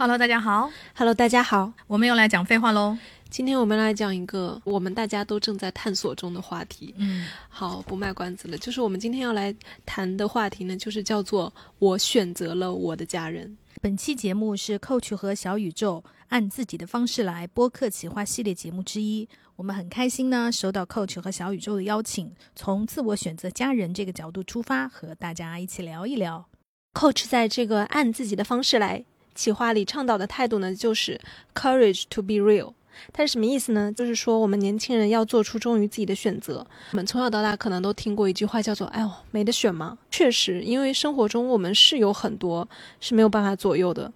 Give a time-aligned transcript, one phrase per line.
[0.00, 0.72] Hello，大家好。
[0.96, 2.96] Hello，大家好，我们又来讲废话喽。
[3.28, 6.94] 今天我们来讲一个我们大家都正在探索中的话题。
[6.96, 19.28] 嗯，好，不卖关子了，就是我们今天要来谈的话题呢，就是叫做“我选择了我的家人本期节目是 Coach 和小宇宙按自己的方式来播客企划系列节目之一。
[19.56, 26.46] 我们很开心呢，收到 Coach 和小宇宙的邀请，从自我选择家人这个角度出发，和大家一起聊一聊。”
[26.94, 31.20] Coach 在这个按自己的方式来企划里倡导的态度呢，就是
[31.54, 32.72] “courage to be real”。
[33.14, 33.90] 它是什么意思呢？
[33.90, 36.66] 就是说，我们年轻人要做出忠于自己的选择。
[36.92, 42.68] 我们从小到大可能都听过一句话，叫做“哎呦，没得选吗？”确实，因为生活中我们是有很多
[43.00, 44.12] 是没有办法左右的，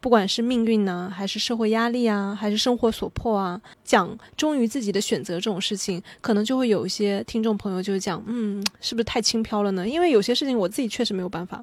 [0.00, 3.60] 不管是命运呢，还是社会压力啊，还是生活所迫啊。
[3.84, 9.86] 讲忠于自己的选择这种事情，可能就会有一些听众朋友就讲，嗯，是不是太轻飘了呢？
[9.86, 11.62] 因为有些事情我自己确实没有办法，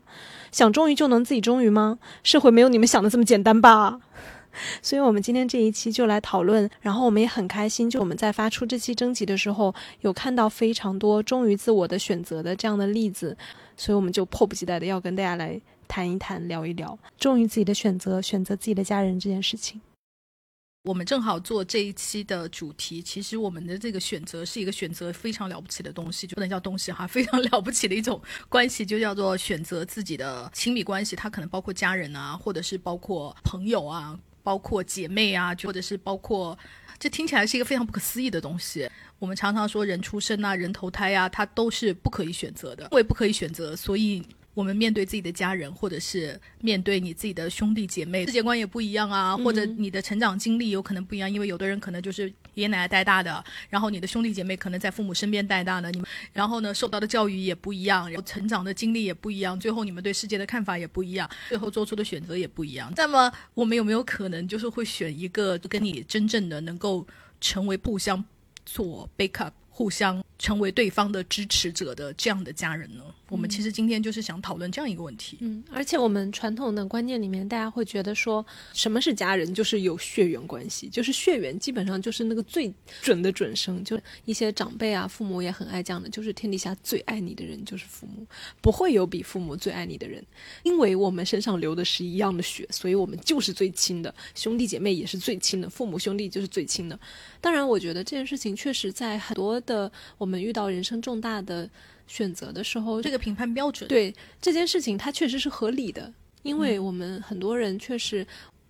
[0.51, 1.97] 想忠于就能自己忠于吗？
[2.21, 3.99] 社会没有你们想的这么简单吧？
[4.81, 13.37] 所以，我们今天这一期就来讨论，然后我们也很开心，就我们在发出这期征集的时候，有看到非常多忠于自我的选择的这样的例子，
[13.75, 19.81] 所以我们就迫不及待的要跟大家来谈一谈、聊一聊忠于自己的选择、选择自己的家人这件事情。
[20.83, 34.17] 我们正好做这一期的主题，其实我们的这个选择是一个选择非常了不起的东西，就不能叫东西哈， 非常了不起的一种关系，就叫做选择自己的亲密关系，它可能包括家人啊，或者是包括朋友啊。
[34.43, 36.57] 包括姐妹啊，或者是包括，
[36.97, 38.89] 这听起来是一个非常不可思议的东西。
[39.19, 42.83] 我们常常说人出生啊，人投胎啊，它都是不可以选择的。
[42.83, 44.23] 因为不可以选择，所以
[44.57, 51.31] 我们面对自己的家人，或者是面对你自己的兄弟姐妹，世界观也不一样啊，或者你的成长经历有可能不一样。
[51.31, 62.91] 因为有的人可能就是爷爷奶奶带大的，然后你的兄弟姐妹可能在父母身边带大的，你们然后呢受到的教育也不一样，然后成长的经历也不一样，最后你们对世界的看法也不一样，最后做出的选择也不一样。
[62.95, 67.05] 那么我们有没有可能就是会选一个跟你真正的能够
[67.39, 68.25] 成为互相
[68.65, 73.03] 做 backup，互相成为对方的支持者的这样的家人呢？
[73.29, 75.37] 我们其实今天就是想讨论这样一个问题。
[75.41, 83.83] 嗯，而且我们传统的观念里面，大家会觉得说，什么是家人，就是有血缘关系，就是血缘基本上就是那个最准的准生。
[83.83, 88.25] 就一些长辈啊、父母也很爱讲的，就是天底下最爱你的人就是父母，
[88.61, 90.25] 不会有比父母最爱你的人，
[90.63, 96.97] 因为我们身上流的是一样的血，所以我们就是最亲的，兄弟姐妹也是最亲的，父母兄弟就是最亲的。
[97.41, 101.67] 当然，我觉得这件事情确实在很多的我们遇到人生重大的。
[102.09, 106.09] 选择的时候，这个评判标准对这件事情，它确实是合理的，
[106.41, 108.25] 因为我们很多人确实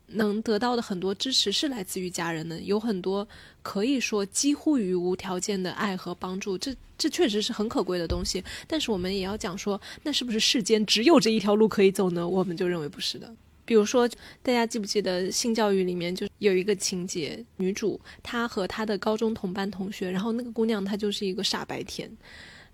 [0.08, 3.28] 能得到的很多支持是来自于家人的，有很多
[3.62, 8.44] 可以说几乎于无条件的爱和帮助，这这确实是很可贵的东西。
[8.66, 12.28] 但是我们也要讲说，那是不是世间只有这一条路可以走呢？
[12.28, 13.32] 我们就认为不是的。
[13.68, 14.08] 比如说，
[14.42, 22.10] 大家记不记得性教育里面就有一个情节，女主她和她的高中同班同学，然后那个姑娘她就是一个傻白甜。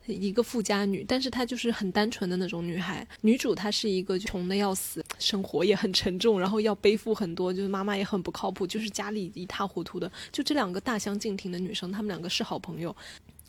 [0.06, 3.08] 一个富家女，但是她就是很单纯的那种女孩。
[3.22, 10.12] 女主她是一个穷的要死，生活也很沉重，然后要背负很多，就是妈妈也很不靠谱，就是家里一塌糊涂的。
[10.30, 12.94] 就这两个大相径庭的女生，她们两个是好朋友。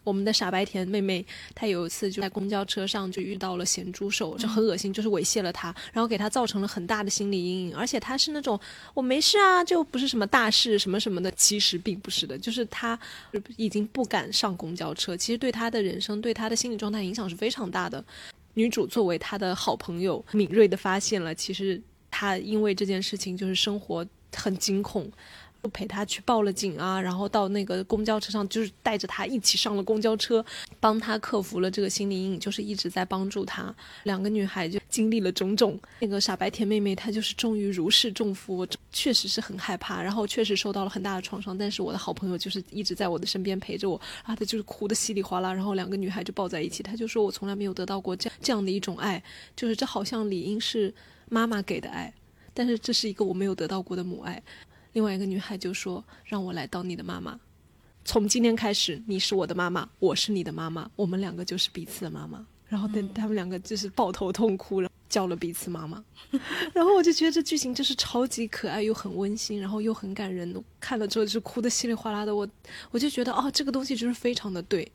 [0.04, 7.76] 我们的傻白甜妹妹，她有一次就在公交车上就遇到了咸猪手，就很恶心，就是猥亵了她，然后给她造成了很大的心理阴影。
[7.76, 8.60] 而且她是那种
[8.92, 12.98] 我没事啊，就不是什么大事什么什么的，其实并不是的，就是她
[13.56, 18.04] 已经不敢上公交车，其实对她的人生、对她的心理状态影响是非常大的。
[18.54, 25.10] 女主作为她的好朋友，敏锐的发现了，其实她因为这件事情就是生活很惊恐。
[25.64, 30.44] 就陪他去报了警啊，然后到那个公交车上，就是带着他一起上了公交车，
[30.78, 33.74] 帮他克服了这个心理阴影，就是一直在帮助他。
[34.02, 35.80] 两个女孩就经历了种种。
[36.00, 41.56] 那个傻白甜妹妹她就是终于如释重负，我确实是很害怕，然后确实受到了很大的创伤。
[41.56, 45.50] 但是我的好朋友就是一直在我的身边陪着我，啊，她就是哭得稀里哗啦。
[45.50, 49.22] 然后两个女孩就抱在一起，她就说我从来没有得到过这样这样的一种爱，
[49.56, 50.92] 就是这好像理应是
[51.30, 52.12] 妈妈给的爱，
[52.52, 54.42] 但是这是一个我没有得到过的母爱。
[54.94, 57.38] 另外一个女孩就说：“让我来当你的妈妈，
[58.04, 66.02] 从今天开始，你是我的妈妈，我是你的妈妈，我们两个就是彼此的妈妈。”然后等他们两个就是抱头痛哭，然后叫了彼此妈妈。
[66.72, 70.64] 然后我就觉得这剧情就是超级可爱，又很温馨，然后又很感人。
[70.80, 72.34] 看了之后就哭得稀里哗啦的。
[72.34, 72.48] 我
[72.90, 74.90] 我就觉得哦，这个东西就是非常的对，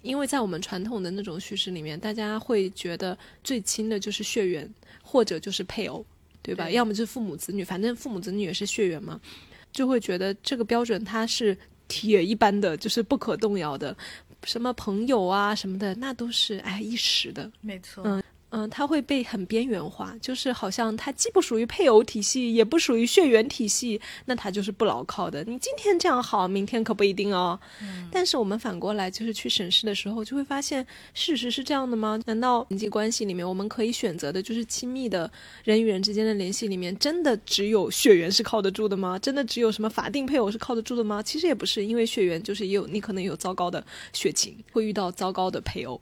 [0.00, 4.68] 因为在我们传统的那种叙事里面，大家会觉得最亲的就是血缘，
[5.02, 6.04] 或者就是配偶。
[6.42, 6.64] 对吧？
[6.66, 9.20] 对要么就是父母子女，反正父母子女也是血缘嘛，
[9.72, 11.56] 就会觉得这个标准它是
[11.88, 13.96] 铁一般的，就是不可动摇的。
[14.44, 17.50] 什么朋友啊什么的，那都是哎一时的。
[17.60, 25.44] 没错，嗯嗯，它会被很边缘化，就是好像它既不属于配偶体系，也不属于血缘体系，那它就是不牢靠的。
[25.44, 27.58] 你今天这样好，明天可不一定哦。
[27.80, 28.08] 嗯。
[28.10, 32.20] 但是我们反过来就是去审视的时候，就会发现事实是这样的吗？
[32.26, 35.30] 难道人际关系里面我们可以选择的就是亲密的
[35.62, 39.18] 人与人之间的联系里面，真的只有血缘是靠得住的吗？
[39.18, 41.22] 真的只有什么法定配偶是靠得住的吗？
[41.22, 46.00] 其实也不是，因为血缘就是也有你可能有糟糕的血情，会遇到糟糕的配偶。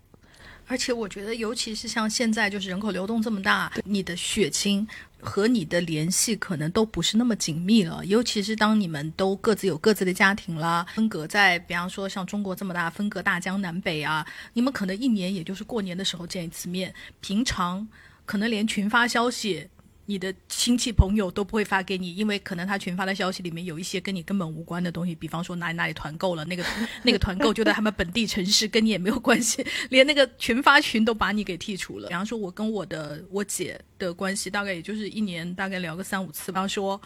[0.69, 4.87] 而且我觉得，尤其是像现在，就是人口流动这么大，你的血亲
[5.19, 8.05] 和你的联系可能都不是那么紧密了。
[8.05, 17.89] 尤其是当你们都各自有各自的家庭了，分隔在，比方说像中国这么大，分隔大江南北啊，你们可能一年也就是过年的时候见一次面，平常
[18.27, 19.69] 可能连群发消息。
[20.11, 26.65] 你的亲戚朋友都不会发给你，因为可能他群发的消息里面有一些跟你根本无关的东西，比方说哪里哪里团购了，那个
[27.05, 32.09] 那个团购就在他们本地城市，跟你也没有关系，连那个群发群都把你给剔除了。
[32.09, 36.51] 比方说，我跟我的我姐的关系大概也就是一年大概聊个三五次。
[36.51, 36.99] 比方说，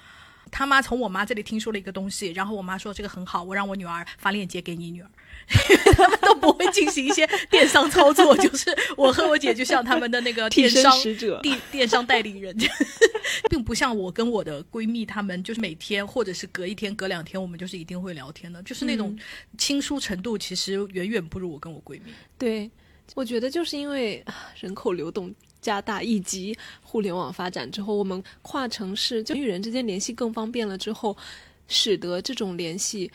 [0.53, 5.11] 他妈从我妈这里听说了一个东西，然后我妈说这个很好，我让我女儿发链接给你女儿。
[5.97, 12.57] 他们都不会进行一些电商操作， 就是我和我姐就像他们的那个电商使者、电电商代理人，
[13.51, 19.17] 并不像我跟我的闺蜜，她们就是每天或者是隔一天、隔两天，我们就是一定会聊天的，就是那种
[19.59, 22.13] 亲疏程度，其实远远不如我跟我闺蜜。
[22.39, 22.71] 对，
[23.15, 24.25] 我觉得就是因为
[24.59, 31.17] 人口流动加大，以及互联网发展之后，我们跨城市人与人之间联系更方便了之后，
[31.69, 33.11] 使得这种联系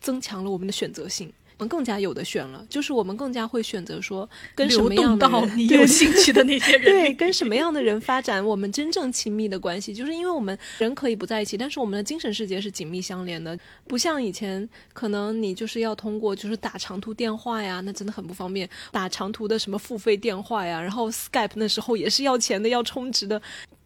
[0.00, 1.32] 增强了我们的选择性。
[1.68, 23.40] 更加有的选了，就是我们更加会选择说跟什么样的人 你有兴趣的那些人，对，跟什么样的人发展我们真正亲密的关系，就是因为我们人可以不在一起，但是我们的精神世界是紧密相连的，不像以前可能你就是要通过就是打长途电话呀，那真的很不方便，打长途的什么付费电话呀，然后 Skype 那时候也是要钱的，要充值的，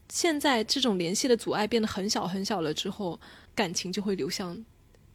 [0.09, 3.19] 现在这种联系的阻碍变得很小很小了之后，
[3.55, 4.65] 感情就会流向。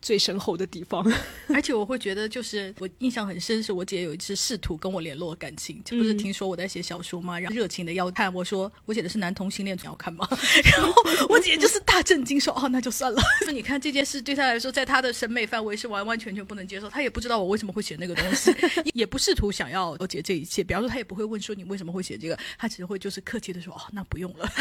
[0.03, 1.01] 最深厚的地方，
[1.55, 7.39] 而且我会觉得，就是我印象很深，是我姐有一次试图跟我联络感情，这不是听说我在写小说吗？
[7.39, 10.27] 然后热情的要看，我说我写的是男同性恋，你要看吗？
[10.75, 10.93] 然后
[11.29, 13.21] 我姐就是大震惊，说哦，那就算了。
[13.45, 18.53] 说 你看这件事对她来说，在她的审美范围是完完全全不能接受，她也不知道我为什么会写那个东西，
[18.93, 20.61] 也不试图想要了解这一切。
[20.61, 24.51] 比方说，她也不会问说你为什么会写这个，她只会就是客气的说哦，那不用了。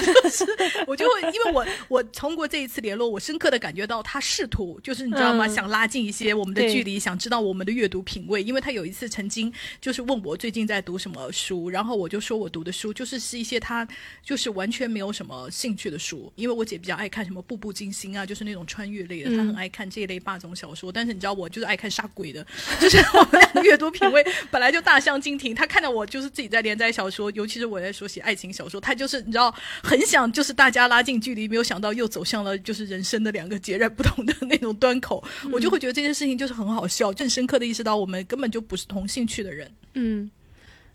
[0.86, 5.31] 我就会因为我我通过这一次联络，我深刻的感觉到她试图就是你知道。
[5.48, 13.86] 想拉近一些我们的距离，想知道我们的阅读品味，因为他有一次曾经就是问我最近在读什么书，然后我就说我读的书就是是一些他
[14.24, 20.90] 就是完全没有什么兴趣的书，因为我姐比较爱看什么《步步惊心》啊，就是那种穿越类的，她很爱看这一类霸总小说。
[20.90, 22.46] 但是你知道我就是爱看杀鬼的，
[22.80, 25.54] 就是我们俩的阅读品味本来就大相径庭。
[25.54, 35.21] 他看到我就是自己在连载小说，尤其是我在说写爱情小说，他就是你知道很想就是大家拉近距离，没有想到又走向了就是人生的两个截然不同的那种端口。
[35.52, 39.70] 我就会觉得这件事情就是很好笑，更深刻的意识到我们根本就不是同兴趣的人。
[39.94, 40.30] 嗯，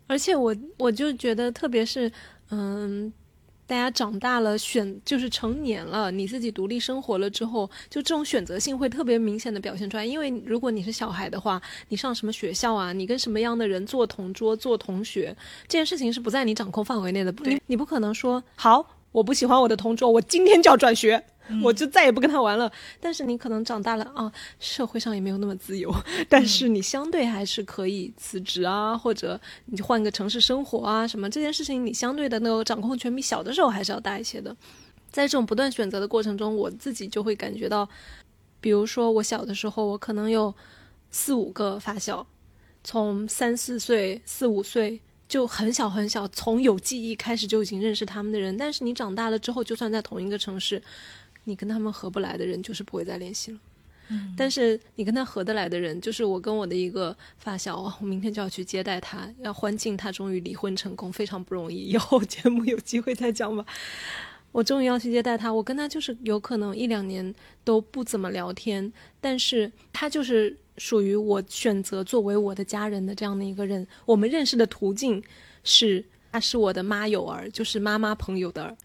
[0.07, 2.11] 而且我我就觉得，特别是
[2.49, 3.11] 嗯，
[3.65, 10.05] 大家长大了，选就是成年了，你自己独立生活了之后，就这种选择性会特别明显的表现出来。
[10.05, 15.35] 因为如果你是小孩的话，你上什么学校啊，你跟什么样的人做同桌、做同学，
[15.67, 17.33] 这件事情是不在你掌控范围内的。
[17.43, 21.23] 你你不可能说好，我不喜欢我的同桌，我今天就要转学。
[21.63, 22.71] 我就再也不跟他玩了。
[22.99, 25.93] 但是你可能长大了啊，社会上也没有那么自由，
[26.27, 34.55] 但是你相对还是可以辞职啊，或者你换个城市生活啊，什么这件事情你相对的那个掌控权比小的时候还是要大一些的。
[35.09, 37.87] 在这种不断选择的过程中，我自己就会感觉到，
[38.59, 40.53] 比如说我小的时候，我可能有
[41.11, 42.27] 四五个发小，
[42.83, 45.01] 从三四岁、四五岁。
[45.27, 50.81] 就很小很小，从有记忆开始就已经认识他们的人，但是你长大了之后，就算在同一个城市，
[51.47, 53.59] 你跟他们合不来的人，就是不会再联系了。
[54.09, 61.75] 嗯，但是你跟他合得来的人，就是我跟我的一个发小，我明天就要去接待他，要欢庆他终于离婚成功，非常不容易。
[61.75, 63.65] 以后节目有机会再讲吧。
[64.51, 70.55] 我终于要去接待他，我跟他就是有可能一两年都不怎么聊天，但是他就是。
[70.77, 75.23] 属于我选择作为我的家人的这样的一个人，我们认识的途径
[75.63, 78.77] 是，他是我的妈友儿，就是妈妈朋友的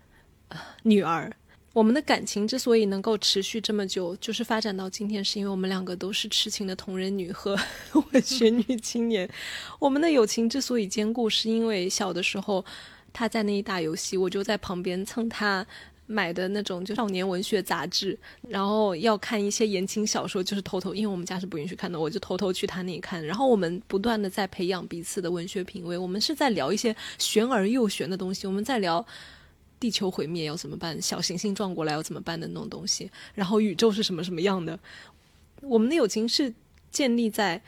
[0.85, 1.31] 女儿。
[1.73, 7.59] 我们的感情之所以能够持续这么久，就是发展到今天，是因为我们两个都是痴情的同人女和
[8.13, 9.29] 文学女青年。
[9.79, 12.65] 我们的友情之所以坚固，是因为小的时候
[13.13, 15.67] 他在那里打游戏，我就在旁边蹭他。
[16.05, 23.25] 买的那种就少年文学杂志，然后要看一些言情小说，就是偷偷，因为我们家是不允许看的，我就偷偷去他那里看。
[23.25, 29.07] 然后我们不断的在培养彼此的文学品味，我们是在聊一些玄而又玄的东西，我们在聊
[29.83, 34.79] 地球毁灭要怎么办，小行星撞过来要怎么办的那种东西，然后宇宙是什么什么样的。
[35.61, 36.55] 我们的友情是
[36.91, 37.61] 建立在。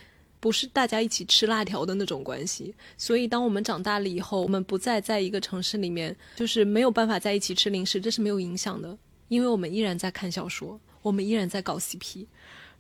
[0.45, 8.95] 不是大家一起吃辣条的那种关系，所以当我们长大了以后，我们不再在一个城市里面，就是没有办法在一起吃零食，这是没有影响的，
[9.29, 12.27] 因为我们依然在看小说，我们依然在搞 CP，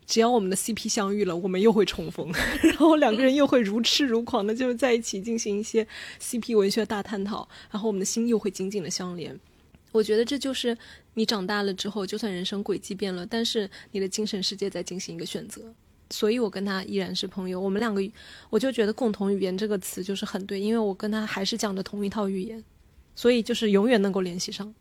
[0.07, 2.31] 只要我们的 CP 相遇了，我们又会重逢，
[2.63, 5.87] 然后两个人又会如痴如狂的就是在一起进行一些
[6.21, 9.39] CP 文学大探讨，然后我们的心又会紧紧的相连。
[9.93, 10.77] 我觉得这就是
[11.15, 15.63] 你长大了之后，就算人生轨迹变了，但是你的精神世界在进行一个选择。
[16.11, 17.59] 所以，我跟他依然是朋友。
[17.59, 18.03] 我们两个，
[18.51, 22.63] 我就觉得“共同语言”这个词就是很对，因为我跟他还是讲的同一套语言，
[23.17, 24.73] 所以就是永远能够联系上。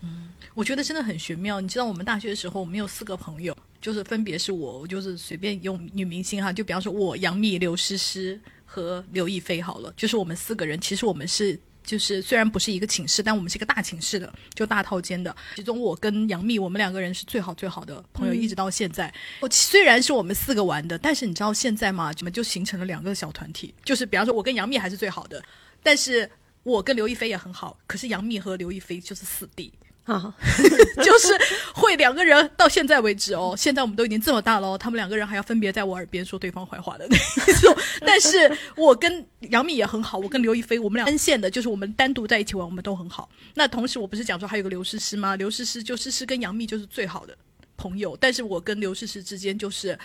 [0.00, 1.60] 嗯，我觉得真的很玄妙。
[1.60, 10.80] 你知道，我们大学的时候，我们有四个朋友，就是分别是我，我就是随便用女明星哈，就比方说我杨幂、刘诗诗和刘亦菲好了，就是我们四个人。
[10.80, 11.58] 其实我们是。
[11.84, 15.34] 就是虽然不是一个寝室，但我们是一个大寝室的，就大套间的。
[15.56, 19.10] 其中我跟杨幂，我们两个人是最好最好的朋友，一直到现在。
[19.40, 22.12] 我虽然是我们四个玩的，但是你知道现在吗？
[22.12, 23.74] 怎么就形成了两个小团体。
[23.86, 25.42] 就是比方说，我跟杨幂还是最好的，
[25.82, 26.30] 但是
[26.62, 27.78] 我跟刘亦菲也很好。
[27.86, 29.72] 可是杨幂和刘亦菲就是四弟。
[30.08, 30.34] 啊，
[31.04, 31.28] 就是
[31.74, 37.16] 会两个人到现在为止哦，现在我们都已经这么大了，他们两个人还要分别在我耳边说对方坏话的那
[37.60, 37.76] 种。
[38.00, 43.28] 但是我跟杨幂也很好，我跟刘亦菲，我们俩分线的，就是我们单独在一起玩，我们都很好。
[43.52, 45.36] 那同时，我不是讲说还有个刘诗诗吗？
[45.36, 47.36] 刘诗诗就诗诗跟杨幂就是最好的
[47.76, 49.98] 朋友，但是我跟刘诗诗之间就是。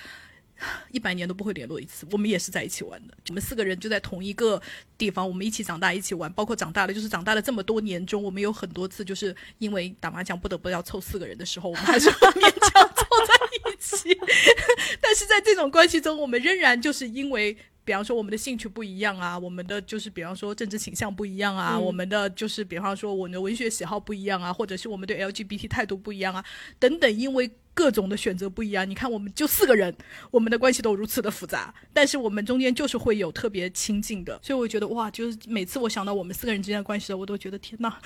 [0.92, 3.14] 一百年都不会联络一次，我们也是在一起玩的。
[3.30, 4.62] 我们四个人就在同一个
[4.98, 6.32] 地方，我们一起长大，一起玩。
[6.34, 14.18] 包括长大了，就是长大了这么多年中，我们有很多次就是因为打麻将不得不要凑四个人的时候，我们还是勉强凑在一起。
[15.02, 26.46] 但是在这种关系中，我们仍然就是因为，比方说我们的兴趣不一样啊，我们的就是比方说政治倾向不一样啊，我们的就是比方说我们的文学喜好不一样啊，或者是我们对 LGBT 态度不一样啊，
[26.80, 27.52] 等等，因为。
[27.74, 29.94] 各种的选择不一样，你看，我们就四个人，
[30.32, 38.00] 我们的关系都如此的复杂，但是我们中间就是会有特别亲近的，所以我觉得哇，就是每次我想到我们四个人之间的关系的，我都觉得天哪，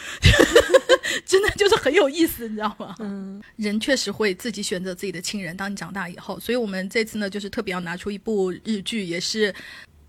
[1.25, 2.95] 真的就是很有意思，你知道吗？
[2.99, 5.55] 嗯，人确实会自己选择自己的亲人。
[5.57, 9.53] 当你长大以后，所以我们这次呢，就是特别要拿出一部日剧，也是。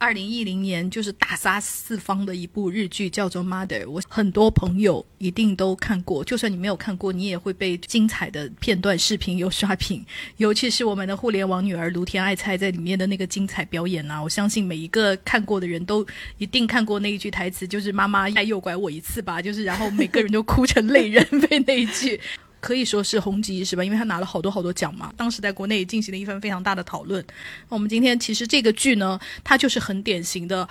[0.01, 3.85] 二零一零年就是大杀四方的一部日剧，叫做《Mother》。
[3.91, 10.05] 我很多朋友一定都看过，就算你没有看过，你也会被精彩的片段视频有刷屏。
[10.37, 14.23] 尤其是我们的互联网女儿卢田爱菜在里面的那个精彩表演啊！
[14.23, 16.07] 我相信每一个看过的人都
[16.39, 22.21] 一定看过那一句台词，就是“妈妈再诱拐我一次吧”，就是然后每个人都哭成泪人， 被那一句。
[22.61, 25.13] 可以说是红极一时吧，因为他拿了好多好多奖嘛。
[25.17, 27.25] 当时在国内也进行了一番非常大的讨论。
[27.69, 30.69] 我们今天其实这个剧呢，它就是很典型的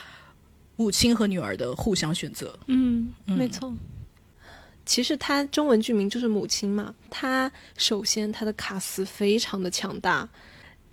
[0.75, 2.59] 母亲和女儿的互相选择。
[2.67, 3.73] 嗯，没错。
[4.85, 6.93] 其实它中文剧名就是《母亲》嘛。
[7.09, 10.27] 它首先它的卡司非常的强大，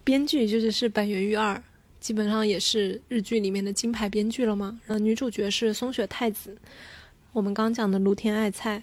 [0.04, 1.60] 编剧就是是板垣裕二，
[2.00, 4.78] 基本上也是日剧里面的金牌编剧了嘛。
[4.86, 6.56] 呃，女主角是松雪太子，
[7.32, 8.82] 我们刚讲的芦田爱菜。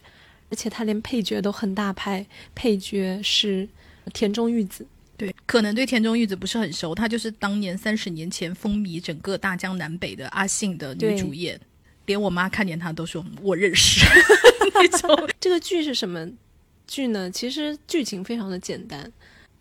[0.52, 3.68] 而且他连配角都很大牌，配角是
[4.14, 4.86] 田中裕子。
[5.18, 11.60] 对，可能对田中裕子不是很熟，她就是当年三十年前风靡整个大江南北的阿信的女主演，
[12.06, 14.06] 连我妈看见她都说我认识。
[14.76, 16.28] 那种这个剧是什么
[16.86, 17.32] 剧呢？
[17.32, 19.12] 其实剧情非常的简单，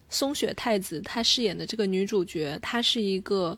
[0.08, 3.56] 松雪太子她饰演的这个女主角，她是一个。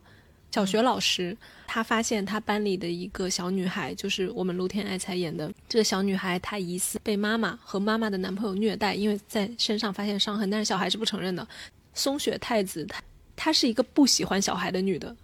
[0.54, 1.34] 小学老师，
[1.74, 11.48] 他发现他班里的一个小女孩，就是我们芦田爱才演的这个小女孩，她疑似被妈妈和妈妈的男朋友虐待，因为在身上发现伤痕，但是小孩是不承认的。
[11.94, 13.02] 松雪太子，她
[13.34, 15.16] 她是一个不喜欢小孩的女的，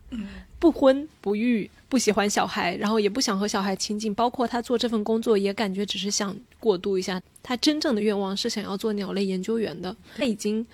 [0.58, 7.20] 不婚不育，不喜欢小孩，然后也不想和小孩亲近，包括她做这份工作也感觉只是想过渡一下。
[7.42, 9.94] 她真正的愿望是想要做鸟类研究员的。
[10.16, 10.66] 她已经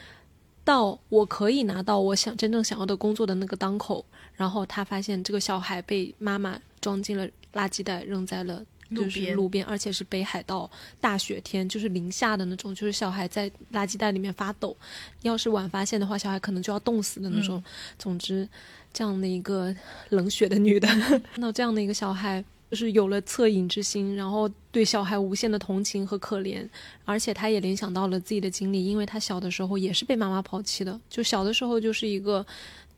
[0.62, 4.06] 到我可以拿到我想真正想要的工作的那个当口。
[4.36, 8.64] 然后他发现这个小孩被妈妈装进了垃圾袋，扔在了
[8.94, 14.76] 就是路边，而且是北海道大雪天，就是零下的那种，就是小孩在垃圾袋里面发抖。
[15.22, 17.62] 要是晚发现的话，小孩可能就要冻死的那种。
[17.98, 18.48] 总之，
[18.92, 19.74] 这样的一个
[20.10, 20.88] 冷血的女的，
[21.32, 26.68] 看到这样的一个小孩，就是有了恻隐之心，然后对小孩无限的同情和可怜，
[27.04, 32.44] 而且他也联想到了自己的经历，因为他小的时候也是被妈妈抛弃的，就小的时候就是一个。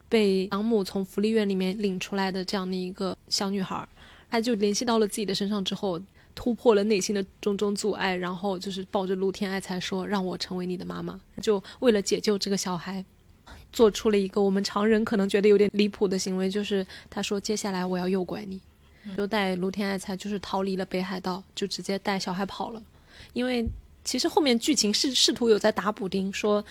[0.08, 3.86] 被养母从福利院里面领出来的这样的一个小女孩，
[4.30, 6.00] 她就联系到了自己的身上之后，
[6.34, 13.04] 突破了内心的种种阻碍，然后就是抱着陆天爱才说让我成为你的妈妈，就为了解救这个小孩，
[13.72, 18.60] 做出了一个我们常人可能觉得有点离谱的行为，就是她说接下来我要诱拐你，
[19.16, 22.82] 就带陆天爱才就是逃离了北海道，就直接带小孩跑了，
[23.32, 23.66] 因为
[24.06, 26.64] 其实后面剧情是试图有在打补丁说。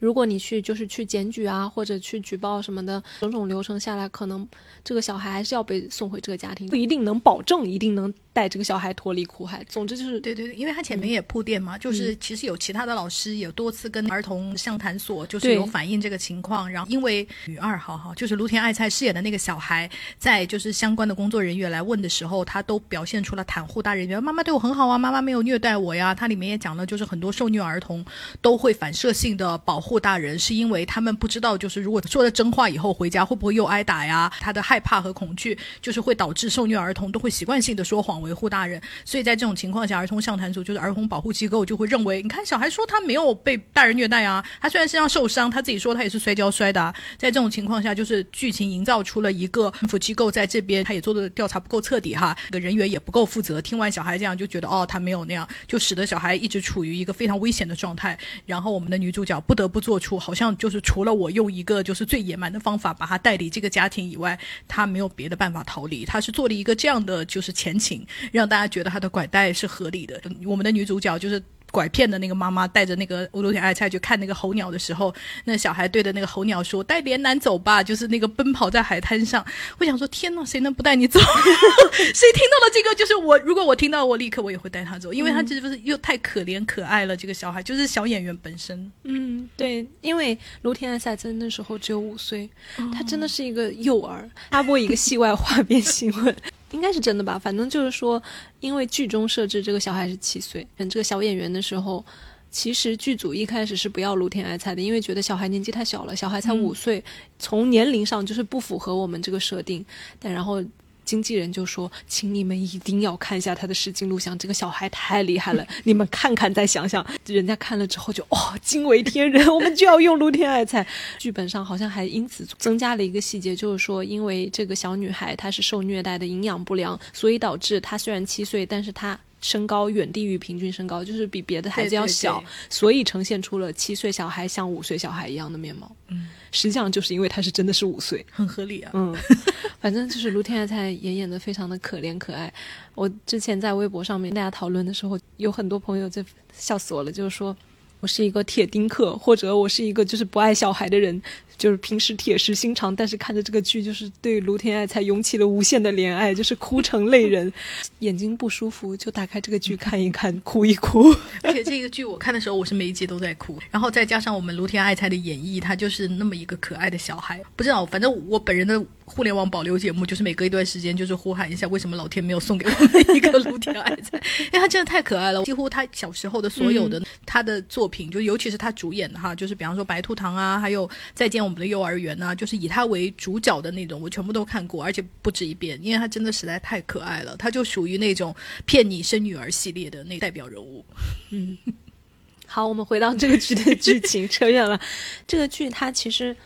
[0.00, 4.46] 如果你去就是去检举啊，或者去举报什么的，种种流程下来，可能
[4.82, 8.12] 这个小孩还是要被送回这个家庭，不一定能保证一定能。
[8.34, 16.68] 带这个小孩脱离苦海，总之就是对对对，因为他前面也铺垫嘛，就是其实有其他的老师也多次跟儿童相谈所，就是有反映这个情况。
[16.68, 19.88] 然后因为女二号哈，就是卢田爱菜饰演的那个小孩，
[20.18, 26.12] 在就是相关的工作人员来问的时候，他都表现出了袒护大人，觉得妈妈对我很好啊，妈妈没有虐待我呀。
[26.12, 28.04] 它里面也讲了，就是很多受虐儿童
[28.40, 34.32] 都会反射性的保护大人，是因为他们不知道，就是如果说了真话以后回家会不会又挨打呀？
[34.40, 38.23] 他的害怕和恐惧，就是会导致受虐儿童都会习惯性的说谎。
[38.24, 46.92] 维护大人，所以在这种情况下，儿童相谈组就是儿童保护机构就会认为，你看小孩说他没有被大人虐待啊，他虽然身上受伤，他自己说他也是摔跤摔的。
[47.18, 53.60] 在这种情况下，就是剧情营造出了一个政府机构在这边，他也做的调查不够彻底哈，这个人员也不够负责。
[53.60, 58.18] 听完小孩这样就觉得哦，他没有那样，就使得小孩一直处于一个非常危险的状态。
[58.46, 66.04] 然后我们的女主角不得不做出好像就是除了我用一个就是最野蛮的方法把他带离这个家庭以外，他没有别的办法逃离。
[66.04, 68.06] 他是做了一个这样的就是前情。
[68.32, 70.20] 让大家觉得他的拐带是合理的。
[70.44, 75.12] 我们的女主角就是拐骗的那个妈妈，带着那个乌鲁田爱菜去看那个候鸟的时候，
[75.44, 79.44] 那小孩对着那个候鸟说：“带连南走吧。”就是那个奔跑在海滩上。
[79.78, 81.18] 我想说，天呐，谁能不带你走？
[81.98, 82.94] 谁听到了这个？
[82.94, 87.16] 就是我，如果我听到，我立刻我也会带他走，因为他这不是又太可怜可爱了。
[87.16, 88.92] 这个小孩就是小演员本身。
[89.02, 92.48] 嗯，对，因为卢田爱菜在那时候只有五岁，
[92.94, 94.30] 他真的是一个幼儿。
[94.52, 96.36] 插播一个戏外花边 新闻。
[96.74, 98.22] 应该是真的吧，反正就是说，
[98.60, 102.04] 因为剧中设置这个小孩是七岁，嗯这个小演员的时候，
[102.50, 107.02] 其实剧组一开始是不要卢天爱菜的，因为觉得小孩年纪太小了，小孩才五岁，
[107.38, 109.84] 从年龄上就是不符合我们这个设定，
[110.18, 110.62] 但然后。
[111.04, 120.86] 经纪人就说：“请你们一定要看一下他的实景录像，这个小孩太厉害了， 你们看看再想想。”人家看了之后就哦，惊为天人， 我们就要用露天爱菜。
[121.18, 129.18] 剧本上好像还因此增加了一个细节，就是说，因为这个小女孩她是受虐待的，营养不良，所以导致她虽然七岁，但是她。
[129.44, 135.94] 身高远低于平均身高，就是比别的孩子要小，所以呈现出了七岁小孩像五岁小孩一样的面貌。
[136.08, 138.90] 嗯，实际上就是因为他是真的是五岁，很合理啊。
[138.94, 139.14] 嗯，
[139.78, 142.50] 反正就是卢天爱菜也演的非常的可怜可爱。
[142.94, 146.24] 我之前在微博上面大家讨论的时候，有很多朋友就
[146.56, 147.54] 笑死我了，就是说
[148.00, 151.22] 我是一个铁丁克，或者我是一个就是不爱小孩的人。
[151.56, 157.52] 就是平时铁石心肠，但是看着这个剧，就是对卢天爱才涌起了无限的怜爱，就是哭成泪人，
[158.00, 161.14] 眼睛不舒服就打开这个剧看一看，哭一哭。
[161.42, 163.58] 而且这个剧我看的时候，我是每一集都在哭。
[163.70, 167.40] 然后再加上我们卢天爱才的演绎，他就是那么一个可爱的小孩。
[167.54, 174.18] 不知道，反正我本人的互联网保留节目，就是每隔一段时间就是呼喊一下，为什么老天没有送给我们一个卢天爱才？
[174.44, 175.44] 因为他真的太可爱了。
[175.44, 181.40] 几乎他小时候的所有的他的作品，就尤其是他主演的哈，就是比方说《白兔糖》啊，还有《再见》。
[181.44, 187.36] 我们的幼儿园呢，就是以他为主角的那种，我全部都看过，而且不止一遍，因为他真的实在太可爱了。
[187.36, 190.84] 他就属于那种骗你生女儿系列的那代表人物。
[191.30, 191.56] 嗯，
[192.46, 194.80] 好，我们回到这个剧的剧情， 扯远了。
[195.26, 196.36] 这个剧它其实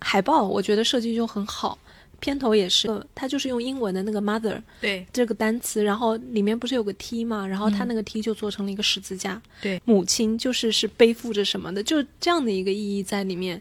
[0.00, 1.78] 海报我觉得设计就很好。
[2.24, 7.46] 片头也是，它就是用英文的那个 mother 对这个单词，然后里面不是有个 T 嘛？
[7.46, 9.42] 然后它那个 T 就做成了一个十字架。
[9.60, 13.60] 对，母亲就是是背负着什么的，就这样的一个意义在里面。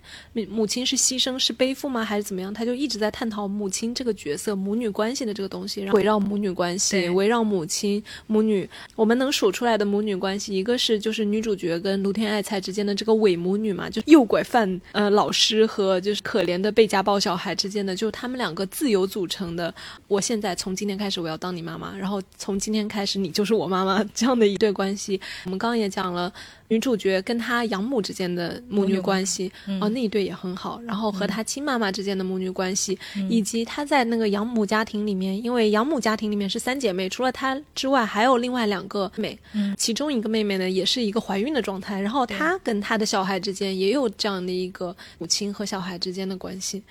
[0.49, 2.06] 母亲是牺牲，是背负吗？
[2.06, 2.54] 还是怎么样？
[2.54, 8.69] 他就一直在探讨母亲这个角色、母女关系的这个东西，然后围绕母女关系，围绕母亲、母女。
[8.95, 18.53] 我们能数出来的母女关系，一个是就是女主角跟卢天爱菜之间的这个伪母女嘛，就诱拐犯呃老师和就是可怜的被家暴小孩之间的，就他们两。
[18.54, 19.74] 个自由组成的，
[20.08, 25.20] 我现在从今天开始我要当你妈妈，然后从今天开始你就是我妈妈这样的一对关系。
[25.46, 26.32] 我们刚刚也讲了
[26.68, 30.82] 女主角跟她养母之间的母女关系，哦，那一对也很好。
[30.82, 32.98] 然后和她亲妈妈之间的母女关系，
[33.30, 46.84] 以及她在那个养母家庭里面，因为养母家庭里面是三姐妹，除了她之外还有另外两个妹，嗯，其中一个妹妹呢也是一个怀孕的状态，然后她跟她的小孩之间也有这样的一个母亲和小孩之间的关系。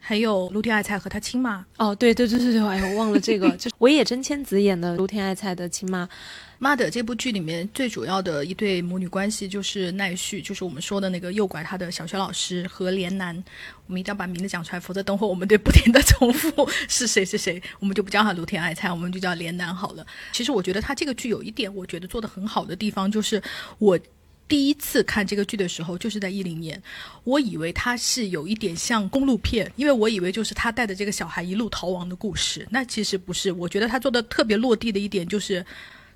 [0.00, 6.08] 还有卢天爱菜和他亲妈哦，对对对对对，哎呀，我忘了这个， 就是尾野真千子演的卢天爱菜的亲妈，
[6.58, 13.36] 妈的这部剧里面最主要的一对母女关系就是奈绪，就是我们说的那个诱拐她的小学老师和连南。
[13.86, 20.06] 我们一定要把名字讲出来，否则等会我们得不停的重复 是谁是谁，我们就不叫他卢天爱菜，我们就叫连南好了。
[20.32, 23.42] 其实我觉得他这个剧有一点，我觉得做的很好的地方，就是
[23.78, 23.98] 我
[24.50, 26.82] 第一次看这个剧的时候，就是在一零年，
[27.24, 33.52] 我以为他是有一点像公路片，因为我以为就是他带着这个小孩一路逃亡的故事，那其实不是。
[33.52, 35.64] 我觉得他做的特别落地的一点就是。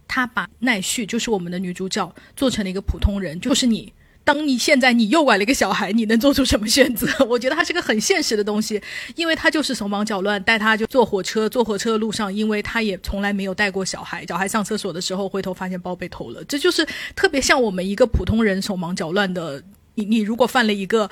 [0.06, 3.90] 他把奈绪，就是我们的女主角，做成了一个普通人，就是你。
[4.24, 7.06] 当你现在你诱拐了一个小孩，你能做出什么选择？
[7.28, 8.80] 我觉得它是个很现实的东西，
[9.14, 19.62] 因为他就是手忙脚乱，带他就坐火车，坐火车的路上，因为他也从来没有带过小孩，小孩上厕所的时候回头发现包被偷了，这就是特别像我们一个普通人手忙脚乱的。
[19.96, 21.08] 你 你如果犯了一个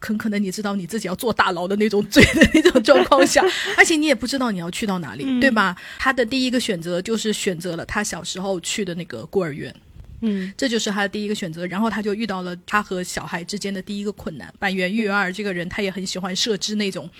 [0.00, 3.40] 很可能你知道你自己要坐大牢的那种罪的那种状况下，
[3.76, 5.76] 而且你也不知道你要去到哪里，对吧？
[5.96, 9.72] 他的第一个选择就是选择了他小时候去的那个孤儿院，
[10.20, 11.66] 嗯，这就是他的第一个选择。
[11.66, 14.52] 然后他就遇到了他和小孩之间的第一个困难。
[14.58, 17.08] 板垣育二这个人，他也很喜欢设置那种。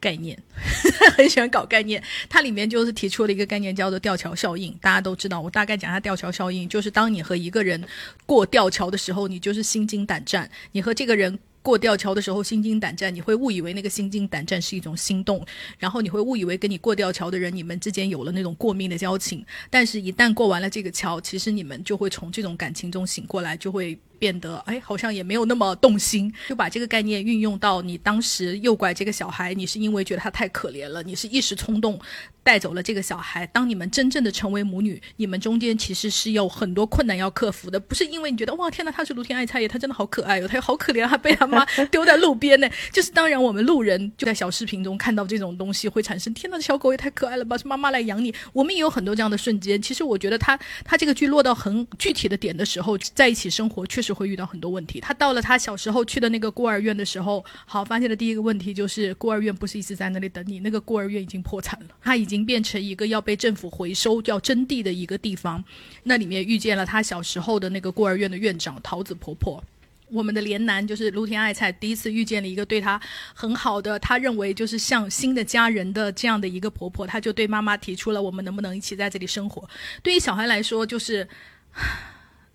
[0.00, 0.38] 概念
[1.16, 4.70] 很喜欢搞概念，它里面就是提出了一个概念叫做吊桥效应。
[4.78, 7.82] 大家都知道，我大概讲下吊桥效应，就是当你和一个人
[8.26, 10.50] 过吊桥的时候，你就是心惊胆战。
[10.72, 15.42] 你和这个人过吊桥的时候心惊胆战，你会误以为那个心惊胆战是一种心动，
[15.78, 19.42] 然后你会误以为跟你过吊桥的人，你们之间有了那种过命的交情。
[19.70, 23.98] 但是，一旦过完了这个桥，其实你们就会从这种感情中醒过来，就会。
[24.24, 32.00] 变得哎，好像也没有那么动心，就把这个概念运用到你当时诱拐这个小孩，你是因为觉得他太可怜了，你是一时冲动
[32.42, 33.46] 带走了这个小孩。
[33.48, 42.66] 当你们真正的成为母女，你们中间其实是有很多困难要克服的，不是因为你觉得哇天哪，他是卢天爱菜叶，他真的好可爱哟，他又好可怜，他 被他妈丢在路边呢。
[42.90, 48.34] 就是当然，我们路人就在小视频中看到这种东西，会产生天哪，小狗也太可爱了吧，是妈妈来养你。
[48.54, 49.82] 我们也有很多这样的瞬间。
[49.82, 54.13] 其实我觉得他他这个剧落到很具体的点的时候，在一起生活确实。
[54.14, 55.00] 会遇到很多问题。
[55.00, 65.62] 他到了他小时候去的那个孤儿院的时候，好发现的第一个问题就是孤儿院不是一直在那里等你，那个孤儿院已经破产了，他已经变成一个要被政府回收、要征地的一个地方。
[66.04, 69.62] 那里面遇见了他小时候的那个孤儿院的院长桃子婆婆。
[70.10, 73.00] 我们的连南就是卢田爱菜，第一次遇见了一个对他
[73.32, 79.68] 很好的，他认为就是像新的家人的这样的一个婆婆，他就对妈妈提出了我们能不能一起在这里生活。
[80.02, 81.26] 对于小孩来说，就是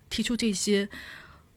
[0.08, 0.88] 提出这些。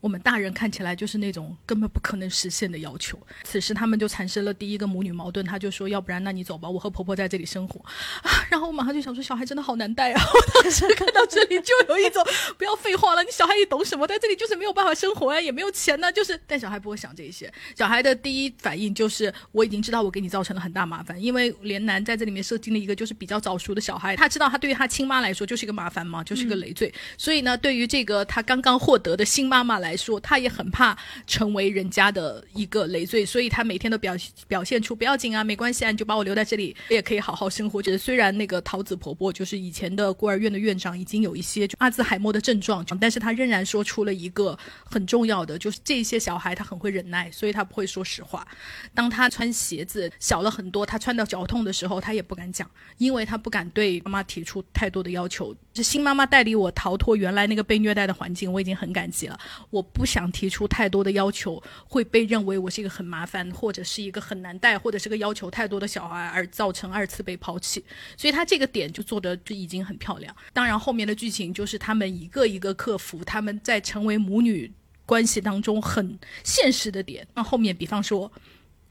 [0.03, 3.17] 我们大人看起来就是那种根本不可能实现的要求。
[3.45, 7.79] 此时他们就产生了第一个母女矛盾，他就说：“要不然，那你走吧，我和婆婆在这里生活。”
[8.21, 12.21] 啊，然后我马上就想说：“小孩真的好难带啊！”我当时看到这里就有一种
[12.57, 14.05] 不要废话了，你小孩也懂什么？
[14.05, 17.49] 在这里就是没有办法生活啊，也没有钱呢，就是但小孩不会想这些。
[17.73, 26.93] 小孩的第一反应就是我已经知道我给你造成了很大麻烦，因为连南在这里面设定了一个就是比较早熟的小孩，他知道他对于他亲妈来说就是一个麻烦嘛，就是个累赘。
[27.17, 34.15] 所以呢，对于这个他刚刚获得的新妈妈来说，他也很怕成为人家的一个累赘，所以他每天都表
[34.47, 37.81] 表现出不要紧啊，没关系啊，你就把我留在这里，我也可以好好生活。
[37.81, 48.47] 就是虽然那个桃子婆婆就是以前的孤儿院的院长，已经有一些阿兹海默的症状，但是他仍然说出了一个很重要的，就是这些小孩他很会忍耐，所以他不会说实话。
[48.93, 55.55] 当他穿鞋子小了很多，他穿到脚痛的时候，他也不敢讲，因为他不敢对妈妈提出太多的要求。
[55.73, 59.39] 是新妈妈带领我逃脱原来那个被虐待的环境，我已经很感激了。
[59.69, 67.83] 我不想提出太多的要求，会被认为我是一个很麻烦，或者是一个很难带，或者是个要求太多的小孩，而造成二次被抛弃。
[68.15, 70.35] 所以他这个点就做的就已经很漂亮。
[70.53, 74.71] 当然后面的剧情就是他们一个一个克服他们在成为母女
[75.05, 77.27] 关系当中很现实的点。
[77.33, 78.31] 那后面比方说，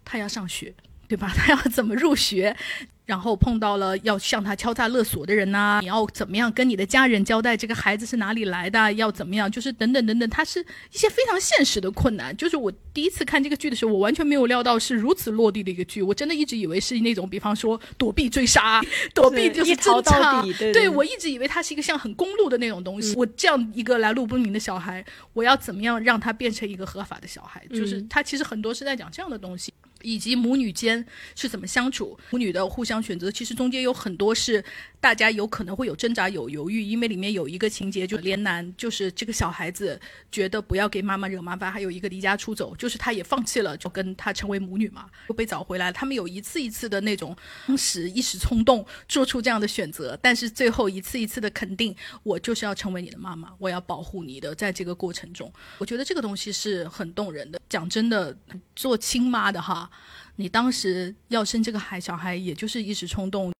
[0.04, 0.74] 他要上学，
[1.06, 1.32] 对吧？
[1.34, 2.56] 他要怎么入学？
[3.04, 8.92] 然后碰到了要向他敲诈勒索的人呐，你要怎么样跟你的家人交代这个孩子是哪里来的？
[8.92, 9.50] 要怎么样？
[9.50, 10.60] 就是等等等等，他是
[10.92, 12.34] 一些非常现实的困难。
[12.36, 16.00] 就是我第一次看这个剧的时候，我完全没有料到是如此落地的一个剧。
[16.00, 18.80] 我真的一直以为是那种，比方说躲避追杀，
[19.12, 20.52] 躲避就是逃到底。
[20.72, 23.14] 对我一直以为它是一个像很公路的那种东西。
[23.16, 27.66] 我这样一个来路不明的小孩，我要怎么样让他变成一个合法的小孩？
[27.70, 29.72] 就是他其实很多是在讲这样的东西。
[30.02, 34.64] 以及母女间是怎么相处，母女的互相选择，其实中间有很多是
[35.00, 45.92] 大家有可能会有挣扎、有犹豫，因为里面有一个情节，就连南就是这个小孩子觉得不要给妈妈惹麻烦，还有一个离家出走，就是他也放弃了，就跟他成为母女嘛，又被找回来。
[45.92, 47.36] 他们有一次一次的那种
[47.66, 57.60] 当时一时冲动做出这样的选择，但是最后一次一次的肯定，我就是要成为你的妈妈，我要保护你的，在这个过程中，我觉得这个东西是很动人的。
[57.68, 58.36] 讲真的，
[58.76, 59.90] 做亲妈的哈。
[60.36, 63.52] 你当时要生这个孩小孩，也就是一时冲动。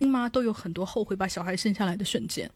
[0.00, 2.50] 妈都有很多后悔把小孩生下来的瞬间，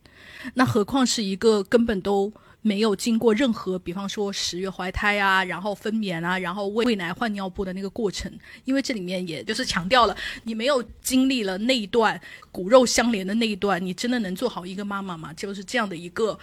[0.54, 8.32] 那何况是一个根本都没有经过任何，比方说十月怀胎啊，然后分娩啊，然后喂喂奶换尿布的那个过程，
[8.64, 12.18] 因为这里面也就是强调了，你没有经历了那一段
[12.50, 15.32] 骨肉相连的那一段，你真的能做好一个妈妈吗？
[15.34, 16.38] 就是这样的一个。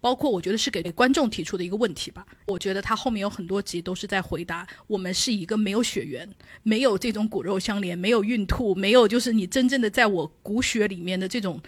[0.00, 2.26] 包括我觉得是给观众提出的一个问题吧。
[2.46, 6.28] 我觉得他后面有很多集都是在回答：我们是一个没有血缘、
[6.62, 11.60] 没有这种骨肉相连、没有孕吐、没有就是你真正的在我骨血里面的这种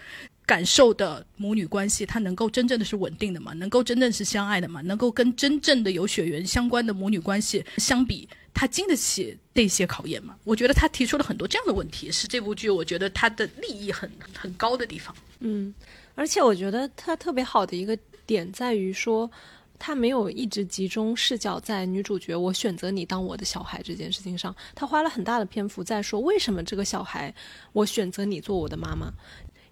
[0.45, 3.53] 感受的母女关系，它能够真正的是稳定的吗？
[3.53, 4.81] 能够真正是相爱的吗？
[4.81, 10.35] 能够跟真正的有血缘相关的母女关系相比，它经得起这些考验吗？
[10.43, 15.15] 我觉得他提出了很多这样的问题，是这部剧我觉得它的利益很很高的地方。
[15.39, 15.73] 嗯，
[16.15, 17.97] 而且我觉得他特别好的一个。
[18.33, 19.29] 点在于说，
[19.77, 27.33] 他没有一直集中视角在女主角“我选择你当我的小孩”这件事情上，他花了很大的篇幅在说为什么这个小孩
[27.73, 29.13] 我选择你做我的妈妈。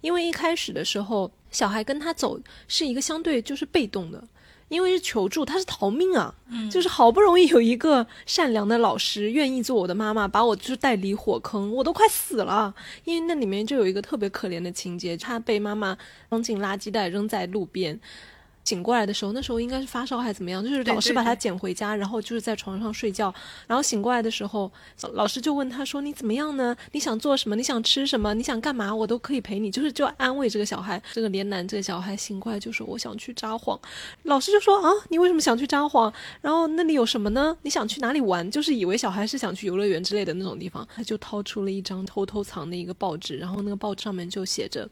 [0.01, 4.23] 因为一开始的时候，小孩跟他走是一个相对就是被动的，
[4.67, 6.33] 因为是求助，他是逃命啊，
[6.71, 12.73] 就是好不容易有一个善良的老师愿意做我的妈妈，把我就是带离火坑，我都快死了。
[13.05, 15.95] 因为那里面就有一个特别可怜的情节，他被妈妈
[16.29, 17.99] 装进垃圾袋扔在路边。
[18.63, 20.63] 醒过来的时候，那时候应该是发烧还是怎么样？
[20.63, 23.33] 就是老师把他捡回家，然后就是在床上睡觉。
[23.67, 24.71] 然后醒过来的时候，
[25.13, 26.75] 老师就问他说：“你怎么样呢？
[26.91, 27.55] 你想做什么？
[27.55, 28.33] 你想吃什么？
[28.33, 28.93] 你想干嘛？
[28.93, 31.01] 我都可以陪你。”就是就安慰这个小孩。
[31.11, 33.79] 这个连南这个小孩醒过来就说：“我想去札幌。”
[34.23, 36.13] 老师就说：“啊，你为什么想去札幌？
[36.41, 37.57] 然后那里有什么呢？
[37.63, 40.87] 你想去哪里玩？”就是以为小孩是想去游乐园之类的那种地方。
[40.95, 44.87] 他就掏出了一张偷偷藏的一个报纸，然后那个报纸上面就写着。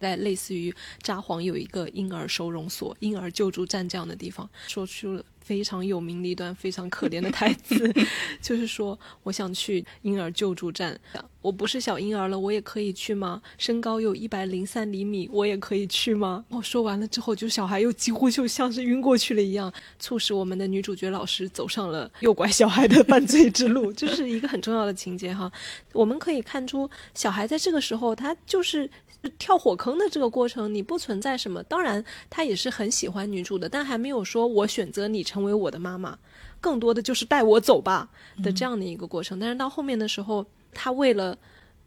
[0.00, 7.92] 在类似于札幌有一个婴儿收容所、婴儿救助站这样的地方，说出了非常有名的一段非常可怜的台词，
[8.42, 10.98] 就是说：“我想去婴儿救助站，
[11.40, 13.40] 我不是小婴儿了，我也可以去吗？
[13.56, 25.50] 身高有一百零三厘米，我也可以去吗？”哦，说完了之后，就小孩又几乎就像是晕过去了一样，促使我们的女主角老师走上了诱拐小孩的犯罪之路，这是一个很重要的情节哈。
[25.92, 28.90] 我们可以看出，小孩在这个时候，他就是。
[29.38, 31.62] 跳火坑的这个过程，你不存在什么。
[31.62, 36.18] 当然，他也是很喜欢女主的，但还没有说我选择你成为我的妈妈，
[36.60, 38.08] 更多的就是带我走吧
[38.42, 39.38] 的这样的一个过程。
[39.38, 41.36] 但是到后面的时候，他为了。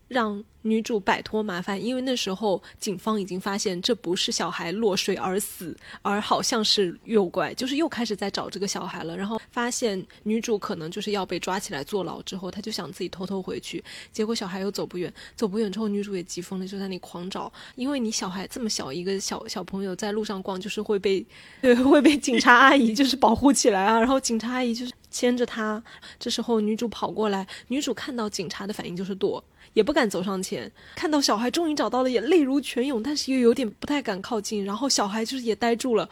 [0.10, 9.16] 让女主摆脱麻烦，因为那时候警方已经发现这不是小孩落水而死，而好像是诱拐，就是又开始在找这个小孩了。
[9.16, 13.82] 然后发现女主可能就是要被抓起来坐牢之后，他就想自己偷偷回去。
[14.12, 17.52] 结果小孩又走不远，走不远之后，女主也急疯了，就在那里狂找。
[17.76, 21.26] 因为你小孩这么小一个小小朋友在路上逛，就是会被
[21.62, 23.98] 对 会被警察阿姨就是保护起来啊。
[23.98, 25.82] 然后警察阿姨就是牵着他，
[26.20, 29.42] 这时候女主跑过来，女主看到警察的反应就是躲。
[29.80, 34.66] 也不敢走上前，看到小孩终于找到了，也泪如泉涌，但是又有点不太敢靠近。
[34.66, 36.10] 然后小孩就是也呆住了，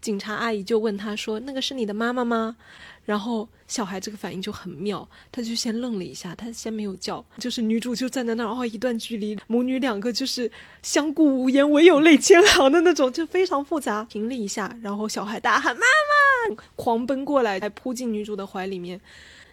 [0.00, 2.56] 警察阿姨就问他说：“那个是你的妈妈吗？”
[3.04, 14.06] 然后小孩这个反应就很妙，他就先愣了一下，他先没有叫，就是女主就站在那儿，哦一段距离，母女两个就是相顾无言，唯有泪千行的那种，就非常复杂。
[14.08, 18.98] 停了一下，然后小孩大喊“妈妈”，狂奔过来，还扑进女主的怀里面。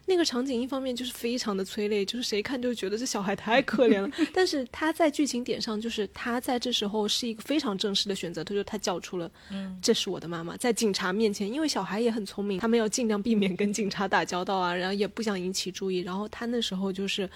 [0.08, 4.10] 那个场景一方面就是非常的催泪，就是谁看就觉得这小孩太可怜了。
[4.34, 17.30] 但是他在剧情点上，就是他在这时候是一个非常正式的选择，他就他叫出了，嗯，这是我的妈妈，在警察面前，因为小孩也很聪明，他们要尽量避免跟警察打交道啊，然后也不想引起注意，然后他那时候就是，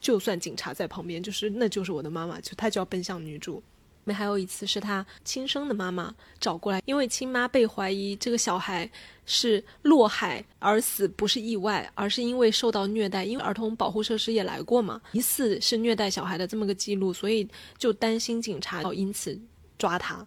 [0.00, 3.62] 就算警察在旁边，就是那就是我的妈妈，就他就要奔向女主。
[4.04, 8.88] 没还有一次是他亲生的妈妈找过来，因为亲妈被怀疑这个小孩
[9.26, 13.24] 是落海而死，不是意外，而是因为受到虐待。
[13.24, 19.38] 因为儿童保护设施也来过嘛，疑似是虐待小孩的这么个记录，所以就担心警察要因此
[19.78, 20.26] 抓他。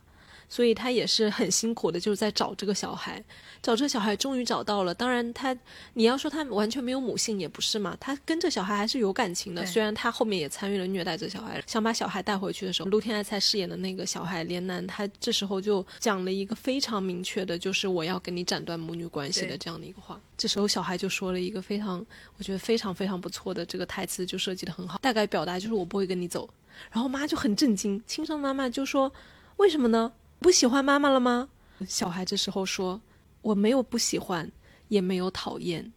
[0.49, 3.23] 所以他也是很辛苦的，就是在找这个小孩，
[3.61, 4.93] 找这个小孩，终于找到了。
[4.93, 5.55] 当然，他
[5.93, 9.65] 你要说他完全没有母性也不是嘛，他跟这小孩还是有感情的。
[9.65, 20.19] 虽然他后面也参与了虐待这小孩，想把小孩带回去的时候，陆天爱菜饰演的那个小孩连南，他这时候就讲了一个非常明确的，就是我要跟你斩断母女关系的这样的一个话。
[20.37, 22.05] 这时候小孩就说了一个非常，
[22.37, 26.47] 我觉得非常非常不错的这个台词，就设计的很好，大概表达就是我不会跟你走。
[26.91, 29.11] 然后妈就很震惊，亲生妈妈就说
[29.57, 30.13] 为什么呢？
[30.39, 31.49] 不喜欢妈妈了吗？
[31.87, 33.01] 小孩这时候说
[33.41, 34.51] ：“我没有不喜欢，
[34.87, 35.91] 也没有讨厌，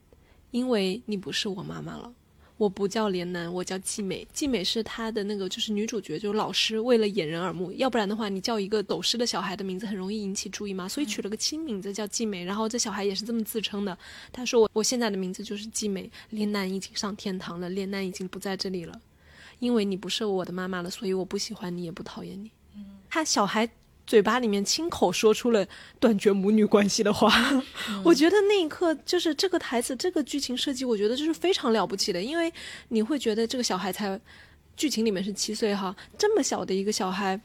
[0.51, 2.13] 因为你不是我妈妈了。
[2.57, 4.27] 我不叫莲南，我叫季美。
[4.35, 12.45] 季美是他的那个，就是女主角，就是老师为了掩人耳目，要不然的话，你叫一个走失的小孩的名字很容易引起注意嘛，所以取了个亲名字叫季美。
[12.45, 13.97] 然后这小孩也是这么自称的，
[14.31, 19.01] 他说我我现在的名字就是季美，莲南已经上天堂了，莲南已经不在这里了。”
[19.59, 22.51] 因为你不是我的妈妈了，所以我不喜欢你，也不讨厌你。
[23.11, 23.69] 他小孩
[24.11, 25.65] 嘴巴里面亲口说出了
[26.01, 27.33] 断绝母女关系的话，
[28.03, 32.53] 我觉得那一刻就是这个台词，这个剧情设计，我觉得就是非常了不起的，因为
[32.89, 34.21] 你会觉得这个小孩才
[34.77, 37.41] 剧情里面是七岁哈，这么小的一个小孩。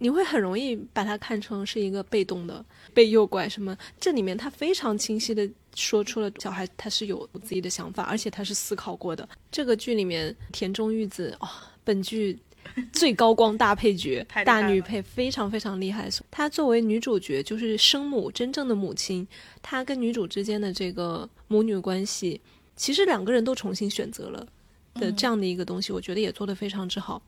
[0.00, 3.76] 你会很容易把他看成是一个被动的、被诱拐什么？
[4.00, 9.28] 这里面他非常清晰的说出了小孩他是有自己的想法，而且他是思考过的。
[9.52, 11.48] 这个剧里面田中裕子哦，
[11.84, 12.38] 本剧
[12.92, 16.08] 最高光大配角、大女配，非常非常厉害。
[16.30, 19.26] 她作为女主角，就是生母真正的母亲，
[19.62, 22.40] 她跟女主之间的这个母女关系，
[22.76, 24.46] 其实两个人都重新选择了
[24.94, 27.22] 的这样的一个东西，我觉得也做得非常之好。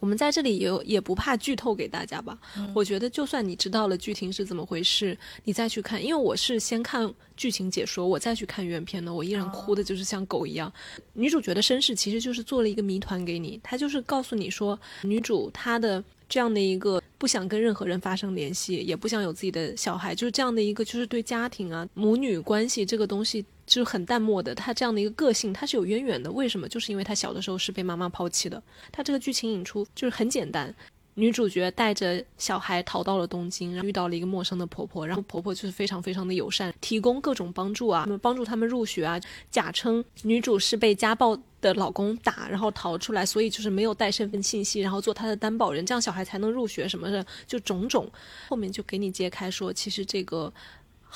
[0.00, 2.38] 我们在这里也也不怕剧透给大家吧。
[2.74, 10.72] 我觉得就算你知道了剧情是怎么回事，你再去看，因为我是先看剧情解说，我再去看原片的，我依然哭的就是像狗一样。
[11.12, 23.42] 女主角的身世其实就是做了一个谜团给你，她就是告诉你说，女主她的这样的一个不想跟任何人发生联系，也不想有自己的小孩，就是这样的一个就是对家庭啊母女关系这个东西。
[23.66, 26.30] 就是很淡漠的，他这样的一个个性，他是有渊源的。
[26.30, 26.68] 为什么？
[26.68, 28.62] 就是因为他小的时候是被妈妈抛弃的。
[28.92, 30.74] 他这个剧情引出就是很简单，
[31.14, 48.10] 女主角带着小孩逃到了东京，然后遇到了一个陌生的婆婆，然后婆婆就是非常非常的友善，提供各种帮助啊，帮助他们入学啊，假称女主是被家暴的老公打，然后逃出来，所以就是没有带身份信息，然后做她的担保人，这样小孩才能入学什么的，就种种。
[48.48, 50.52] 后面就给你揭开说，其实这个。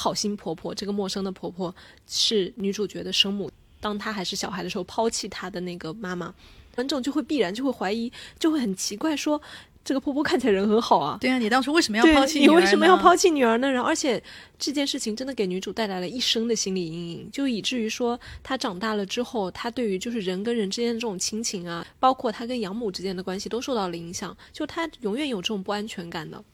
[0.00, 1.74] 好心婆婆，这个陌生的婆婆
[2.06, 3.50] 是女主角的生母。
[3.80, 6.32] 当她还是小孩的时候，抛弃她的那个妈妈，
[6.72, 9.42] 观众就会必然就会怀疑，就会很奇怪，说
[9.88, 11.16] 这个婆婆看起来人很好啊。
[11.18, 12.40] 对啊，你当初为什么要抛弃？
[12.40, 13.72] 你为什么要抛弃女儿呢？
[13.72, 14.22] 然后，而且
[14.58, 26.44] 这件事情真的给女主带来了一生的心理阴影，就以至于说她长大了之后，她对于就是人跟人之间的这种亲情啊，包括她跟养母之间的关系都受到了影响，就她永远有这种不安全感的。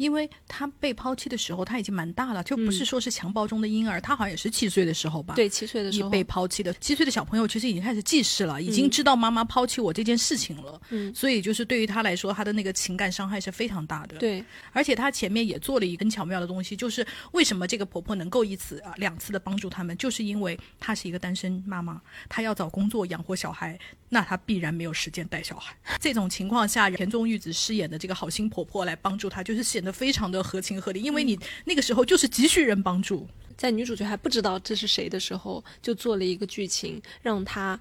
[0.00, 5.34] 因为他被抛弃的时候，他已经蛮大了，就不是说是襁褓中的婴儿，他好像也是七岁的时候吧？
[5.34, 6.72] 对，七岁的时候被抛弃的。
[6.80, 10.80] 七岁的小朋友其实已经开始记事了，已经知道妈妈抛弃我这件事情了。
[10.88, 14.16] 嗯，所以就是对于他来说，他的那个情感伤害是非常大的。
[14.16, 23.78] 对，而且他前面也做了一个很巧妙的东西，就是为什么这个婆婆能够一次啊两次的帮助他们，就是因为她是一个单身妈妈，她要找工作养活小孩，
[24.10, 25.74] 那她必然没有时间带小孩。
[25.98, 30.78] 这种情况下，田中裕子饰演的这个好心婆婆来帮助她，就是显得非常的合情。
[30.78, 37.80] 合理，因为你那个时候就是急需人帮助，在女主角还不知道这是谁的时候，就做了一个剧情，让她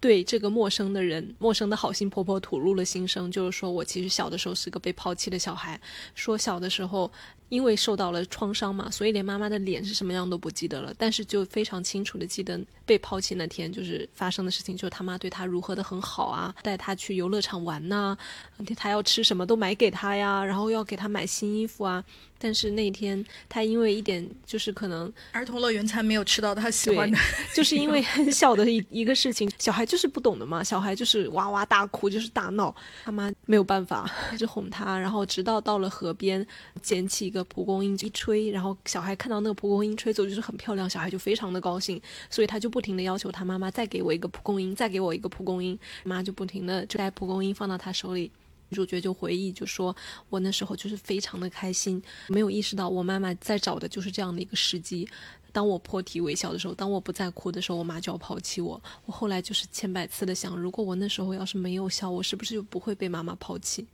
[0.00, 5.80] 对这个陌生的人、陌生的好心婆婆吐露了心声，就是说我其实小的时候是个被抛弃的小孩，
[6.14, 7.10] 说小的时候。
[7.48, 10.92] 因为受到了创伤嘛，所以连妈妈的脸是什么样都不记得了。
[10.98, 18.16] 但是就非常清楚的记得被抛弃那天就是发生的事情，就是他妈对他如何的很好啊，带他去游乐场玩呐，
[18.76, 22.04] 他要吃什么都买给他呀，然后要给他买新衣服啊。
[22.40, 27.18] 但是那天他因为一点就是可能儿童乐园餐没有吃到他喜欢的，
[27.52, 32.72] 就是因为 很小的一一个事情，小孩就是不懂的嘛，小孩就是哇哇大哭，就是大闹，
[33.04, 34.08] 他妈没有办法
[34.38, 36.46] 就哄他，然后直到到了河边
[36.82, 37.37] 捡起一个。
[37.44, 45.78] 蒲公英一吹，然后小孩看到那个蒲公英吹走就是很漂亮，小孩就非常的高兴，所以他就不停的要求他妈妈再给我一个蒲公英，再给我一个蒲公英。
[46.04, 48.30] 妈就不停的就带蒲公英放到他手里。
[48.70, 49.96] 女主角就回忆就说
[50.28, 55.08] ：“我那时候就是非常的开心，没有意识到我妈妈在找的就是这样的一个时机。
[55.52, 58.78] 当我破涕为笑的时候，当我不再哭的时候，我妈就要抛弃我。
[59.06, 63.86] 我后来就是千百次的想，如果我那时候要是没有笑，我是不是就不会被妈妈抛弃？”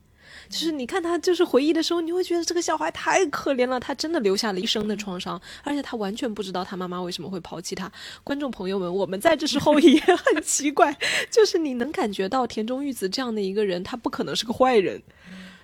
[0.49, 7.91] 就是你看他就是回忆的时候，你会觉得这个小孩太可怜了，他真的留下了一生的创伤，而且他完全不知道他妈妈为什么会抛弃他。
[8.23, 10.95] 观众朋友们，我们在这时候 也很奇怪，
[11.29, 15.01] 就是你能感觉到田中裕子这样的一个人，他不可能是个坏人，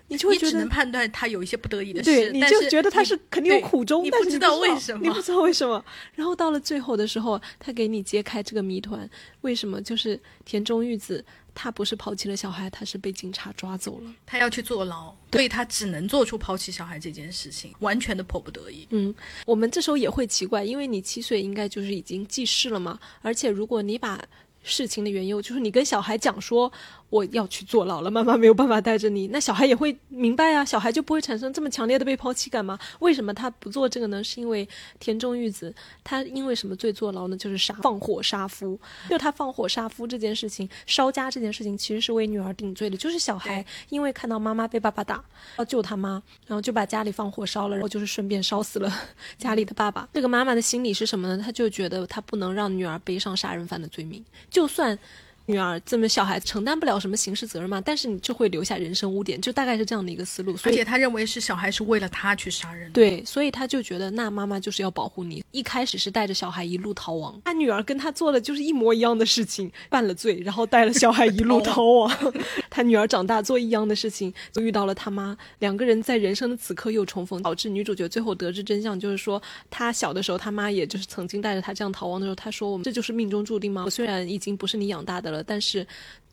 [0.08, 5.84] 你就会觉得能判断他有一些不得已的事，你就觉得他是肯定有苦衷，你不知道为什么，你不知道为什么。
[6.16, 9.10] 然后到了最后的时候，他给你揭开这个谜团，
[9.42, 11.24] 为什么就是田中裕子。
[11.54, 14.12] 他不是抛弃了小孩，他是被警察抓走了。
[14.26, 18.88] 他要去坐牢，所以他只能做出抛弃小孩这件事情，完全的迫不得已。
[18.92, 19.14] 嗯，
[19.46, 24.24] 我们这时候也会奇怪，因为你七岁应该就是已经记事了嘛，而且如果你把
[24.64, 26.72] 事情的缘由，就是你跟小孩讲说。
[27.12, 32.80] 我要去坐牢了，妈妈没有办法带着你，那小孩也会明白啊，小孩就不会产生这么强烈的被抛弃感吗？
[33.00, 34.24] 为什么他不做这个呢？
[34.24, 37.36] 是因为田中裕子，他因为什么罪坐牢呢？
[37.36, 45.22] 就是杀放火杀夫，就他放火杀夫这件事情，烧家这件事情其实是为女儿顶罪的，就是小孩因为看到妈妈被爸爸打，
[45.58, 48.90] 要救他妈，然后就把家里放火烧了，然后就是顺便烧死了
[49.38, 50.08] 家里的爸爸。
[50.14, 51.44] 这个妈妈的心理是什么呢？
[51.44, 54.98] 她就觉得她不能让女儿背上杀人犯的罪名，就算。
[55.46, 60.56] 女儿这么小孩子承担不了什么刑事责任嘛，但是你就会留下人生污点，就大概是这样的一个思路。
[60.64, 65.44] 而且他认为是小孩是为了他去杀人，对，所以他就觉得那妈妈就是要保护你。
[65.52, 72.34] 一开始是带着小孩一路逃亡，他女儿跟他做的就是一模一样的事情，犯了罪，然后带了小孩一路逃亡。
[72.70, 83.84] 他女儿长大做一样的事情，就遇到了他妈，两个人在人生的此刻又重逢，导致女主角最后得知真相，就是说她小的时候他妈也就是曾经带着她这样逃亡的时候，她说我们这就是命中注定吗？
[83.86, 85.44] 我虽然已经不是你养大的了。
[85.44, 85.86] 但是，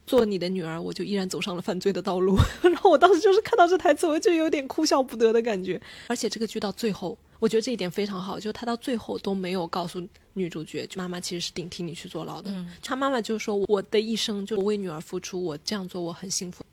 [0.07, 2.37] 做你的女儿，我就依然走上了犯罪的道路。
[2.63, 5.81] 然后我当时就是看到这台词，我就有点哭笑不得的感觉。
[6.09, 12.51] 而且这个剧到最后，我觉得这一点非常好，就是他到最后都没有告诉女主角，就妈妈其实是顶替你去坐牢的。
[12.83, 16.65] 他妈妈就说：“我的一生就为女儿付出，我这样做我很幸福。”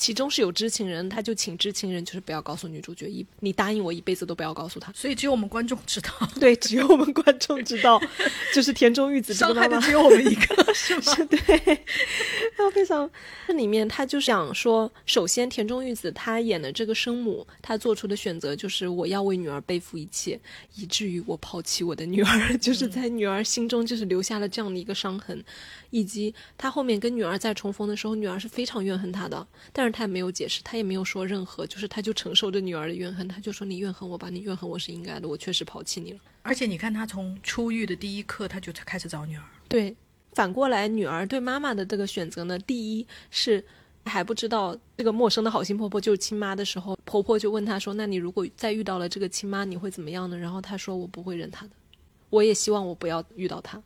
[0.00, 4.90] 其中是有知情人，他就请知情人，就是不要告诉女主角一，你答应我一辈子都不要告诉他。
[4.92, 8.00] 所以只有我们观众知道， 对，只有我们观众知道，
[8.54, 11.02] 就是田中裕子伤害的只有我们一个， 是吗？
[11.28, 11.38] 对，
[12.56, 13.08] 然后非常
[13.46, 20.40] 这里面他就想说，首先田中裕子她演的这个生母，她做出的选择就是我要为女儿背负一切，
[20.76, 25.44] 以至于我抛弃我的女儿， 就是在女儿心中就是留下了这样的一个伤痕。
[25.90, 36.18] 以及他后面跟女儿再重逢的时候，女儿是非常怨恨他的，但是他也没有解释，他也没有说任何，就是他就承受着女儿的怨恨，他就说你怨恨我吧，你怨恨我是应该的，我确实抛弃你了。
[36.42, 39.42] 而且你看他从出狱的第一刻，他就开始找女儿。
[39.68, 39.94] 对，
[40.32, 43.62] 反过来女儿对妈妈的这个选择呢，第一是
[44.04, 51.72] 还不知道这个陌生的好心婆婆就是亲妈的时候，婆婆就问她说：“那你如果再遇到了这个亲妈，你会怎么样呢？”然后她说：“我不会认她的，
[52.30, 53.82] 我也希望我不要遇到她。”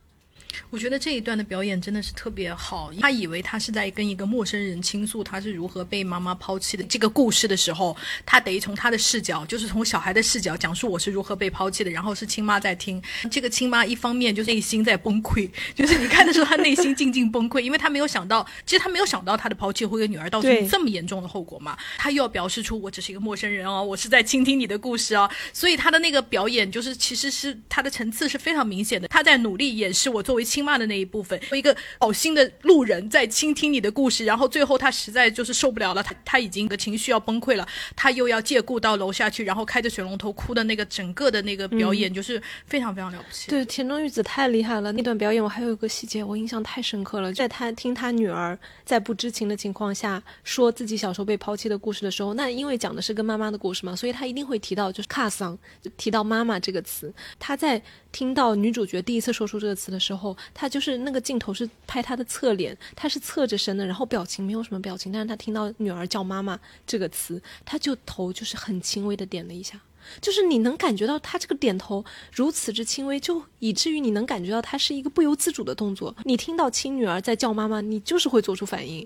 [0.70, 2.92] 我觉得这一段的表演真的是特别好。
[3.00, 11.90] 他以为他是在跟一个陌生人倾诉他是如何被妈妈抛弃的这个故事的时候，他得从他的视角，就是从小孩的视角讲述我是如何被抛弃的。
[11.90, 21.76] 然后是亲妈在听，这个亲妈一方面就是内心在崩溃， 就是你看的时候他内心静静崩溃，因为他没有想到，其实他没有想到他的抛弃会给女儿造成这么严重的后果嘛。
[21.98, 25.30] 他又要表示出我只是一个陌生人哦，我是在倾听你的故事哦。
[25.52, 30.42] 所以他的那个表演就是其实是他的层次是非常明显的，他在努力掩饰我作为。
[30.54, 37.66] 亲妈的那一部分，一个好心的路人在倾听你的故事，然后最后他实在就是受不了了，他他已经个情绪要崩溃了，
[37.96, 43.50] 他又要借故到楼下去，然后开着水龙头哭的那个整个的那个表演，就是非常非常了不起。
[43.50, 57.12] 对，田中裕子太厉害了，那段表演我还有一个细节，我印象太深刻了，在他听他女儿在不知情的情况下说自己小时候被抛弃的故事的时候，那因为讲的是跟妈妈的故事嘛，所以他一定会提到就是卡桑，就提到妈妈这个词。
[57.40, 60.13] 他在听到女主角第一次说出这个词的时候。
[60.14, 66.56] 然后他就是那个镜头是拍他的侧脸，他是侧着身的，然后表情没有什么表情，但是他听到女儿叫妈妈
[66.86, 69.80] 这个词，他就头就是很轻微的点了一下，
[70.20, 76.14] 就是你能感觉到他这个点头如此之轻微，就以至于你能感觉到他是一个不由自主的动作。
[76.22, 79.04] 你听到亲女儿在叫妈妈，你就是会做出反应，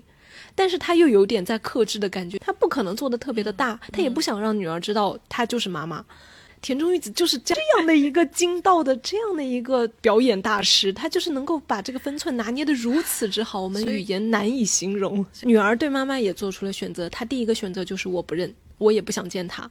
[0.53, 6.05] 但是他又有点在克制的感觉，他不可能做的特别的大，他也不想让女儿知道他就是妈妈。
[6.61, 15.25] 田中裕子就是这样的一个精到的这样的一个表演大师，他就是能够把这个分寸拿捏的如此之好，我们语言难以形容。
[15.43, 19.69] 女儿对妈妈也做出了选择，她第一个选择就是我不认，我也不想见他，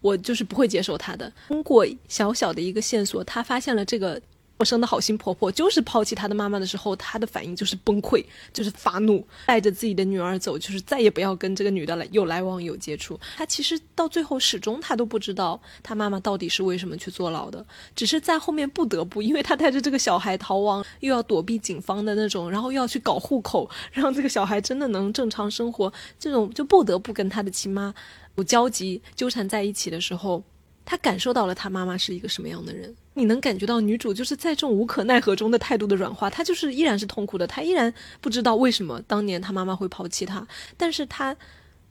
[0.00, 1.32] 我就是不会接受他的。
[1.48, 4.20] 通过小小的一个线索，她发现了这个。
[4.56, 13.18] 我生的好心婆婆就是抛弃她的妈妈的时候，她的反应就是崩溃，就是发怒，带着自己的女儿走，就是再也不要跟这个女的来有来往有接触。
[13.36, 27.92] 她其实到最后始终她都不知道她妈妈到底是为什么去坐牢的，只是在后面不得不，因为她带着这个小孩逃亡，又要躲避警方的那种，然后又要去搞户口，让这个小孩真的能正常生活，这种就不得不跟她的亲妈
[28.36, 30.44] 有交集纠缠在一起的时候。
[30.86, 41.34] 他感受到了他妈妈是一个什么样的人，你能感觉到女主就是在这种无可奈何中的态度的软化，她就是依然是痛苦的，她依然不知道为什么当年她妈妈会抛弃她，但是她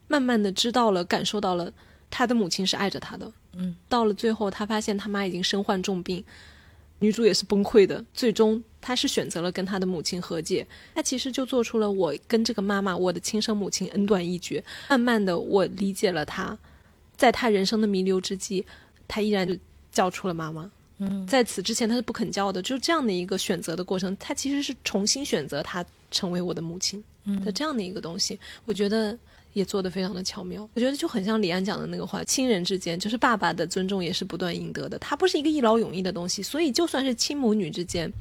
[0.06, 1.72] 慢慢的知道了，感受到了
[2.08, 6.22] 她的母亲是爱着她的，嗯，到了最后，她发现她妈已经身患重病，
[7.00, 10.64] 女主也是崩溃的，最终她是选择了跟她的母亲和解，
[10.94, 16.56] 她其实就做出了我跟这个妈妈，我的亲生母亲恩断义绝，慢慢的我理解了她，
[17.16, 18.64] 在她人生的弥留之际。
[19.08, 19.56] 他依然就
[19.90, 20.70] 叫出了妈妈。
[20.98, 27.02] 嗯，在此之前他是不肯叫的，就这样的一个选择的过程，他其实是重新选择他成为我的母亲
[27.44, 29.18] 的这样的一个东西，我觉得
[29.54, 30.68] 也做得非常的巧妙。
[30.72, 38.12] 我觉得就很像李安讲的那个话，亲人之间就是爸爸的尊重也是不断赢得的，它不是一个一劳永逸的东西，所以就算是亲母女之间，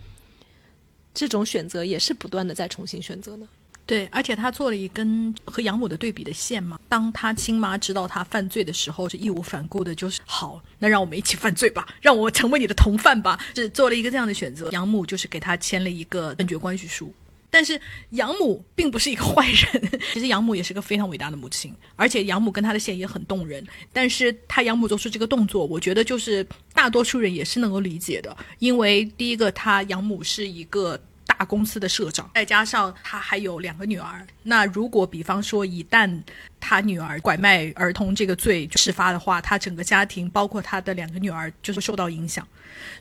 [1.13, 3.45] 这种选择也是不断的在重新选择的。
[3.85, 6.79] 对，而且他做了一根和养母的对比的线嘛。
[6.87, 14.69] 当他亲妈知道他犯罪的时候，是义无反顾的，就是好，那让我们一起犯罪吧，让我成为你的同犯吧，是做了一个这样的选择。
[14.71, 17.13] 养母就是给他签了一个断绝关系书。
[17.49, 17.79] 但是
[18.11, 23.63] 养母并不是一个坏人， 其实养母也是个非常伟大的母亲，而且养母跟她的线也很动人。
[23.91, 30.99] 但是她养母做出这个动作，我觉得就是大多数人也是能够理解的，因为第一个，她养母是一个
[31.33, 34.25] 大公司的社长，再加上他还有两个女儿。
[34.43, 36.21] 那如果比方说一旦
[36.59, 42.47] 他女儿拐卖儿童这个罪事发的话，他整个家庭包括他的两个女儿就会受到影响。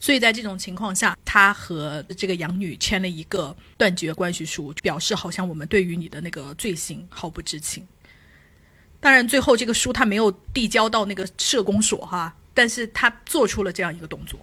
[0.00, 7.86] 所以在这种情况下，他和这个养女签了一个断绝关系书，表示好像我们对于你的那个罪行毫不知情。
[9.00, 14.38] 当然，最后这个书他没有递交到那个社工所哈，但是他做出了这样一个动作。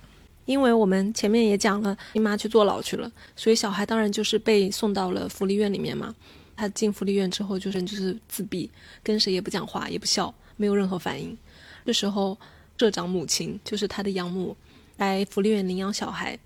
[0.50, 6.16] 因为我们前面也讲了，你妈去坐牢去了，所以小孩当然就是被送到了福利院里面嘛。
[6.58, 8.68] 他进福利院之后，就是就是自闭，
[9.04, 11.38] 跟谁也不讲话，也不笑，没有任何反应。
[11.86, 12.36] 这时候，
[12.80, 14.58] 社长母亲就是他的养母。
[14.98, 16.38] 来福利院领养小孩，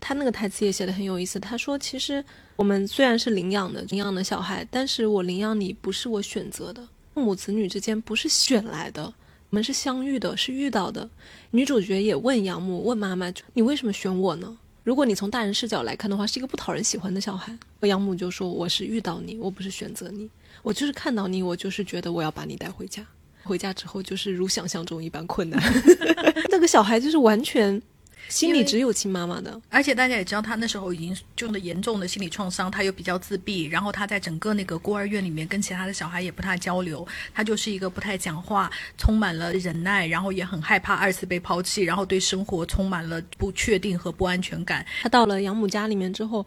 [0.00, 1.38] 他那个台词也写的很有意思。
[1.38, 2.22] 他说：“其实
[2.56, 9.14] 我们虽然是领养的，领养的小孩，但是我领养你不是我选择的，父母子女之间不是选来的，
[9.50, 11.08] 我们是相遇的，是遇到的。”
[11.52, 17.56] 女主角也问养母，问妈妈：“你为什么选我呢？”如果你从大人视角来看的话，是一个不讨人喜欢的小孩。
[17.82, 20.28] 养母就说：“我是遇到你，我不是选择你，
[20.62, 23.06] 我就是看到你，我就是觉得我要把你带回家。
[23.44, 25.62] 回家之后就是如想象中一般困难。
[26.50, 27.80] 那个小孩就是完全。”
[28.28, 44.84] 心里只有亲妈妈的，而且大家也知道，他那时候已经就的严重的心理创伤，他又比较自闭，然后他在整个那个孤儿院里面跟其他的小孩也不太交流，他就是一个不太讲话，充满了忍耐，然后也很害怕二次被抛弃，然后对生活充满了不确定和不安全感。
[45.02, 46.44] 他到了养母家里面之后，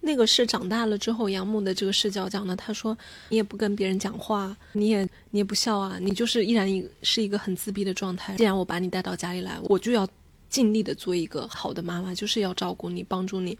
[0.00, 2.96] 那个是长大了之后养母的这个视角讲的，他说
[3.28, 8.34] 你也不跟别人讲话，你也你也不笑啊，你就是依然一是一个很自闭的状态。
[8.36, 10.06] 既然我把你带到家里来，我就要。
[10.50, 13.56] 尽力的做一个好的妈妈，就是要照顾你，帮助你。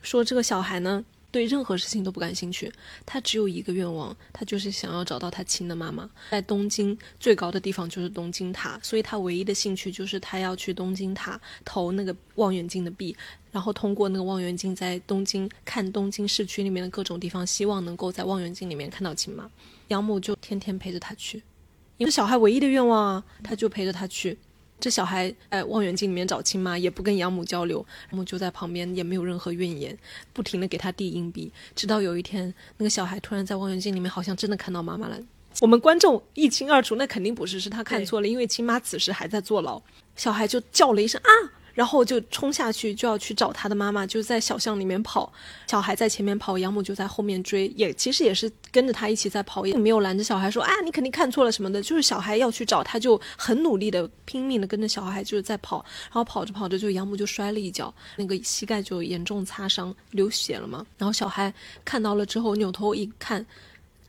[0.00, 2.72] 说这个小孩呢，对任何事情都不感兴趣，
[3.06, 6.10] 他只有一个愿望，他就是想要找到他亲的妈妈。
[6.30, 13.16] 在东京最高的地方就是东京塔，所以他唯一的兴趣就是他要去东京塔投那个望远镜的币，
[13.52, 19.48] 然后通过那个望远镜在东京看东京市区里面的各种地方，希望能够在望远镜里面看到亲妈。
[19.88, 21.42] 养母就天天陪着他去，
[21.98, 24.36] 因为小孩唯一的愿望啊，他就陪着他去。
[24.82, 29.96] 这小孩在望远镜里面找亲妈，也不跟养母交流，然后就在旁边，也没有任何怨言，
[30.32, 35.16] 不停的给他递硬币，直到有一天，那个小孩突然在望远镜里面，好像真的看到妈妈了。
[35.60, 39.80] 我们观众一清二楚，那肯定不是，是他看错了，因为亲妈此时还在坐牢。
[40.16, 41.30] 小孩就叫了一声啊。
[41.74, 45.32] 然后就冲下去，就要去找他的妈妈，就在小巷里面跑，
[45.66, 61.52] 小孩在前面跑，养母就在后面追，也其实也是跟着他一起在跑，也没有拦着小孩说啊，你肯定看错了什么的，就是小孩要去找他，就很努力的拼命的跟着小孩就是在跑，然后跑着跑着就养母就摔了一跤，那个膝盖就严重擦伤，流血了嘛，然后小孩
[61.84, 63.44] 看到了之后扭头一看，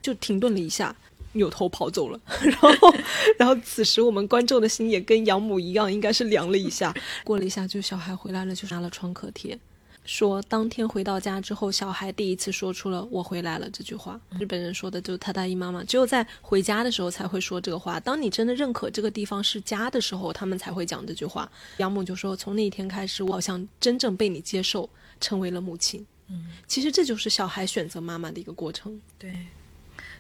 [0.02, 0.96] 就停顿了一下。
[1.34, 2.70] 扭头跑走了， 然后，
[3.38, 6.94] 然后此时我们观众的心也跟养母一样，应该是凉了一下。
[7.24, 9.58] 过了一下，就小孩回来了，就拿了创可贴，
[10.06, 14.20] 说当天回到家之后，小孩第一次说出了“我回来了”这句话。
[14.40, 18.00] 日本人说的就是他大姨妈妈，只有在回家的时候才会说这个话。
[18.00, 21.50] 当你真的认可这个地方是家的时候，他们才会讲这句话。
[21.78, 24.90] 养母就说：“从那一天开始，我好像真正被你接受，
[25.22, 29.00] 成为了母亲。”嗯，其实这就是小孩选择妈妈的一个过程。
[29.18, 29.34] 对。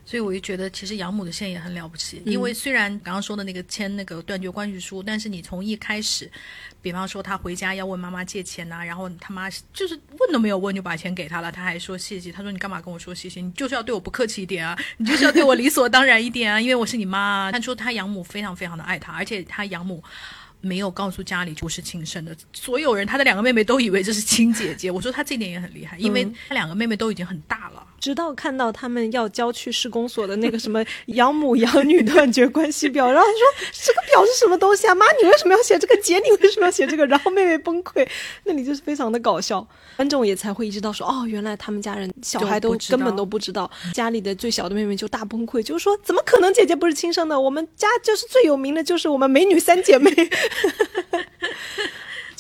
[0.06, 2.22] 所以我就觉得，其实养母的线也很了不起。
[2.26, 6.30] 因为虽然刚刚说的那个签那个断绝关系书，但是你从一开始，
[6.82, 12.32] 比方说他回家要问妈妈借钱呐，然后他妈就是问都没有问就把钱给他了，他还说谢谢。
[12.32, 13.40] 他说你干嘛跟我说谢谢？
[13.40, 17.20] 你就是要对我不客气一点啊，你就是要对我理所当然一点啊，因为我是你妈。
[17.20, 20.04] 啊他说他养母非常非常的爱他，而且他养母。
[20.64, 24.90] 没有告诉家里不是亲生的，所有人他的两个妹妹都以为这是亲姐姐。
[24.90, 27.86] 我说他这点也很厉害，因为他两个妹妹都已经很大了。
[28.00, 34.96] 直到看到他们要交去市公所的那个什么养母养女断绝关系表，然后说这个表是什么东西啊？
[34.96, 35.96] 妈，你为什么要写这个？
[35.98, 37.06] 姐，你为什么要写这个？
[37.08, 38.08] 然后妹妹崩溃，
[38.46, 39.66] 那里就是非常的搞笑。
[39.96, 43.70] 观众也才会意识到说，哦，原来他们家人小孩都根本都不知道。
[43.94, 47.40] 家里的最小的妹妹就大崩溃，就是说怎么可能姐姐不是亲生的？
[47.40, 50.12] 我们家就是最有名的就是我们美女三姐妹。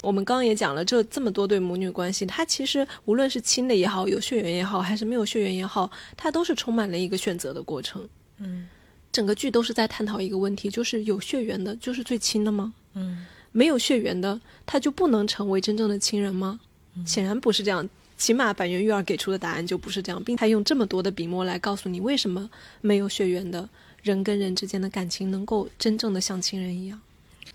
[0.04, 8.06] 我们刚刚也讲了，这这么多对母女关系，它其实无论是亲的也好，有血缘也好，还是没有血缘也好，它都是充满了一个选择的过程。
[8.39, 8.68] 嗯，
[9.14, 12.74] 整个剧都是在探讨一个问题，就是有血缘的，就是最亲的吗？
[12.95, 16.60] 嗯，没有血缘的，他就不能成为真正的亲人吗？
[17.06, 17.88] 显然不是这样。
[18.16, 23.68] 起码板垣育儿给出的答案就不是这样，并他用这么多的笔墨来告诉你，为什么没有血缘的
[24.02, 27.02] 人跟人之间的感情能够真正的像亲人一样。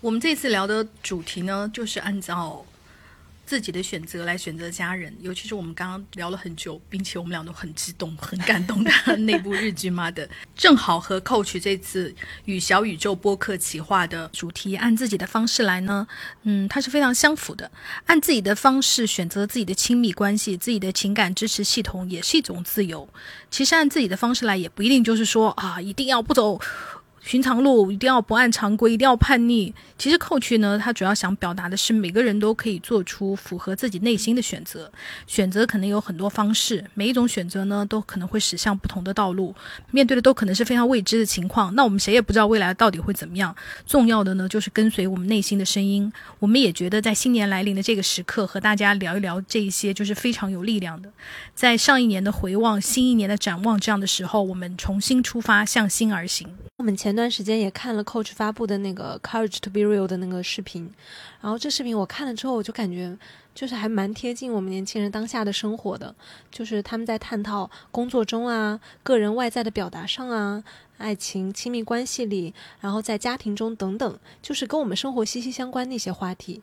[0.01, 2.63] 我们这次聊的主题呢，就是按照
[3.49, 12.13] 自己的选择来选择家人，尤其是我们刚刚聊了很久，并且我们俩都很激动、很感动的那部日剧嘛的，正好和 Coach 这次
[12.45, 16.07] 与小宇宙播客企划的主题按自己的方式来呢，
[16.43, 17.71] 嗯，它是非常相符的。
[18.05, 23.09] 按自己的方式选择自己的亲密关系、自己的情感支持系统，也是一种自由。
[23.49, 26.61] 其实按自己的方式来，也不一定就是说啊，一定要不走。
[27.21, 29.73] 寻常路一定要不按常规，一定要叛逆。
[29.97, 34.91] 其实扣去呢，他主要想表达的是，每个人都可以做出符合自己内心的选择。
[35.27, 39.53] 选择可能有很多方式，每一种选择呢，都可能会驶向不同的道路，
[39.91, 41.73] 面对的都可能是非常未知的情况。
[41.75, 43.55] 那我们谁也不知道未来到底会怎么样。
[43.85, 46.11] 重要的呢，就是跟随我们内心的声音。
[46.39, 51.11] 我们也觉得，在新年来临的这个时刻，和大家聊一聊这一些，就是非常有力量的。
[51.53, 56.47] 在上一年的回望，新一年的展望这样的时候，我们重新出发，向心而行。
[56.77, 60.93] 我们前前段时间也看了 Coach 发布的那个 Courage to be real 的那个视频，
[61.41, 63.17] 然后这视频我看了之后，我就感觉
[63.55, 66.13] 就是还蛮贴近我们年轻人当下的生活的，
[66.51, 70.63] 就是他们在探讨工作中啊、个人外在的表达上啊、
[70.99, 76.61] 爱情、亲密关系里，然后在家庭中等等，就是跟我们生活息息相关的一些话题。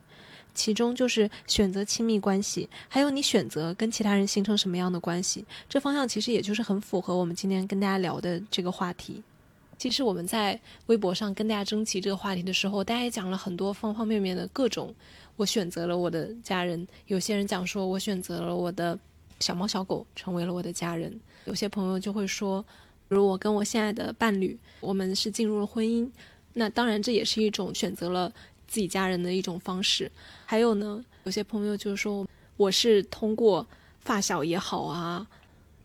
[0.55, 9.25] 其中就是选择亲密关系，还有你选择跟其他人形成什么样的关系，这方向其实也就是很符合我们今天跟大家聊的这个话题。
[9.79, 14.95] 其实我们在微博上跟大家征集这个话题的时候，大家也讲了很多方方面面的各种。
[15.37, 18.99] 我选择了我的家人，有些人讲说我选择了我的
[19.39, 21.21] 小猫小狗成为了我的家人。
[21.45, 22.65] 有些朋友就会说，
[23.09, 26.09] 如我跟我现在的伴侣，我们是进入了婚姻，
[26.55, 28.33] 那当然这也是一种选择了
[28.67, 30.11] 自己家人的一种方式。
[30.47, 33.67] 还有呢，有些朋友就是说，我是通过
[34.01, 35.27] 发小也好啊。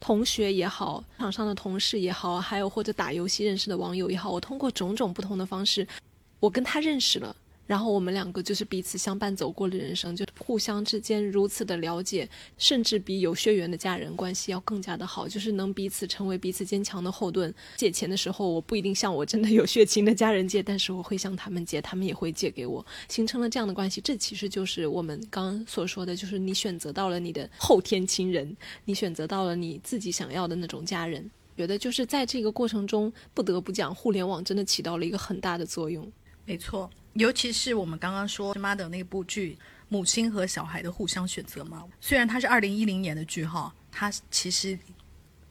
[0.02, 5.88] 同学也好，场上的同事也好，还有或者打游戏认识的网友也好，我通过种种不同的方式，
[6.39, 7.34] 我跟他认识了。
[7.72, 17.56] 然后我们两个就是彼此相伴走过的人生，就互相之间如此的了解，甚至比有血缘的家人关系要更加的好，就是能彼此成为彼此坚强的后盾。
[17.78, 24.02] 借钱的时候，我不一定向我真的有血亲的家人借，但是我会向他们借，他们也会借给我，形成了这样的关系。
[24.02, 28.54] 这其实就是我们刚刚所说的，就是你选择到了你的后天亲人，
[28.84, 31.32] 你选择到了你自己想要的那种家人。
[31.56, 36.12] 觉得就是在这个过程中，不得不讲，互联网真的起到了一个很大的作用。
[36.46, 36.89] 没错。
[37.14, 39.58] 尤其是我们刚刚说《妈的》那部剧，
[39.89, 41.84] 母亲和小孩的互相选择嘛。
[42.00, 44.80] 虽然它是二零一零年的剧哈，它其实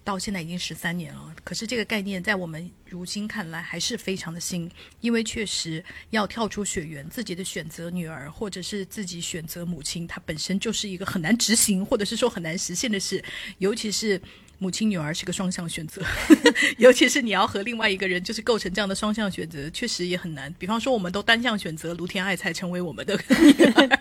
[0.03, 1.35] 到现在已经十三年了。
[1.45, 4.71] 可是这个概念在我们如今看来还是非常的新，
[5.01, 13.23] 因为确实要跳出血缘，自己的选择女儿，或者是自己选择母亲，它本身就是一个很难执行，或者是说很难实现的事，
[13.59, 14.21] 尤其是。
[14.61, 16.03] 母亲女儿是个双向选择，
[16.77, 20.55] 尤其是你要和另外一个人就是构成这样的双向选择，确实也很难。
[20.59, 23.99] 比方说，我们都单向选择卢天爱才成为我们的 女儿。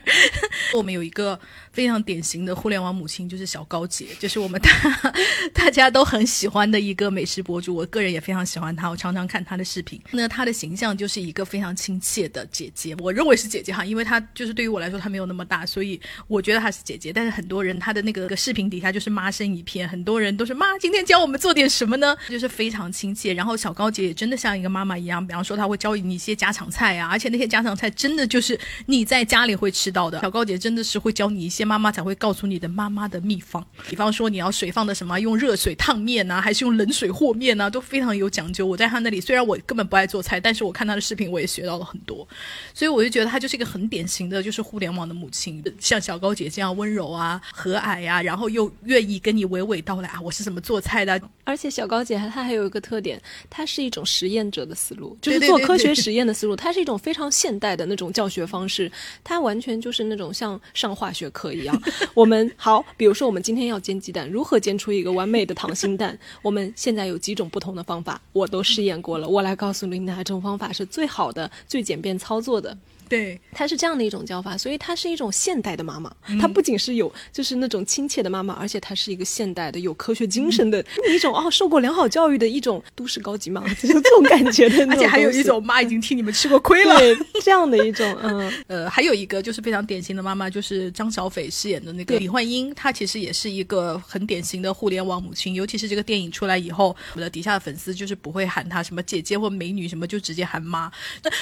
[0.76, 1.40] 我们有一个
[1.72, 4.70] 非常典型的互联网母亲，就是小高姐，就是我们大
[5.56, 7.74] 大家都很喜欢的一个美食博主。
[7.74, 9.98] 我个人也非常喜欢她，我常常看她的视频。
[10.12, 17.14] 那她的形象就是一个非常亲切的姐姐，我认为是姐姐哈，因为她就是对于我来说她没有那么大，所以我觉得她是姐姐。
[17.14, 20.49] 但是很多人她的那个视频底下就是妈声一片，很多人都。
[20.54, 22.16] 妈，今天教我们做点什么呢？
[22.30, 23.34] 就是非常亲切。
[23.34, 30.20] 然后小高姐也真的像一个妈妈一样，比方说她会教你一些家常菜啊，而且那些家常菜真的就是你在家里会吃到的。
[30.22, 38.66] 小高姐真的是会教你一些妈妈才会告诉你的妈妈的秘方，比方说你要水放的什么，用热水烫面呐，还是用冷水和面呐，都非常有讲究。
[38.66, 42.28] 我在她那里，虽然我根本不爱做菜，但是我看她的视频，我也学到了很多。
[42.74, 50.50] 所以我就觉得她就是一个很典型的，就是互联网的母亲，像小高姐这样温柔啊、和蔼呀，然后又愿意跟你娓娓道来啊，我是。
[50.50, 51.22] 怎么做菜的？
[51.44, 53.22] 而且小高姐她还有一个特点，
[53.52, 56.56] 她是一种实验者的思路，就是做科学实验的思路。
[56.56, 58.92] 它是一种非常现代的那种教学方式，
[59.24, 61.82] 它完全就是那种像上化学课一样。
[62.16, 66.18] 我们好，比如说我们今天要煎鸡蛋，如何煎出一个完美的溏心蛋？
[66.42, 69.30] 我们现在有几种不同的方法，我都试验过了。
[69.30, 72.76] 我来告诉你哪种方法是最好的、最简便操作的。
[73.10, 76.10] 对，她是这样的一种叫法，所以她是一种现代的妈妈。
[76.40, 80.80] 她不仅是有就是那种亲切的妈妈，而且她是一个现代的有科学精神的
[81.10, 84.86] 一种哦，受过良好教育的一种都市高级妈妈，就 这种感觉的。
[84.88, 95.56] 而且还有一种妈已经替你们吃过亏了，对这样的一种嗯 呃，还有一个就是非常典型的妈妈，就是张小斐饰演的那个李焕英，她其实也是一个很典型的互联网母亲。
[95.56, 100.92] 尤其是这个电影出来以后，我的底下的粉丝就是不会喊她什么姐姐或美女什么，就直接喊妈，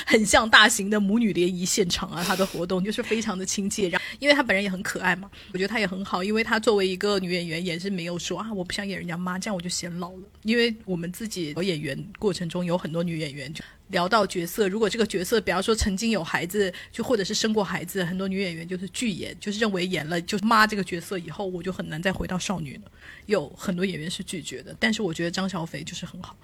[0.05, 1.56] 很像大型的母女联谊。
[1.65, 10.23] 现场啊，他的活动就是非常的亲切，然后因为他本人也很可爱嘛，我觉得他也很好，因为他作为一个女演员也是没有说啊，我不想演人家妈，这样我就显老了。
[10.43, 22.91] 因为我们自己演员过程中有很多女演员就聊到角色，如果这个角色，比方说曾经有孩子，就或者是生过孩子，很多女演员就是拒演，就是认为演了就是妈这个角色以后，我就很难再回到少女了。
[23.25, 26.35] 有很多演员是拒绝的，但是我觉得张小斐就是很好。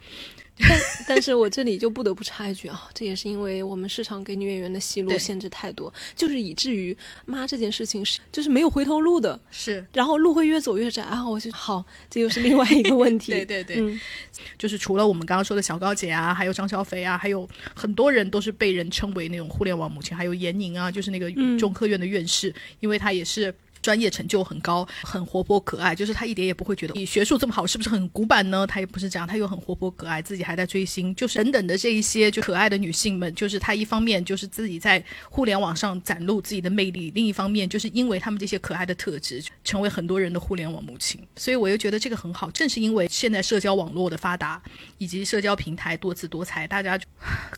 [0.70, 6.95] 但但是我这里就不得不插一句啊，这也是因为我们市场给女演员的戏路限制太多，就是以至于
[7.26, 11.28] 妈这件事情是就是没有回头路的，是，然后路会越走越窄啊。
[11.28, 13.32] 我就好，这又是另外一个问题。
[13.34, 13.99] 对对对，
[14.58, 23.54] 就是除了我们刚刚说的小高姐啊，还有张小斐啊，还有很多人都是被人称为那种互联网母亲，还有闫宁啊，就是那个中科院的院士，因为她也是。
[23.84, 28.66] 专业成就很高，很活泼可爱，就是他一点也不会觉得你学术这么好，是不是很古板呢？
[28.66, 41.20] 他也不是这样，他又很活泼可爱，自己还在追星，就是等等的这一些就可爱的女性们，就是她一方面就是自己在互联网上展露自己的魅力，另一方面就是因为她们这些可爱的特质，成为很多人的互联网母亲。
[41.36, 44.62] 所以我又觉得这个很好，正是因为现在社交网络的发达，
[44.98, 46.98] 以及社交平台多姿多彩，大家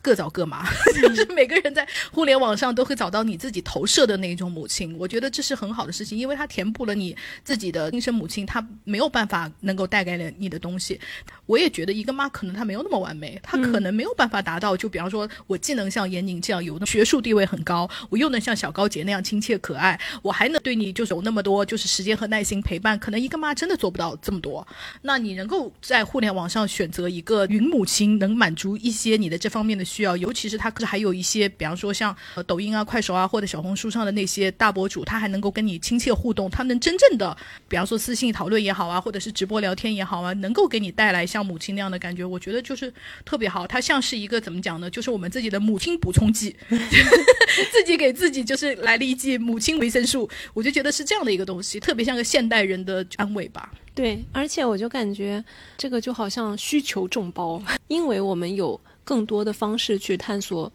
[0.02, 0.66] 各找各妈，
[1.00, 4.96] 就 是每个人在互联网上都会找到你自己投射的那一种母亲。
[4.98, 6.15] 我觉得这是很好的事情。
[6.18, 10.98] 因为它填补了你自己的亲生母亲，她没有办法能够带给了你的东西。
[11.46, 14.76] 我也觉得一个妈可能她没有那么完美，她可能没有办法达到。
[14.76, 22.98] 就比方说，我既能像闫宁这样有的学术地位很高，我又能像小高姐那样亲切可爱，我还能对你就是有那么多就是时间和耐心陪伴。
[22.98, 24.66] 可能一个妈真的做不到这么多。
[25.02, 32.14] 那你能够在互联网上选择一个云母亲，能满足一些你的这方面的需要，尤其是她还有一些，比方说像
[32.46, 36.16] 抖音啊、快手啊或者小红书上的那些大博主，他还能够跟你亲切。
[36.16, 37.36] 互动，他能真正的，
[37.68, 42.90] 比方说私信讨论也好啊，或者是直播聊天也好啊，能够给你带来像母亲那样的感觉，我觉得就是
[43.24, 43.66] 特别好。
[43.66, 44.88] 它像是一个怎么讲呢？
[44.88, 46.56] 就是我们自己的母亲补充剂，
[47.70, 53.70] 自己给自己就是来了一剂母亲维生素，我就觉得是这样的一个东西，特别像个现代人的安慰吧。
[53.94, 55.44] 对，而且我就感觉
[55.76, 60.72] 这个就好像需求众包，因为我们有更多的方式去探索。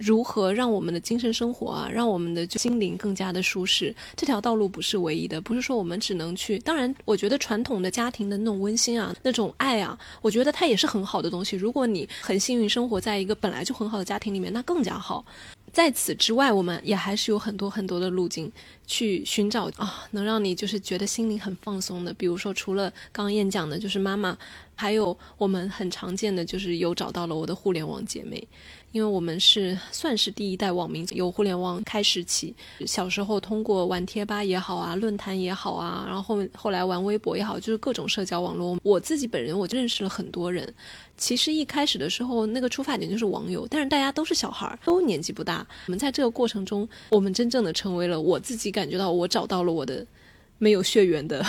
[0.00, 3.94] 如何让我们的精神生活啊，让我们的心灵更加的舒适？
[4.16, 6.58] 这条道路不是唯一的，不是说我们只能去。
[6.60, 11.54] 当然，我觉得传统的家庭的那种温馨啊，那种爱啊，我觉得它也是很好的东西。
[11.54, 15.22] 如果你很幸运生活在一个本来就很好的家庭里面，那更加好。
[15.72, 18.50] 在此之外，我们也还是有很多很多的路径
[18.88, 22.12] 去寻找啊，能让你就是觉得心灵很放松的。
[22.14, 24.36] 比如说，除了刚刚燕讲的，就是妈妈，
[24.74, 28.42] 还有我们很常见的，就是有找到了我的互联网姐妹。
[28.92, 32.54] 因为我们是算是第一代网民，有互联网开始起，
[32.86, 38.78] 小时候通过玩贴吧也好啊，论坛也好啊，然后后后来玩微博也好，就是各种社交网络。
[38.82, 40.74] 我自己本人我就认识了很多人。
[41.16, 45.64] 其实一开始的时候，那个出发点就是网友，但是大家都是小孩儿，都年纪不大。
[45.86, 50.04] 我们在这个过程中，我们真正的成为了我自己感觉到我找到了我的
[50.58, 51.44] 没有血缘的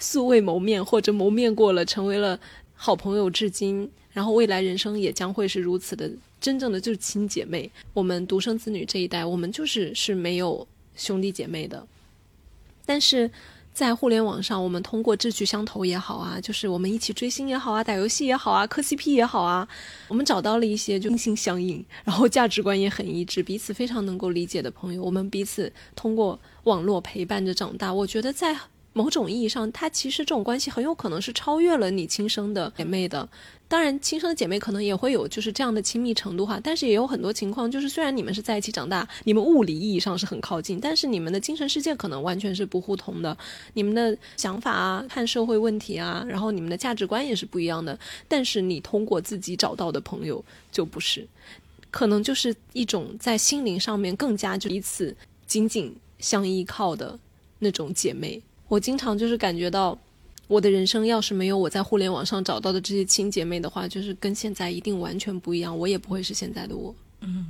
[0.00, 2.40] 素未谋面或者谋面过了，成为了
[2.74, 3.88] 好朋友至今。
[4.12, 6.10] 然后未来人生也将会是如此的。
[6.40, 11.86] 真正的就是亲姐妹，我们独生子女这一代，我们就是是没有兄弟姐妹的。
[12.84, 13.30] 但是
[13.72, 19.66] 在互联网上，我们通过志趣相投也好啊，就是我们一起追星也好啊，打游戏也好啊，磕 CP 也好啊，
[20.08, 25.00] 我们找到了一些就心心相印，然后价值观也很一致，彼此非常能够理解的朋友。
[25.00, 28.58] 我们彼此通过网络陪伴着长大，我觉得在
[28.92, 33.28] 某种意义上，它其实这种关系很有可能是超越了你亲生的姐妹的。
[33.66, 43.34] 当然，亲生的姐妹可能也会有就是这样的亲密程度哈，但是也有很多情况，就是虽然你们是在一起长大，你们物理意义上是很靠近，但是你们的精神世界可能完全是不互通的，
[43.72, 47.98] 你们的想法啊、看社会问题啊，然后你们的价值观也是不一样的。
[48.28, 51.26] 但是你通过自己找到的朋友就不是，
[51.90, 55.16] 可能就是一种在心灵上面更加就彼此
[55.46, 57.18] 紧紧相依靠的
[57.58, 58.42] 那种姐妹。
[58.72, 59.98] 我经常就是感觉到。
[60.48, 66.94] 我的人生要是没有我在互联网上找到的这些亲姐妹的话，就是跟现在一定完全不一样，我也不会是现在的我。
[67.20, 67.46] 嗯，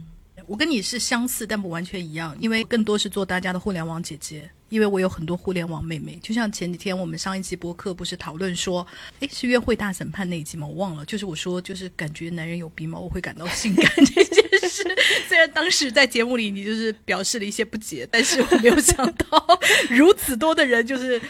[0.47, 6.18] 我跟你是相似，但不完全一样，因为更多是做大家的互联网姐姐，因为我有很多互联网妹妹。
[6.23, 8.87] 就像前几天我们上一期播客不是讨论说，
[9.20, 10.66] 哎，是约会大审判那一集吗？
[10.66, 14.83] 我忘了，就是我说就是感觉男人有鼻毛我会感到性感这件事。
[15.29, 19.61] 虽然当时在节目里你就是表示了一些不解，但是我没有想到
[19.91, 21.20] 如此多的人就是。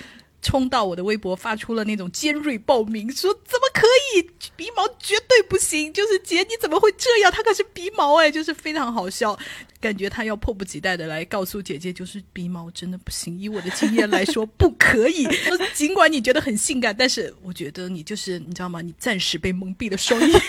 [0.42, 7.32] 冲到我的微博，发出了那种尖锐报名，说怎么可以鼻毛绝对不行，就是姐你怎么会这样？
[7.32, 9.38] 他可是鼻毛哎，就是非常好笑。
[9.80, 13.36] 感觉他要迫不及待的来告诉姐姐，就是鼻毛真的不行。
[13.36, 15.26] 以我的经验来说，不可以。
[15.74, 18.80] 尽管你觉得很性感，但是我觉得你就是你知道吗？
[18.80, 20.40] 你暂时被蒙蔽了双眼。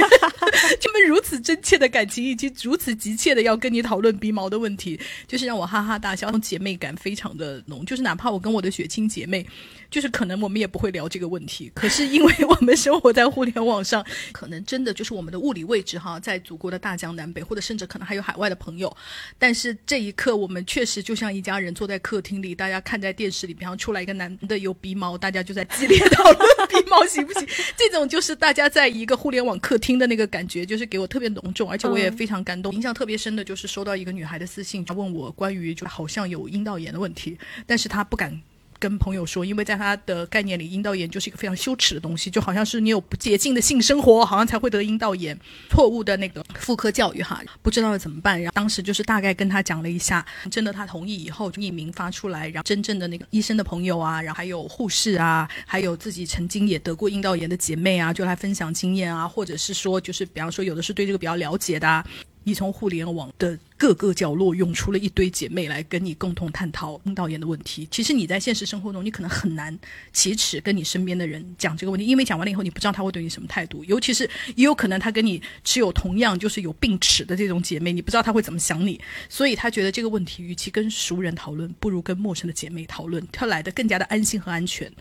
[0.80, 6.32] 他们如此真切的感情，以及如此急切的要跟你讨论鼻毛的问题，就是让我哈哈大笑。
[6.40, 9.46] 姐妹感非常的浓，就是哪怕我跟我的血亲姐妹，
[9.94, 11.72] 就是可能我们也不会聊这个问题。
[11.76, 18.92] 可是因为 我们生活在互联网上，可能真的就是我们的物理位置哈，在祖国的大江南北，或者甚至可能还有海外的朋友。
[19.38, 27.48] 但是这一刻，我们确实就像一家人坐在客厅里，大家看在电视里，比方出来一个男的有鼻毛，大家就在激烈讨论鼻毛行不行。
[27.78, 32.74] 这种就是大家在一个互联网客厅的那个感觉，就是给我特别浓重，而且我也非常感动。
[32.74, 37.38] 印象特别深的就是收到一个女孩的私信，她问我关于就好像有阴道炎的问题，
[37.68, 38.42] 但是她不敢。
[38.84, 45.40] 跟朋友说，因为在他的概念里，阴道炎就是一个非常羞耻的东西，就好像是你有不洁净的性生活，好像才会得阴道炎。
[45.70, 48.38] 错误的那个妇科教育哈， 不知道怎么办。
[48.38, 62.04] 然后当时就是大概跟他讲了一下，征得他同意以后，匿名发出来，然后真正的那个医生的朋友啊，然后还有护士啊，还有自己曾经也得过阴道炎的姐妹啊，就来分享经验啊，或者是说，就是比方说有的是对这个比较了解的。
[62.44, 67.88] 你从互联网的各个角落涌出了一堆姐妹来跟你共同探讨阴道炎的问题。
[67.92, 69.78] 其实你在现实生活中，你可能很难
[70.12, 73.84] 启齿跟你身边的人讲这个问题，因为讲完了以后，你不知道他会对你什么态度。
[73.86, 79.00] 尤其是也有可能他跟你持有同样就是有病耻的这种姐妹，你不知道他会怎么想你。
[79.28, 84.92] 所以他觉得这个问题，与其跟熟人讨论，不如跟陌生的姐妹讨论，他来的更加的安心和安全。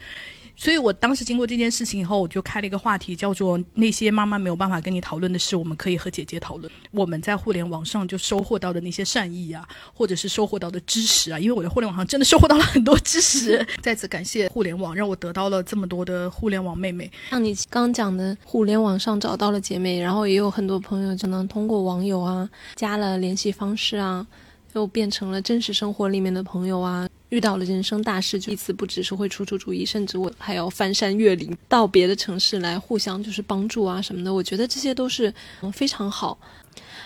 [0.55, 13.67] 所以我当时经过这件事情以后，我就开了一个话题，叫做“那些妈妈没有办法跟你讨论的事，我们可以和姐姐讨论。”我们在互联网上就收获到的那些善意啊，或者是收获到的知识啊，因为我在互联网上真的收获到了很多知识。
[13.83, 17.11] 再次感谢互联网，让我得到了这么多的互联网妹妹。
[17.31, 24.27] 像你刚讲的，互联网上找到了姐妹，然后也有很多朋友就能通过网友啊，加了联系方式啊，
[24.75, 27.09] 又变成了真实生活里面的朋友啊。
[27.33, 34.33] 遇到了人生大事，就一次不只是会出出主意，甚至我还要翻山越岭到别的城市来互相就是帮助啊什么的。
[34.33, 35.33] 我觉得这些都是
[35.73, 36.37] 非常好。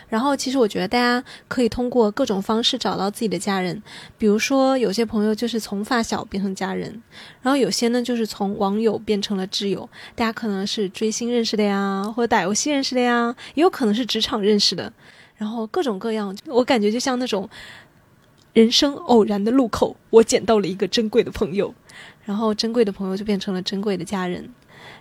[0.08, 3.80] 然后其实我觉得大家可以通过各种方式找到自己的家人，
[4.18, 7.00] 比如说有些朋友就是从发小变成家人，
[7.42, 9.88] 然后有些呢就是从网友变成了挚友。
[10.16, 14.92] 大家可能是追星认识的呀，或者打游戏认识的呀，也有可能是职场认识的。
[15.36, 17.48] 然后各种各样，我感觉就像那种。
[18.57, 21.74] 人生偶然的路口，我捡到了一个珍贵的朋友，
[22.24, 24.48] 然后珍贵的朋友就变成了珍贵的家人。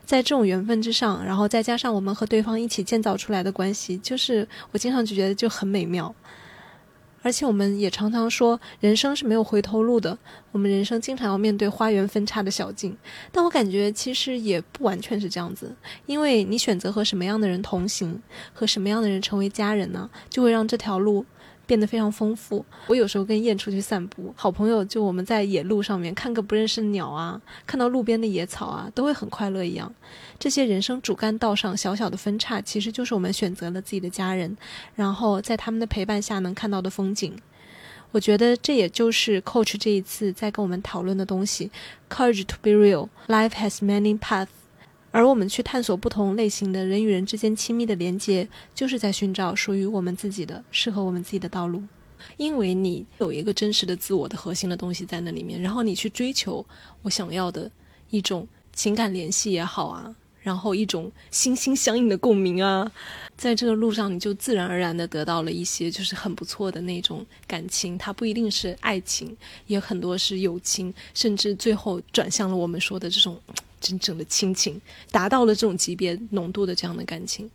[0.03, 6.14] 在这种缘分之上，然后再加上我们和对方一起建造出来的关系，就是我经常就觉得就很美妙。
[7.22, 10.18] 而且我们也常常说，人生是没有回头路的。
[10.51, 12.95] 我们人生经常要面对花园分叉的小径，
[13.32, 15.74] 但我感觉其实也不完全是这样子，
[16.08, 21.26] 因为你选择和什么样的人同行，和什么样的人成为家人呢，就会让这条路。
[21.66, 22.66] 变得非常丰富。
[22.88, 29.93] 我有时候跟燕出去散步，好朋友就我们在野路上面看个不认识的鸟啊，看到路边的野草啊，都会很快乐一样。
[30.38, 34.55] 这些人生主干道上小小的分叉，其实就是我们选择了自己的家人，
[34.95, 37.36] 然后在他们的陪伴下能看到的风景。
[38.11, 41.70] 我觉得这也就是 Coach 这一次在跟我们讨论的东西
[42.09, 43.09] ：Courage to be real.
[43.28, 44.47] Life has many paths.
[45.16, 51.82] 而我们去探索不同类型的人与人之间亲密的连接，就是在寻找属于我们自己的、适合我们自己的道路。
[52.36, 56.66] 因为你有一个真实的自我的核心的东西在那里面，然后你去追求
[57.01, 57.72] 我想要的
[58.09, 62.91] 一种情感联系也好啊，然后一种心心相印的共鸣啊，
[63.38, 69.38] 在这个路上你就自然而然的得到了一些就是很不错的那种感情，它不一定是爱情，
[69.68, 73.39] 也很多是友情，甚至最后转向了我们说的这种。
[73.86, 74.82] 真正的亲情
[75.12, 77.48] 达到了这种级别浓度的这样的感情。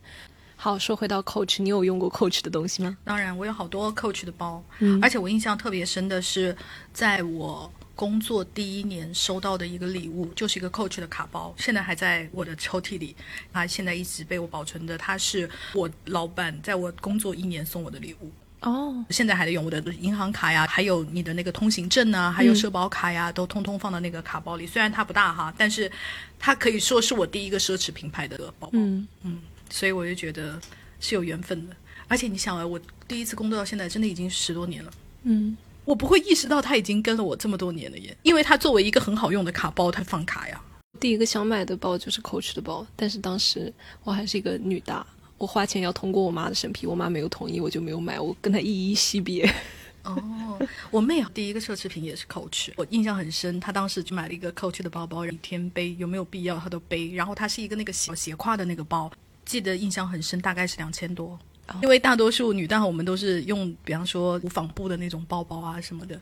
[0.55, 2.97] 好，说回到 Coach，你有用过 Coach 的东西吗？
[3.03, 6.57] 当然，我有好多 Coach 的包，嗯，而且我印象特别深的是，
[6.93, 13.17] 在我工作第一年收到的一个礼物，就是一个 Coach 的卡包，现在还在我的抽屉里，
[13.53, 14.97] 它现在一直被我保存着。
[14.97, 18.31] 它是我老板在我工作一年送我的礼物。
[18.63, 24.67] 哦，现在还得用我的银行卡呀，还有你的那个通行证啊，还有社保卡呀，都通通放到那个卡包里。
[24.67, 25.91] 虽然它不大哈，但是
[26.39, 28.71] 它可以说是我第一个奢侈品牌的包包。
[28.73, 29.41] 嗯嗯，
[29.71, 30.61] 所以我就觉得
[31.01, 31.77] 是有缘分的。
[32.07, 34.93] 而且你想啊，我第一次工作到现在，真的已经十多年了。
[35.23, 35.57] 嗯，
[35.87, 40.61] 我不会意识到它已经跟了我这么多年了耶，因为它作为一个很好用的卡包，它放卡呀。
[40.99, 43.73] 第一个想买的包就是 Coach 的包，但是当时
[44.05, 45.07] 我还是一个女大。
[45.41, 48.21] 我花钱要通过我妈的审批，我妈没有同意，我就没有买。
[48.21, 49.51] 我跟她依依惜别。
[50.05, 50.59] 哦，
[50.91, 53.59] 我妹第一个奢侈品也是 Coach，我印象很深。
[53.59, 57.11] 她当时就买了一个 Coach 的包包，一天背有没有必要她都背。
[57.15, 59.11] 然后它是一个那个小斜挎的那个包，
[59.47, 61.39] 记得印象很深，大概是两千多。
[61.83, 66.21] 因为大多数女大我们都是用，比方说无纺布的那种包包啊什么的。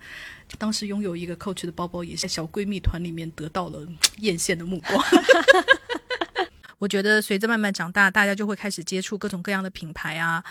[0.58, 3.84] 当时拥有一个 Coach 的包包，也在小闺蜜团里面得到了
[4.18, 5.02] 艳羡的目光。
[6.78, 10.44] 我觉得随着慢慢长大，大家就会开始接触各种各样的品牌啊，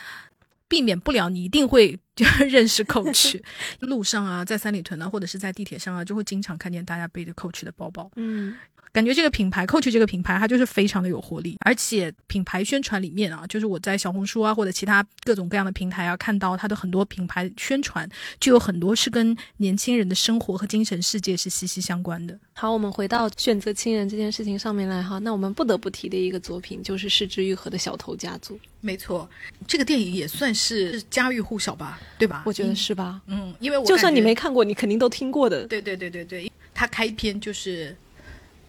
[0.68, 3.40] 避免不了你一定会就认识 Coach。
[3.80, 8.12] 路上啊，在三里屯啊，或者是在地铁上啊，就会经常看见大家背着 Coach 的包包。
[8.16, 8.56] 嗯，
[8.92, 18.10] 感觉这个品牌 Coach 这个品牌，它就是非常的有活力，而且品牌宣传里面啊，就是我在小红书啊或者其他各种各样的平台啊看到它的很多品牌宣传，
[18.40, 22.38] 就有很多是跟年轻人的生活和精神世界是息息相关的。
[22.54, 28.56] 好，我们回到选择亲人这件事情上面来哈，那我们不得不提的一个作品就是失之愈合的《小偷家族》。
[28.82, 29.30] 没错，
[29.68, 32.44] 这个电影也算是家喻户晓吧，对吧？
[32.46, 33.22] 我觉得是吧？
[33.28, 35.66] 嗯，因为我就算你没看过，你肯定都听过的。
[35.68, 37.96] 对对对对对，他开篇就是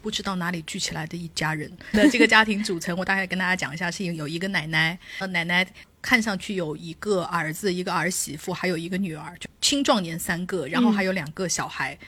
[0.02, 1.70] 不知道哪里聚起来的一家人。
[1.92, 5.66] 那这个家庭组成，我大概跟大家讲一下，是有一个奶奶，呃，奶奶
[6.00, 11.98] 看上去有一个儿子、一个儿媳妇，还有一个女儿，就青壮年三个，然后还有两个小孩。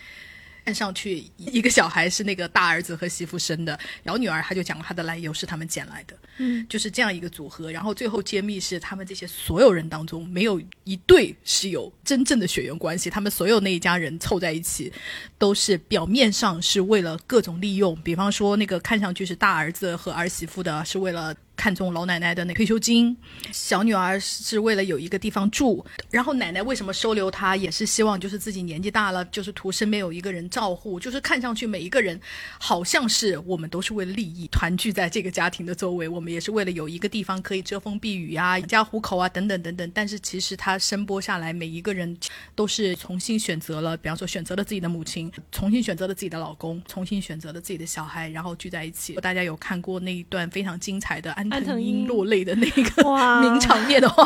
[0.70, 7.72] 看上去一个小孩是那个大儿子和媳妇生的，然后女儿她就讲了她的来由是他们捡来的，嗯，就是这样一个组合。
[7.72, 14.92] 然后最后揭秘是他们这些所有人当中没有一对是有真正的血缘关系，他们所有那一家人凑在一起，
[15.38, 21.34] 都是表面上是为了各种利用，比方说那个看上去是大儿子和儿媳妇的，是为了。
[21.60, 23.14] 看中老奶奶的那退休金，
[23.52, 32.18] 小女儿是为了有一个地方住，然后奶奶为什么收留她，也是希望就是自己年纪大了，就是图身边有一个人照护，就是看上去每一个人
[32.58, 39.90] 好像是我们都是为了利益团聚在这个家庭的周围，我们也是为了有一个地方可以遮风避雨啊、养家糊口啊等等等等。
[39.94, 42.16] 但是其实他声波下来，每一个人
[42.54, 49.12] 都是重新选择了，比方说选择了自己的母亲，重新选择了自己的老公，重新选择了自己的小孩，然后聚在一起。
[49.16, 53.02] 大家有看过那一段非常精彩的安安藤藤英英落泪的那个
[53.42, 54.24] 名场面的话，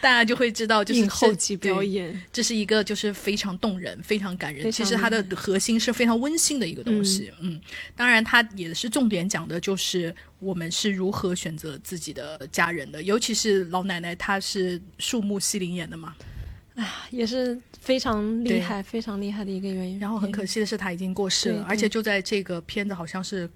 [0.00, 4.70] 大家就会知道，就是后期表演，这是一个就是非常动人、非常感人。
[4.70, 7.32] 其实它的核心是非常温馨的一个东西。
[7.40, 7.60] 嗯
[7.94, 16.14] 当然它也是重点讲的就是我们是如何选择自己的家人的，尤其是老奶奶，她是树木希林演的嘛。
[17.10, 19.98] 也是非常厉害、非常厉害的一个原因。
[19.98, 23.48] 然后很可惜的是，她已经过世了，而且就在这个片子好像是。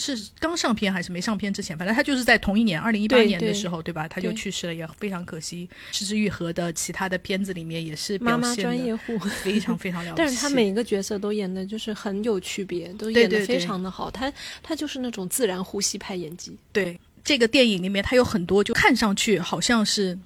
[0.00, 4.06] 是刚上片还是没上片之前，反正他就是在同一年，二零一八年的时候，对吧？
[4.06, 5.68] 他就去世了，也非常可惜。
[5.90, 10.22] 失之愈合的其他的片子里面也是妈妈表现的专业户，非常非常了不起。
[10.22, 14.08] 但是他每一个角色都演的就是很有区别，都演的非对对对常的好。
[14.08, 14.32] 他
[14.62, 16.56] 他就是那种自然呼吸派演技。
[16.72, 20.16] 对这个电影里面，他有很多就看上去好像是。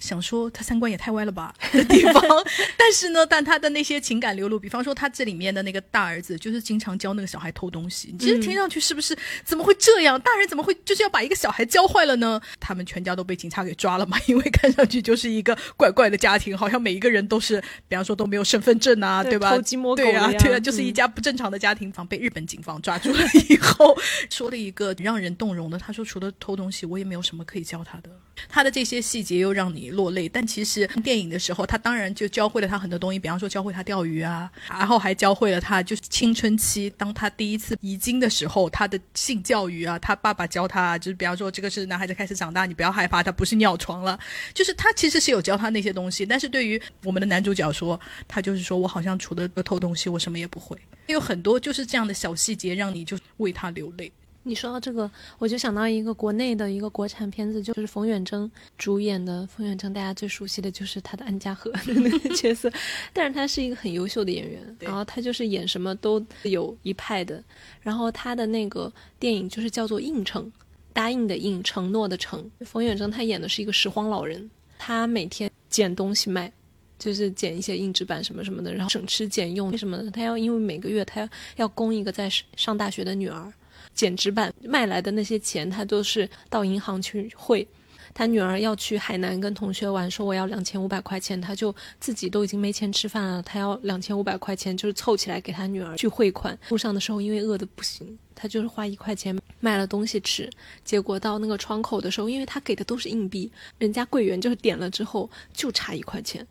[0.00, 2.22] 想说他三观也太歪了吧 的地方，
[2.76, 10.20] 但是呢，但他的那些情感流露，比方说他这里面的那个大儿子，就是经常教那个小孩偷东西，你其实听上去是不是怎么会这样？
[10.20, 12.40] 大人怎么会就是要把一个小孩教坏了呢？
[12.58, 19.50] 他们全家都被警察给抓了嘛，因为看上去就是一个怪怪的家庭，好像每一个人都是，比方说都没有身份证啊，对吧？
[19.50, 23.96] 偷鸡摸狗对啊对啊，就是一嗯家不正常的家庭房被日本警方抓住了以后，
[24.30, 28.10] 说了一个让人动容的，他说除了偷东西，我也没有什么可以教他的。
[28.48, 44.18] 他的这些细节又让你落泪，但其实电影的时候，他当然就教会了他很多东西，比方说教会他钓鱼啊，然后还教会了他就是青春期，当他第一次遗精的时候，他的性教育啊，他爸爸教他，就是比方说这个是男孩子开始长大，你不要害怕，他不是尿床了，
[44.54, 50.76] 就是他其实是有教他那些东西，但是对于我们的男主角说，他就是说我好像除了偷东西，我什么也不会。
[51.06, 54.12] 有很多就是这样的小细节，让你就为他流泪。
[54.42, 59.46] 你说到这个，我就想到一个国内的一个国产片子，就是冯远征主演的。
[59.46, 62.72] 冯远征大家最熟悉的就是他的安家和那个角色，
[63.12, 67.42] 但是他是一个很优秀的演员，然后他就是演什么都有一派的。
[67.80, 70.44] 然后他的那个电影就是叫做《应承》，
[70.92, 72.50] 答应的应，承诺的承。
[72.60, 76.52] 冯远征他演的是一个拾荒老人，他每天捡东西卖。
[76.98, 80.10] 就是捡一些硬纸板什么什么的，然后省吃俭用为什么呢。
[80.10, 81.26] 他要因为每个月他
[81.56, 83.50] 要供一个在上大学的女儿，
[83.94, 87.66] 剪纸板卖来的那些钱，他都是到银行去汇。
[88.12, 96.58] 他女儿要去海南跟同学玩，说我要两千五百块钱，他就自己都已经没钱吃饭了，他要两千五百块钱，就是凑起来给他女儿去汇款。
[96.70, 100.50] 路上的时候因为饿的不行，他就是花一块钱买了东西吃，
[100.84, 106.44] 结果到那个窗口的时候，因为他给的都是硬币，人家柜员就是点了之后就差一块钱，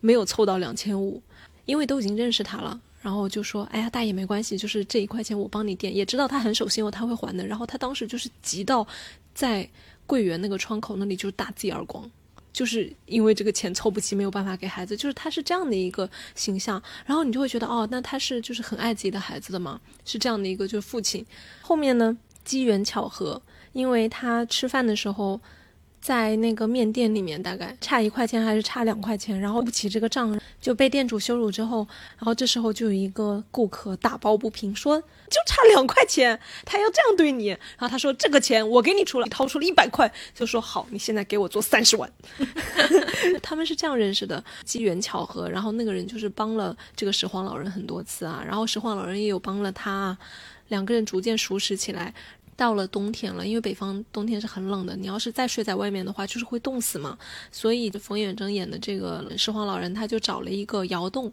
[0.00, 1.22] 没有凑到两千五，
[1.66, 2.80] 因为都已经认识他了。
[3.08, 8.86] 然后就说：“哎呀，大爷没关系，就是这一块钱我帮你垫，也知道他很守信用，他会还的。”然后他当时就是急到
[9.34, 9.66] 在
[10.06, 12.06] 柜员那个窗口那里就打自己耳光，
[12.52, 16.82] 就是因为这个钱凑不齐，没有办法给孩子，就是他是这样的一个形象。
[17.06, 21.24] 然后你就会觉得，哦，那他是就是很爱自己的孩子的嘛，是这样的一个就是父亲。
[21.62, 23.40] 后面呢，机缘巧合，
[23.72, 25.40] 因为他吃饭的时候。
[26.00, 31.86] 在那个面店里面，大概差一块钱还是差两块钱，然后不起这个账，就被店主羞辱之后，
[32.16, 37.48] 然后这时候就有一个顾客打抱不平，说就差两块钱，他要这样对你。
[37.48, 42.10] 然后他说这个钱我给你出了，掏出了一百块， 就说好，你现在给我做三十万。
[43.42, 45.48] 他们是这样认识的，机缘巧合。
[45.48, 50.16] 然后那个人就是帮了这个拾荒老人很多次啊，然后拾荒老人也有帮了他，
[50.68, 52.14] 两个人逐渐熟识起来。
[52.58, 57.16] 到了冬天了，因为北方冬天是很冷的，你要是再睡在外面的话，就是会冻死嘛。
[57.52, 61.32] 所以冯远征演的这个拾荒老人，他就找了一个窑洞。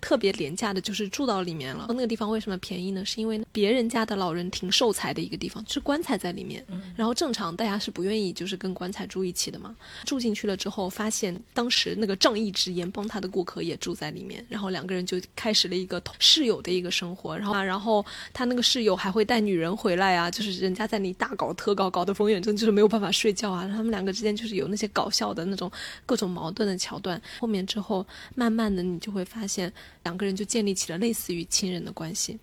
[0.00, 1.86] 特别廉价的，就是住到里面了。
[1.88, 3.04] 那个地方为什么便宜呢？
[3.04, 6.64] 是因为别人家的老人挺受财的一个地方，就是棺材在里面。
[6.96, 9.74] 然后正常大家是不愿意就是跟棺材住一起的嘛。
[10.04, 17.36] 住进去了之后，发现当时那个仗义直言帮他的顾客也住在里面，然后两个人就开始了一个室友的一个生活。
[17.36, 23.66] 然后啊，然后他那个室友还会带女人回来啊，就是人家在那里大搞特搞，搞得冯远征就是没有办法睡觉啊。
[23.68, 25.70] 他们两个之间就是有那些搞笑的那种
[26.06, 27.20] 各种矛盾的桥段。
[27.40, 29.71] 后面之后，慢慢的你就会发现。
[30.04, 32.38] 两个人就建立起了类似于亲人的关系，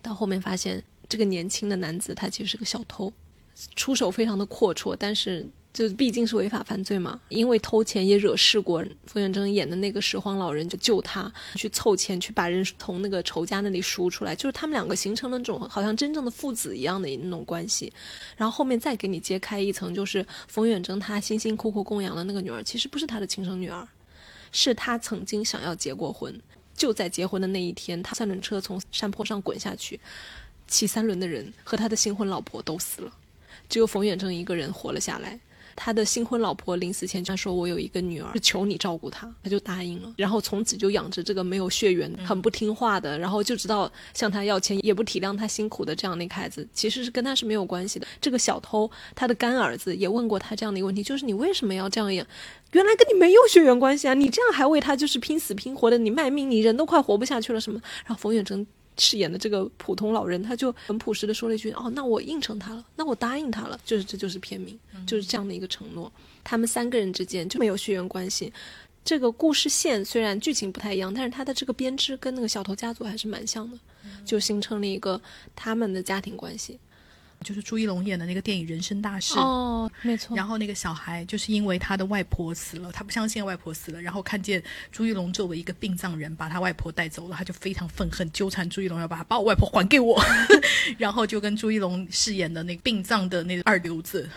[0.00, 3.12] 到后面发现这个年轻的男子他其实是个小偷，
[3.76, 8.84] 出手非常的阔绰，但是就毕竟是违法犯罪嘛，因为偷钱也惹事过。
[9.06, 17.90] 冯远征演的那个拾荒老人就救他，去凑钱去把人从那个仇家那里赎出来，就是他们两个形成了那种好像真正的父子一样的那种关系。
[18.36, 23.88] 然后后面再给你揭开一层，就是冯远征他辛辛苦苦供养的那个女儿，其实不是他的亲生女儿，
[24.52, 26.40] 是他曾经想要结过婚。
[26.74, 30.00] 就在结婚的那一天，他三轮车从山坡上滚下去，
[30.66, 33.12] 骑三轮的人和他的新婚老婆都死了，
[33.68, 35.38] 只有冯远征一个人活了下来。
[35.74, 48.06] 他的新婚老婆临死前他说：“我有一个女儿，求你照顾她。”他就答应了，然后从此就养着这个没有血缘、很不听话的，然后就知道向他要钱也不体谅他辛苦的这样的一个孩子，其实是跟他是没有关系的。
[48.20, 52.26] 这个小偷他的干儿子也问过他这样的一个问题，就是你为什么要这样养？
[52.72, 54.14] 原来跟你没有血缘关系啊！
[54.14, 57.78] 你这样还为他就是拼死拼活的，你卖命，你人都快活不下去了什么？
[58.06, 58.66] 然后冯远征。
[58.98, 66.12] 饰演的这个普通老人，他就很朴实的说了一句：“哦，那我应承他了，那我答应他了。”就是这就是片名，就是这样的一个承诺。
[66.44, 68.52] 他们三个人之间就没有血缘关系。
[69.04, 73.78] 这个故事线虽然剧情不太一样，但是它的这个编织跟那个小偷家族还是蛮像的，
[74.24, 75.20] 就形成了一个
[75.56, 76.78] 他们的家庭关系。
[77.42, 80.36] 就是朱一龙演的那个电影《人生大事》哦，没错。
[80.36, 90.22] 然后那个小孩就是因为他的外婆死了，他不相信外婆死了，然后看见朱一龙作为一个殡葬人把他外婆带走了，他就非常愤恨，纠缠朱一龙要把他把我外婆还给我，
[90.96, 94.28] 然后就跟朱一龙饰演的那个殡葬的那个二流子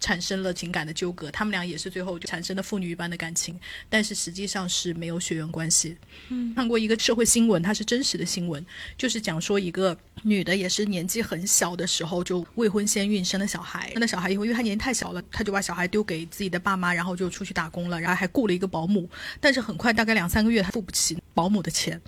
[0.00, 5.96] 产生了情感的纠葛，他们俩也是最后就产生了父女一般的感情，但是实际上是没有血缘关系。
[6.28, 8.64] 嗯，看过一个社会新闻，它是真实的新闻，
[8.98, 12.39] 就是讲说一个女的也是年纪很小的时候就。
[12.54, 19.08] 未婚先孕生了小孩，生了小孩以后，因为他年纪太小了，他就把小孩丢给自己的爸妈，然后就出去打工了，然后还雇了一个保姆。
[19.40, 22.00] 但是很快，大概两三个月，他付不起保姆的钱，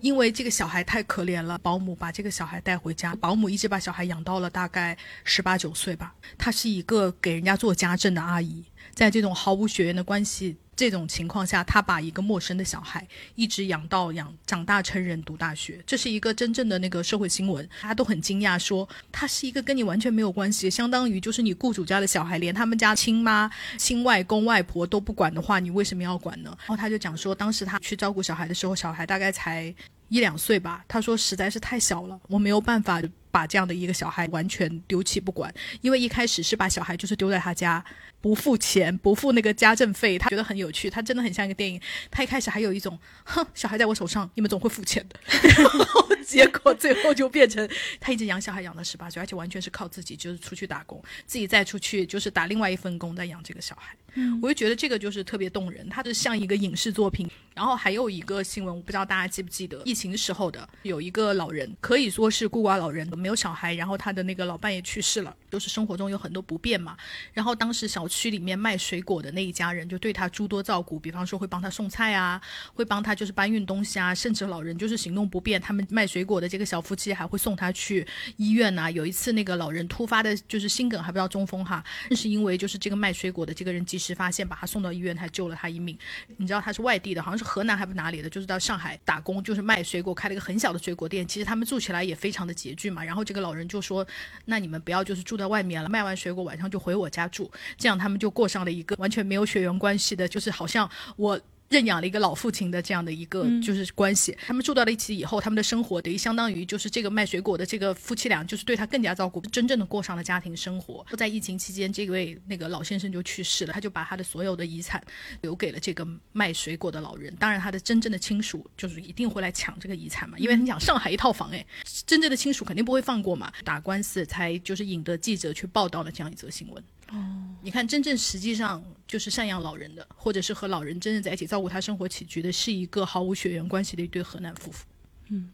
[0.00, 1.58] 因为这个小孩太可怜了。
[1.58, 6.14] 保姆把这个小孩带回家，保姆一直把小孩养到了大概十八九岁吧。
[6.38, 8.64] 她是一个给人家做家政的阿姨，
[8.94, 10.56] 在这种毫无血缘的关系。
[10.76, 26.54] 这种情况下，他把一个陌生的小孩一直养到养长大成人读大学，这是一个真正的那个社会新闻，大家都很惊讶，说他是一个跟你完全没有关系，相当于就是你雇主家的小孩，连他们家亲妈、亲外公外婆都不管的话，你为什么要管呢？
[26.58, 29.74] 然后他就讲说，当时他去照顾小孩的时候，小孩大概才
[30.10, 33.00] 一两岁吧，他说实在是太小了，我没有办法
[33.30, 37.82] 把这样的一个小孩完全丢弃不管，因为一开始是把小孩就是丢在他家。
[38.26, 41.80] 不付钱，不付那个家政费，他觉得很有趣，他真的很像一个电影。
[42.10, 45.20] 他一开始还有一种，哼，小孩在我手上，你们总会付钱的。
[45.30, 47.68] 然 后结果最后就变成
[48.00, 53.96] 他一直养小孩养到十八岁，而且完全是靠自己，就是出去打工，自己再出去就是打另外一份工，在养这个小孩。
[54.42, 57.30] 我就觉得这个就是特别动人，它是像一个影视作品。
[57.54, 66.96] 然后还有一个新闻，我不知道大家记不记得，疫情时候的有一个老人，可以说是孤寡老人，没有小孩，然后他的那个老伴也去世了，就是生活中有很多不便嘛。
[67.32, 72.40] 然后当时小区区里面卖水果的那一家人就对他诸多照顾，比方说会帮他送菜啊，
[72.72, 78.06] 会帮他就是搬运东西啊，甚至老人就是行动不便，他们卖水果的这个小夫妻还会送他去
[78.36, 78.90] 医院呐。
[78.90, 85.98] 有一次那个老人突发的就是心梗，还不知道中风哈，是因为就是这个卖水果的这个人及时发现，把他送到医院，还救了他一命。
[86.36, 87.46] 你知道他是外地的，好像是。
[87.46, 91.26] 河南还不哪里的，就是到上海打工，就是卖水果，开了一个很小的水果店。
[91.26, 93.02] 其实他们住起来也非常的拮据嘛。
[93.02, 94.06] 然后这个老人就说
[94.44, 104.32] ：“那你们不要就是住在外面了，卖完水果晚上就回我家住，这样他们就过上了一个完全没有血缘关系的，就是好像我。”认养了一个老父亲的这样的一个就是关系。
[104.46, 111.04] 他们住到了一起以后，他们的生活等于相当于就是这个卖水果的这个夫妻俩，就是对他更加照顾，真正的过上了家庭生活。
[111.18, 115.02] 在疫情期间，这位那个老先生就去世了，他就把他的所有的遗产
[115.40, 117.34] 留给了这个卖水果的老人。
[117.34, 121.66] 当然，他的真正的亲属就是一定会来抢这个遗产嘛，因为你想上海一套房，哎，
[122.06, 123.52] 真正的亲属肯定不会放过嘛。
[123.64, 126.80] 打官司才就是引得记者去报道了这样一则新闻。
[127.12, 127.14] 哦，
[127.62, 134.84] 你看，真正实际上就是赡养老人的，或者是和老人真正在一起照顾他生活起居的，是一个毫无血缘关系的一对河南夫妇。
[135.28, 135.50] 嗯，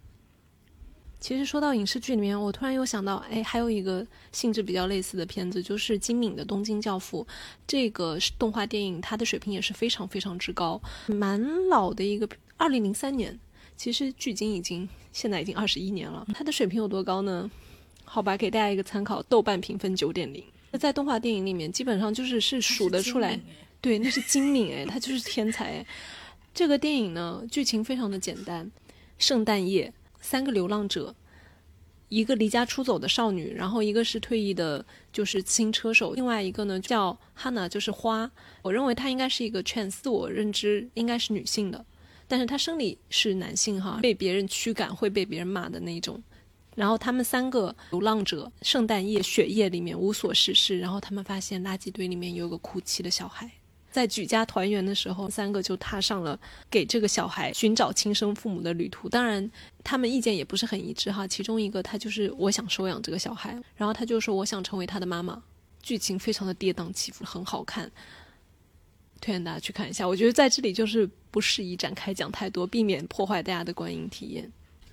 [1.20, 7.27] 其实说到影视剧里面，我突然又想到，哎，还有一个性质比较类似的片子，就是金敏的《东京教父》。
[7.66, 12.27] 这个动画电影，它的水平也是非常非常之高，蛮老的一个，
[12.57, 13.39] 二零零三年，
[13.77, 16.27] 其实距今已经现在已经二十一年了。
[16.35, 17.51] 它的水平有多高呢？
[18.05, 20.43] 好吧，给大家一个参考，豆瓣评分九点零。
[20.78, 23.39] 在动画电影里面，基本上就是是数得出来，
[23.81, 25.85] 对，那是精明哎，他就是天才。
[26.55, 28.70] 这个电影呢，剧情非常的简单：
[29.19, 31.15] 圣诞夜，三个流浪者，
[32.09, 38.31] 一个离家出走的少女，然后一个是退役的，就是自行车手，另外一个呢叫 Hana，就是花。
[38.61, 41.85] 我认为她应该是一个 trans，自我认知应该是女性的，
[42.28, 46.23] 但是她生理是男性哈，被别人驱赶，会被别人骂的那种。
[46.74, 53.51] 然后他们三个流浪者，圣诞夜雪夜里面无所事事，然后他们发现垃圾堆里面有个哭泣的小孩，
[53.90, 56.39] 在举家团圆的时候，三个就踏上了
[56.70, 59.09] 给这个小孩寻找亲生父母的旅途。
[59.09, 59.51] 当然，
[59.85, 61.27] 他们意见也不是很一致哈。
[61.27, 65.43] 其中一个他就是我想收养这个小孩，然后他就说我想成为他的妈妈。
[65.82, 67.90] 剧情非常的跌宕起伏，很好看，
[69.20, 70.07] 推荐大家去看一下。
[70.07, 74.51] 我觉得在这里就是不适宜展开讲太多，避免破坏大家的观影体验。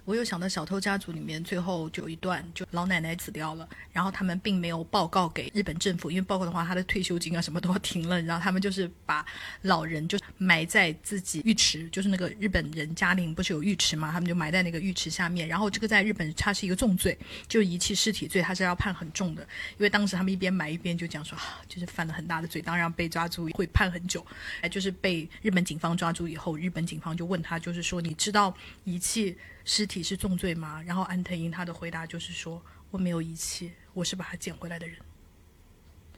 [0.09, 8.19] 我又想到《小偷家族》里面最后就有一段，就老奶奶死掉了，然后他们并没有报告给日本政府，因为报告的话，他的退休金啊什么都要停了。
[8.23, 9.23] 然后他们就是把
[9.61, 15.47] 老人就埋在自己浴池，就是那个日本人家里不是有浴池嘛，他们就埋在那个浴池下面。
[15.47, 17.15] 然后这个在日本它是一个重罪，
[17.47, 19.43] 就遗弃尸体罪，他是要判很重的。
[19.77, 21.37] 因为当时他们一边埋一边就讲说，
[21.67, 24.25] 就是犯了很大的罪，当然被抓住会判很久。
[24.61, 28.51] 哎，就是被日本警方抓住以后，日本警方就问他，就是说你知道
[28.85, 29.37] 遗弃。
[29.71, 30.81] 尸体是重罪吗？
[30.81, 32.59] 然后安藤英他的回答就是说
[32.89, 34.97] 我没有遗弃，我是把他捡回来的人。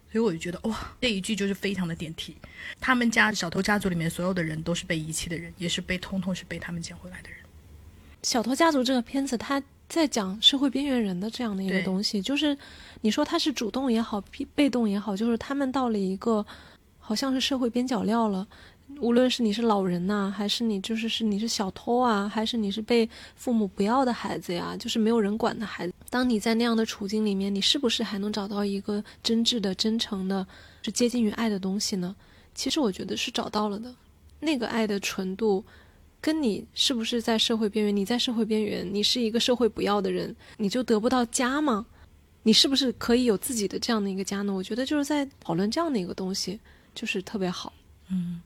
[0.09, 2.37] 所以我就觉得哇，这一句就是非常的点题。
[2.79, 7.39] 他们家小偷家族里面所有的人都是被遗弃的人，也是被通通是被他们捡回来的人。
[8.23, 12.57] 小偷家族这个片子，他在讲社会边缘人的这样的一个东西，就是
[13.01, 14.23] 你说他是主动也好，
[14.55, 16.45] 被动也好，就是他们到了一个
[16.99, 18.47] 好像是社会边角料了。
[19.01, 25.93] 无论是你是老人呐，还是你就是是你是小偷啊，还是你是被父母不要的孩子呀，就是没有人管的孩子。
[26.11, 30.45] 当你在那样的处境里面，你是不是还能找到一个真挚的、真诚的、
[30.83, 32.15] 是接近于爱的东西呢？
[32.53, 33.91] 其实我觉得是找到了的。
[34.39, 35.65] 那个爱的纯度，
[36.21, 37.95] 跟你是不是在社会边缘？
[37.95, 41.83] 你在社会边缘，你是一个社会不要的人，你就得不到家吗？
[42.43, 44.53] 你是不是可以有自己的这样的一个家呢？
[44.53, 46.59] 我觉得就是在讨论这样的一个东西，
[46.93, 47.73] 就是特别好。
[48.09, 48.39] 嗯。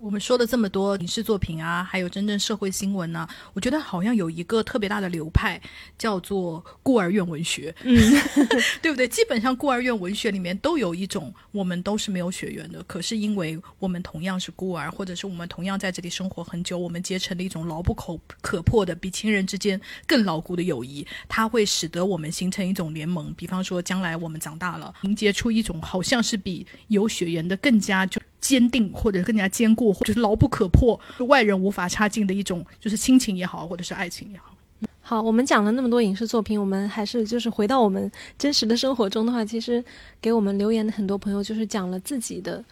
[0.00, 5.60] 我们说了这么多影视作品啊，还有真正社会新闻呢，我觉得好像有一个特别大的流派
[5.98, 7.96] 叫做孤儿院文学，嗯，
[8.80, 9.08] 对不对？
[9.08, 23.34] 基本上孤儿院文学里面都有一种，我们都是没有血缘的，可是因为我们同样是孤儿，或者是我们同样在这里生活很久，我们结成了一种牢不可可破的，比亲人之间更牢固的友谊，它会使得我们形成一种联盟。
[23.34, 28.20] 比方说，将来我们长大了，凝结出一种好像是比有血缘的更加就。
[28.40, 34.54] 坚定或者更加坚固，或者是牢不可破，外人无法插进的一种，就是亲情也好，或者是爱情也好。
[35.00, 39.82] 好，我们讲了那么多影视作品，我们还是就是回到我们真实的生活中的话，其实
[40.20, 42.62] 给我们留言的很多朋友就是讲了自己的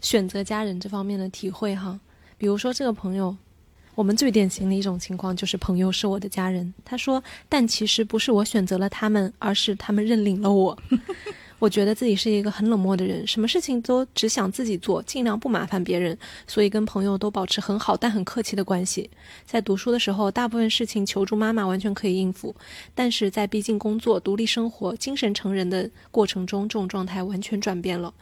[0.00, 1.98] 选择家人这方面的体会哈。
[2.36, 3.36] 比如说这个朋友，
[3.96, 10.78] 我们最典型的一种情况就是朋友是我的家人，他说，但其实不是我选择了他们，而是他们认领了我。
[11.58, 16.16] 我觉得自己是一个很冷漠的人，什么事情都只想自己做，尽量不麻烦别人，
[16.46, 19.10] 所以跟朋友都保持很好但很客气的关系。
[19.44, 22.54] 在读书的时候，大部分事情求助妈妈完全可以应付，
[22.94, 28.14] 但是在毕竟工作、独立生活、精神成人的过程中，这种状态完全转变了。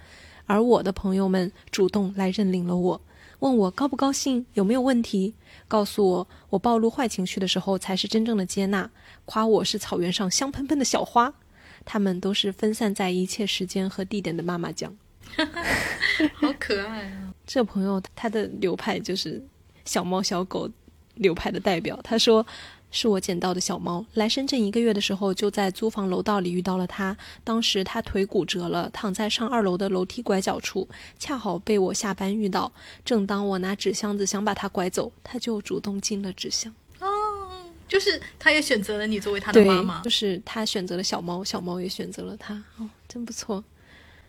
[0.47, 3.01] 而我的朋友们主动来认领了我，
[3.41, 5.35] 问我高不高兴，有没有问题，
[5.69, 8.89] 告诉我我暴露坏情绪的时候才是真正的接纳，
[9.27, 11.35] 夸我是草原上香喷喷的小花。
[11.87, 14.95] 他们都是分散在一切时间和地点的妈妈酱，
[16.35, 17.33] 好可爱啊！
[17.47, 19.43] 这朋友他的流派就是
[19.85, 20.69] 小猫小狗
[21.15, 21.99] 流派的代表。
[22.03, 22.45] 他说，
[22.91, 24.05] 是我捡到的小猫。
[24.15, 27.17] 来深圳一个月的时候，就在租房楼道里遇到了它。
[27.45, 30.89] 当时它腿骨折了，躺在上二楼的楼梯拐角处，
[31.19, 32.73] 恰好被我下班遇到。
[33.05, 36.75] 正当我拿纸箱子想把它拐走，它就主动进了纸箱。
[37.87, 42.55] 哦，就是他也选择了你作为他的妈妈，就是他选择了小猫，小猫也选择了他。
[42.79, 43.63] 哦，真不错。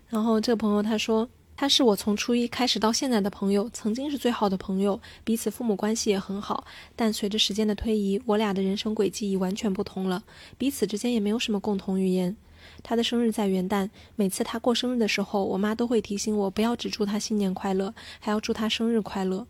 [0.09, 1.27] 然后这个朋友他说。
[1.59, 6.63] 他是我从初一开始到现在的朋友，曾经是最好的朋友，彼此父母关系也很好。
[6.95, 10.23] 但随着时间的推移，我俩的人生轨迹已完全不同了，
[10.59, 12.37] 彼此之间也没有什么共同语言。
[12.83, 19.47] 他的生日在元旦，每次他过生日的时候，我妈都会提醒我不要只祝他新年快乐，还要祝他生日快乐。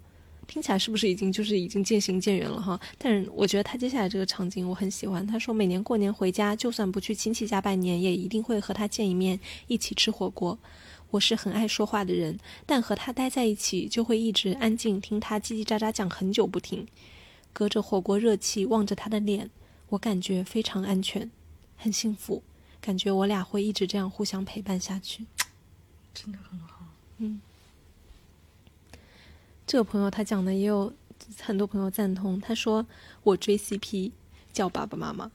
[0.48, 2.80] 听起来是不是已经就是已经渐行渐远了哈？
[2.98, 5.26] 但是我觉得他接下来这个场景我很喜欢。
[5.28, 10.58] 他说每年过年回家，就算不去亲戚家拜年，也一定会和他见一面，一起吃火锅。
[11.12, 16.88] 我是很爱说话的人，但和他待在一起，就会一直安静听他叽叽喳喳讲很久不停。
[17.54, 19.50] 隔着火锅热气望着他的脸，
[19.90, 21.32] 我感觉非常安全，
[21.76, 22.44] 很幸福，
[22.82, 25.26] 感觉我俩会一直这样互相陪伴下去。
[26.14, 26.86] 真的很好。
[27.20, 27.40] 嗯，
[29.68, 30.92] 这个朋友他讲的也有
[31.42, 32.42] 很多朋友赞同。
[32.42, 32.84] 他说
[33.22, 34.12] 我追 CP
[34.52, 35.30] 叫爸爸妈妈。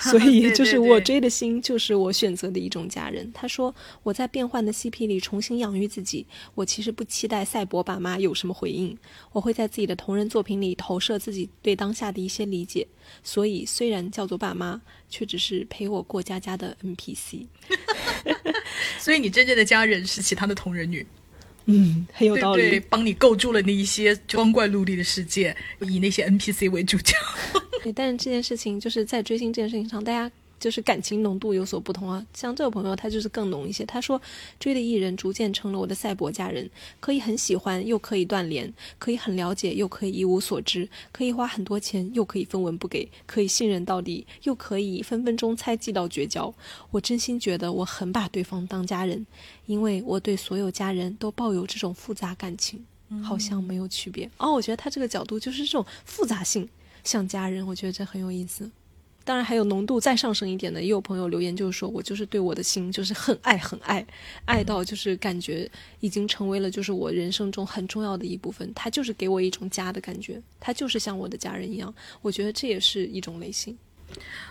[0.00, 3.32] 所以，就是我追的心，就是我选择的一种家人。
[3.32, 3.72] 他说，
[4.02, 6.26] 我在变换的 CP 里重新养育自己。
[6.56, 8.98] 我其实不期待赛博爸妈有什么回应，
[9.30, 12.84] 我会在自己的同人作品里投射自己对当下的一些理解。
[13.22, 17.46] 所以，虽然叫做爸妈，却只是陪我过家家的 NPC。
[18.98, 21.06] 所以，你真正的家人是其他的同人女。
[21.66, 27.14] 嗯，很有道理，帮你构筑了那一些光怪陆离的世界，以那些 NPC 为主角。
[27.82, 30.30] 对，但是这件事情就是在追星这件事情上，大家。
[30.58, 33.84] 就是感情浓度有所不同啊，像这个朋友他就是更浓一些。
[33.84, 34.20] 他说
[34.58, 36.68] 追的艺人逐渐成了我的赛博家人，
[36.98, 46.52] 可以很喜欢，又可以断联，可以很了解，又可以一无所知，可以花很多钱，又可以分文不给，可以信任到底，又可以分分钟猜忌到绝交。
[46.90, 49.26] 我真心觉得我很把对方当家人，
[49.66, 52.84] 因为我对所有家人都抱有这种复杂感情，
[53.22, 54.30] 好像没有区别。
[54.38, 56.68] 哦，我觉得他这个角度就是这种复杂性，
[57.04, 58.70] 像家人，我觉得这很有意思。
[59.26, 64.06] 当然还有浓度再上升一点的，也有朋友留言就是说我就是对我的心就是很爱很爱，
[64.44, 71.92] 爱到就是感觉已经成为了就是我人生中很重要的一部分，他就是给我一种家的感觉，他就是像我的家人一样，
[72.22, 73.76] 我觉得这也是一种类型。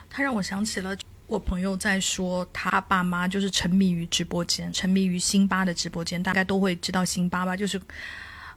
[0.10, 0.94] 他让我想起了
[1.28, 7.82] 我朋友在说他爸妈就是沉迷于直播间，沉迷于辛巴的直播间，大概都会知道辛巴吧，就是。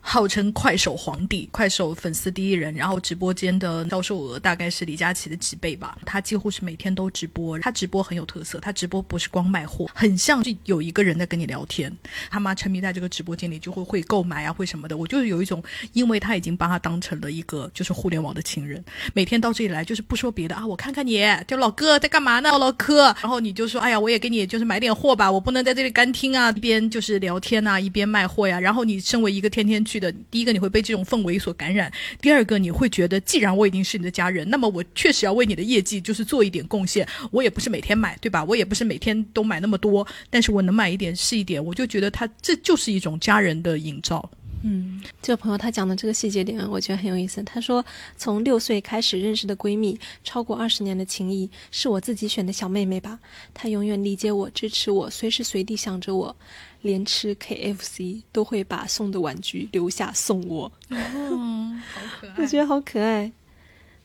[0.01, 5.99] 号称快手皇帝，快手粉丝第一人，然后直播间的销售额大概是李佳琦的几倍吧。
[6.07, 11.95] 他几乎是每天都直播，他直播很有特色，他直播不是光卖货，很像是有一个人在跟你聊天。
[12.31, 14.97] 他妈沉迷在这个直播间里，就会会购买啊，会什么的。
[14.97, 15.63] 我就是有一种，
[15.93, 22.51] 因为他已经把他当成了一个就是互联网的情人，每天到这里来就是不说别的啊，我看看你，就老哥在干嘛呢？
[22.59, 28.59] 老哥，然后你就说，哎呀，我也给你就是买点货吧，我不能在这里干听啊，一边就是聊天呐，一边卖货呀。
[28.59, 31.91] 然后你身为一个天天去的，第一个你会被这种氛围所感染，
[32.21, 37.09] 第二个你会觉得，既然我已经是你的家人，那么我确实要为你的业绩就是做一点贡献。
[37.31, 38.45] 我也不是每天买，对吧？
[38.45, 44.31] 我也不是每天都买那么多，但是我能买一点是一点，我就觉得他这就是一种家人的营造。
[44.65, 47.41] 嗯，这个朋友他讲的这个细节点，我觉得很有意思。
[47.45, 47.85] 他说，
[48.17, 53.21] 从六岁开始认识的闺蜜，超过二十年的情谊，是我自己选的小妹妹吧？
[53.55, 56.35] 她永远理解我，支持我，随时随地想着我。
[56.83, 63.31] 连吃 KFC 都会把送的玩具留下送我，嗯，好可爱，我觉得好可爱。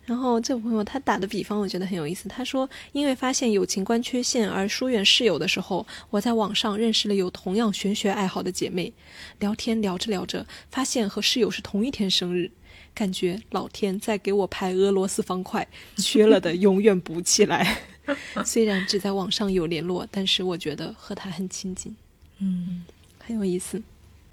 [0.05, 8.91] 然后这个朋友他打的比方我觉得很有意思，他说因为发现友情观缺陷而疏远室友的时候，我在网上认识了有同样玄学爱好的姐妹，
[9.39, 12.51] 聊天聊着聊着，发现和室友是同一天生日，
[12.93, 17.83] 感觉老天在给我排俄罗斯方块，缺了的永远补起来。
[18.43, 21.95] 虽然只在网上有联络，但是我觉得和他很亲近。
[22.39, 22.83] 嗯，
[23.19, 23.81] 很有意思。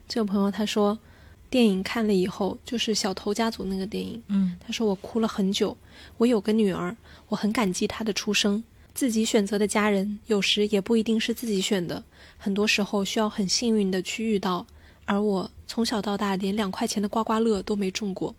[0.08, 0.98] 这个朋友他说，
[1.48, 4.22] 电影看了以后，就是《小偷家族》那个电影。
[4.28, 5.76] 嗯，他说我哭了很久。
[6.16, 6.96] 我有个女儿，
[7.28, 8.62] 我很感激她的出生。
[8.92, 12.02] 自己选择的家人，有时也不一定是自己选的，
[12.36, 14.66] 很多时候需要很幸运的去遇到。
[15.04, 18.34] 而我从小到大连两块钱的刮刮乐都没中过，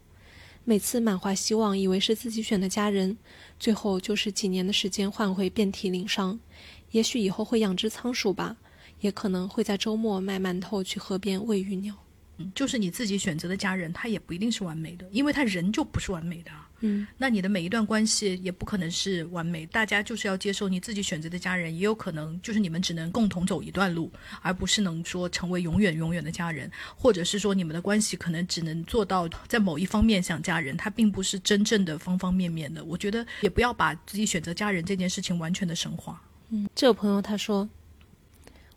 [0.65, 3.17] 每次满怀希望，以为是自己选的家人，
[3.59, 6.39] 最后就是几年的时间换回遍体鳞伤。
[6.91, 8.57] 也许以后会养只仓鼠吧。
[9.01, 11.93] 也可能会在周末卖馒头去河边喂鱼鸟。
[12.37, 16.51] 嗯，就是你自己选择的家人，他也不一定是完美的，因为他人就不是完美的。
[16.83, 24.11] 嗯，那你的每一段关系也不可能是完美，大家就是要接受你自己选择的家人，也有可能就是你们只能共同走一段路，
[24.41, 32.83] 而不是能说成为永远永远的家人，或者是说你们的关系可能只能做到在某一方面像家人，他并不是真正的方方面面的。
[32.83, 36.19] 我觉得也不要把自己选择家人这件事情完全的神化。
[36.49, 37.69] 嗯，这个朋友他说，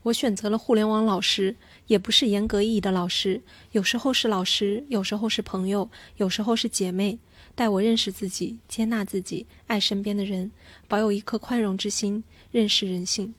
[0.05, 1.57] 我选择了互联网老师，
[1.87, 3.41] 也不是严格意义的老师，
[3.73, 7.19] 有时候是老师，有时候是朋友，有时候是姐妹。
[7.55, 10.51] 带我认识自己，接纳自己，爱身边的人，
[10.89, 13.35] 保有一颗宽容之心，认识人性。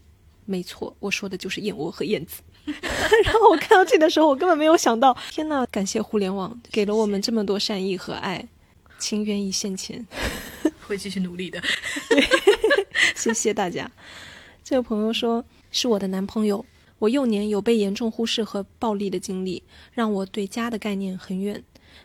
[0.45, 2.41] 没错，我说的就是燕窝和燕子。
[2.65, 8.47] 然后我看到这的时候，我根本没有想到，天呐，感谢互联网给了我们这么多善意和爱，
[8.97, 10.07] 情愿意献钱，
[10.87, 11.61] 会继续努力的。
[13.15, 13.91] 谢谢大家。
[14.63, 15.45] 这位朋友说，
[15.77, 16.65] 是我的男朋友，
[16.99, 19.61] 我幼年有被严重忽视和暴力的经历，
[19.91, 21.61] 让我对家的概念很远。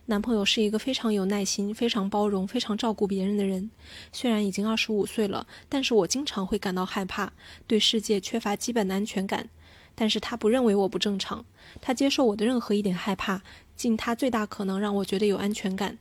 [0.06, 3.70] 男朋友是一个非常有耐心、非常包容、非常照顾别人的人。
[4.10, 7.32] 虽然已经二十五岁了，但是我经常会感到害怕，
[7.68, 9.48] 对世界缺乏基本的安全感。
[9.94, 11.44] 但是他不认为我不正常，
[11.80, 13.40] 他接受我的任何一点害怕，
[13.76, 15.96] 尽他最大可能让我觉得有安全感。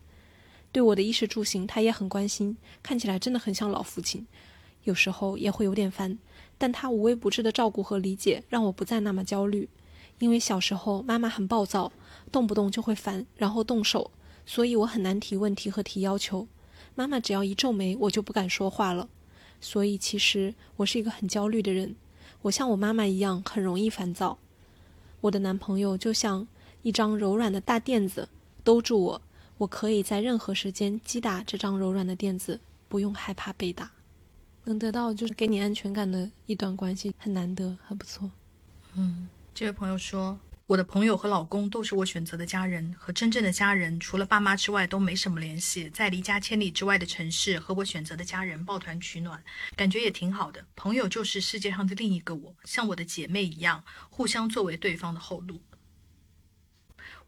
[0.71, 4.25] 对我的衣食住行，他也很关心，看起来真的很像老父亲。
[4.85, 6.17] 有时候也会有点烦，
[6.59, 9.67] 但他无微不至的照顾和理解，让我不再那么焦虑。
[10.19, 11.91] 因为小时候妈妈很暴躁。
[12.31, 14.11] 动不动就会烦，然后动手，
[14.45, 16.47] 所以我很难提问题和提要求。
[16.93, 19.09] 妈妈只要一皱眉，我就不敢说话了。
[19.59, 21.95] 所以其实我是一个很焦虑的人，
[22.43, 24.37] 我像我妈妈一样很容易烦躁。
[25.21, 26.47] 我的男朋友就像
[26.83, 28.29] 一张柔软的大垫子，
[28.63, 29.21] 兜住我，
[29.57, 33.91] 我可以在任何时间击打这张柔软的垫子，不用害怕被打。
[34.69, 38.29] 能得到就是给你安全感的一段关系，很难得，很不错。
[38.95, 40.39] 嗯，这位朋友说。
[40.69, 45.89] 我的朋友和老公都是我选择的家人，和真正的家人除了爸妈之外都没什么联系。
[45.89, 49.43] 在离家千里之外的城市，和我选择的家人抱团取暖，
[49.75, 50.63] 感觉也挺好的。
[50.75, 55.59] 朋友就是世界上的另一个我，像我的姐妹一样，互相作为对方的后路。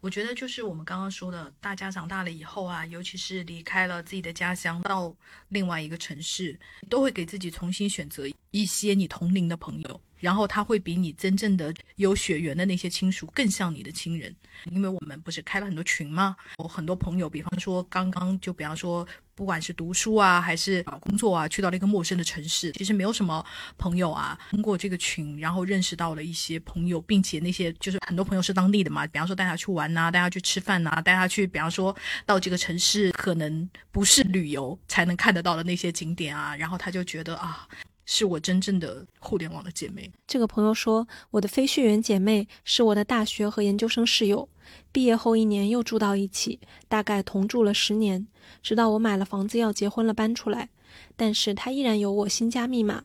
[0.02, 5.14] 我觉得就是我们刚刚说的，大家长大了以后啊，尤其是离开了自己的家乡，到
[5.48, 6.58] 另外一个城市，
[6.90, 10.00] 都会给自己重新选择一些你同龄的朋友。
[10.22, 14.34] 然后他会比你真正的有血缘的那些亲属更像你的亲人，
[14.70, 16.36] 因为我们不是开了很多群吗？
[16.58, 19.04] 我很多朋友，比方说刚刚就比方说，
[19.34, 23.44] 不管是读书啊还是找工作啊，去到了一个陌生的城市，其实没有什么
[23.76, 24.38] 朋友啊。
[24.50, 31.94] 通过这个群，然后认识到了一些朋友，并且那些就是很多朋友是当地的嘛，比方说带他去玩呐，带他去吃饭呐，带他去，比方说
[32.24, 37.66] 到这个城市可能不是旅游才能看得到的那些景点啊，然后他就觉得啊。
[38.04, 40.10] 是我真正的互联网的姐妹。
[40.26, 44.48] 这个朋友说，我的非血缘姐妹是我的大学和研究生室友，
[44.90, 48.26] 毕业后一年又住到一起，大概同住了十年，
[48.62, 50.70] 直到我买了房子要结婚了搬出来。
[51.16, 53.04] 但是她依然有我新家密码，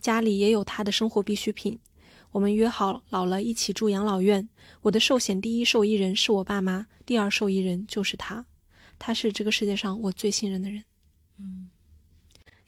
[0.00, 1.78] 家里也有她的生活必需品。
[2.32, 4.48] 我们约好老了一起住养老院。
[4.82, 8.44] 我的寿险第一受益人是我爸妈，第二受益人就是她。
[8.98, 10.84] 她是这个世界上我最信任的人。
[11.38, 11.70] 嗯。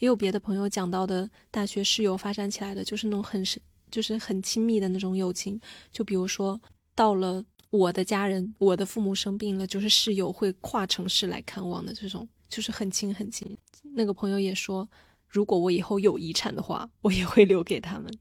[0.01, 5.59] 也有别的朋友讲到的大学室友发展起来的，就是那种很深，就是很亲密的那种友情。
[5.93, 6.60] 就比如说，
[6.94, 13.56] 到了我的家人，我的父母生病了，就是室友会跨城市来看望的这种，就是很亲很亲。
[13.94, 14.89] 那个朋友也说，
[15.28, 18.12] 如果我以后有遗产的话，我也会留给他们。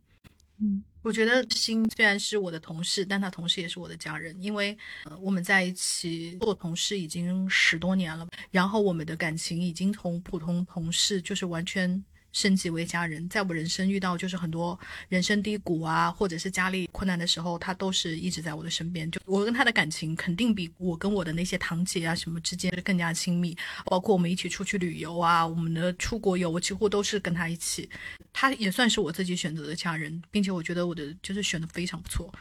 [0.61, 0.83] 嗯。
[1.01, 4.77] 我觉得心虽然是我的同事，但他同时也是我的家人，因为
[5.21, 12.03] 我们在一起做同事已经十多年了，然后我们的感情已经从普通同事就是完全。
[12.31, 19.09] 升级为家人，在我人生遇到就是很多人生低谷啊，或者是家里困难的时候，他都是一直在我的身边。
[19.09, 23.57] 就我跟他的感情，肯定比我跟我的那些堂姐啊什么之间更加亲密。
[23.85, 27.89] 包括我们一起出去旅游啊，我们的出国游，我几乎都是跟他一起。
[28.31, 32.31] 他也算是我自己选择的家人，并且我觉得我的就是选的非常不错。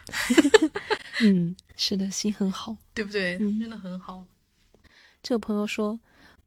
[1.23, 3.39] 嗯，是的，心很好，对不对？
[3.39, 4.25] 真的很好。
[5.23, 5.99] 这个朋友说，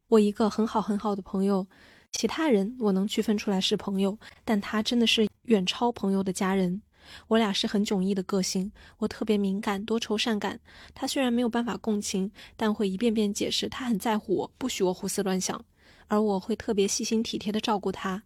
[0.08, 1.68] 我一个很好很好的朋友。
[2.12, 6.82] 其他人我能区分出来是朋友，但他真的是远超朋友的家人。
[7.28, 10.60] 我俩是很迥异的个性，我特别敏感、多愁善感。
[10.94, 15.66] 他虽然没有办法共情，但会一遍遍解释他很在乎我，不许我胡思乱想。
[16.08, 18.24] 而我会特别细心体贴地照顾他。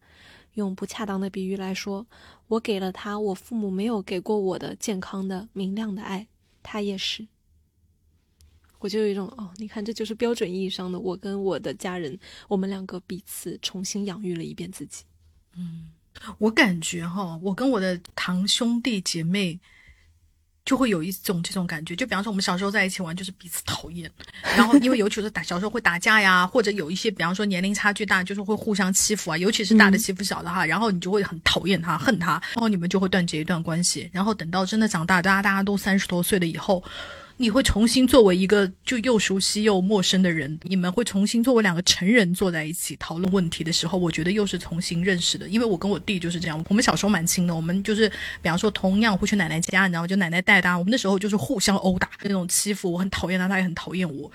[0.55, 2.05] 用不恰当的比喻来说，
[2.47, 6.27] 我给了他我父母没有给过我的健康的、明亮的爱，
[6.61, 7.27] 他也是。
[8.85, 12.15] 我就有一种哦，你看，这就是标准意义上的我跟我的家人，
[12.47, 15.03] 我们两个彼此重新养育了一遍自己。
[15.57, 15.87] 嗯，
[16.37, 19.59] 我感觉哈，我跟我的堂兄弟姐妹
[20.63, 21.95] 就会有一种这种感觉。
[21.95, 24.07] 就比方说，我们小时候在一起玩，就是彼此讨厌。
[24.55, 29.37] 然后，因为尤其是打小时候会打架呀，或者有一些，比方说年龄差距大，就是会互相欺负啊。
[29.39, 34.07] 尤其是大的欺负小的哈，然后你就会很讨厌他，恨他，然后你们就会断绝一段关系。
[34.13, 36.83] 然后等到真的长大，大家大家都三十多岁了以后。
[37.37, 45.45] 你会重新作为一个就又熟悉又陌生的人，你们会重新作为两个成人坐在一起讨论问题的时候，我觉得又是重新认识的。
[45.49, 48.07] 因为我跟我弟就是这样，我们小时候蛮亲的，我们就是
[48.41, 50.07] 比方说同样会去奶奶家，你知道？
[50.07, 54.31] 就奶奶带他，我们那时候就是互相殴打那种欺负，我很讨厌他，他也很讨厌我。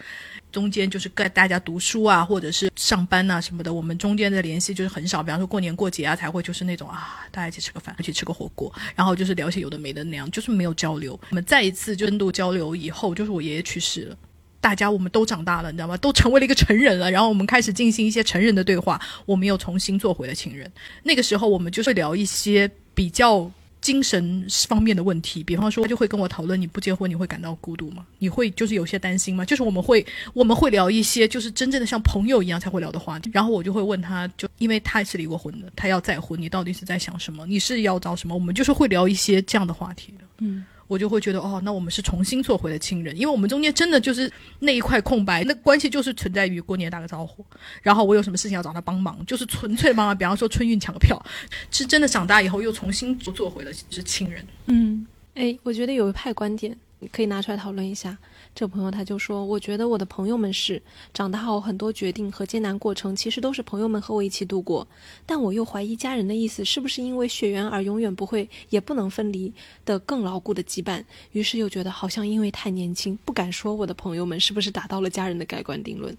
[0.50, 5.22] 中间就是跟大家读书啊，或者是上班啊什么的，我们中间的联系就是很少。
[5.22, 11.18] 比方说过年过节啊，才会就是那种啊，大家一起吃个饭，一起吃个火锅，然后就是聊些有的没的那样，就是没有交流。
[11.30, 14.16] 我们再一次深度交流以后，就是我爷爷去世了，
[14.60, 15.96] 大家我们都长大了，你知道吗？
[15.96, 20.70] 都成为了一个成人了，然后我们开始进行一些成人的对话，我们又重新做回了情人。
[21.02, 23.50] 那个时候我们就是聊一些比较。
[23.80, 28.04] 精神方面的问题，比方说，他就会跟我讨论：你不结婚，你会感到孤独吗？
[28.18, 29.44] 你会就是有些担心吗？
[29.44, 30.04] 就是我们会
[30.34, 33.30] 我们会聊一些就是真正的像朋友一样才会聊的话题。
[33.32, 37.46] 然后我就会问他，就因为他是离过婚的，他要再婚，你到底是在想什么？
[37.46, 38.34] 你是要找什么？
[38.34, 40.24] 我们就是会聊一些这样的话题的。
[40.38, 40.64] 嗯。
[40.90, 47.46] 我就会觉得哦，那我们是重新做回了亲人，因为我们中间真的就是那一块空白，那关系就是存在于过年打个招呼，
[47.80, 50.18] 然后我有什么事情要找他帮忙，就是纯粹帮忙。
[50.18, 51.16] 比方说春运抢个票，
[51.70, 54.44] 是真的长大以后又重新做回了是亲人。
[54.66, 55.06] 嗯，
[55.36, 58.18] 哎，我觉得有一派观点你可以拿出来讨论一下。
[58.54, 60.82] 这朋友他就说：“我觉得我的朋友们是
[61.14, 64.86] 长大后很多决定和艰难过程，其实都是朋友们和我一起度过。
[65.24, 69.52] 但我又怀疑家人的意思是不是因为血缘而永远不会也不能分离
[69.84, 71.02] 的更牢固的羁绊。
[71.32, 76.14] 于是又觉得好像因为太年轻，不敢说我的朋友们是不是达到了家人的盖棺定论。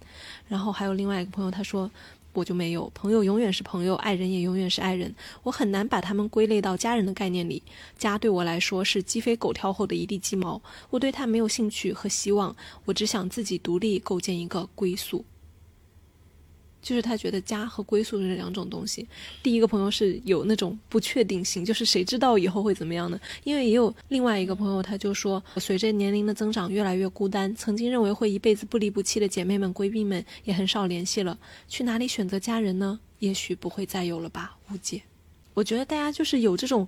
[0.48, 1.92] 然后还有另外一个朋友他说。”
[2.34, 5.14] 我就没有朋友，永远是朋友；爱人也永远是爱人。
[5.44, 7.62] 我很难把他们归类到家人的概念里。
[7.98, 12.56] 家对我来说是鸡飞狗跳后的一地鸡毛，我对他没有兴趣和希望。
[12.86, 15.26] 我只想自己独立，构建一个归宿。
[16.82, 19.08] 就是他觉得家和归宿是两种东西。
[19.44, 23.20] 第一个朋友是有那种不确定性，就是谁知道以后会怎么样呢？
[23.44, 27.54] 因为也有另外一个朋友，他就说，随着年龄的增长，越来越孤单。
[27.56, 31.38] 曾经认为会一辈子不离不弃的姐妹们、闺蜜们也很少联系了。
[31.68, 33.00] 去哪里选择家人呢？
[33.20, 34.58] 也许不会再有了吧？
[34.72, 35.04] 误解。
[35.54, 36.88] 我觉得大家就是有这种，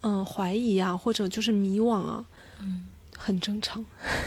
[0.00, 2.24] 嗯，怀疑啊，或者就是迷惘啊，
[2.60, 2.86] 嗯，
[3.16, 3.84] 很正常。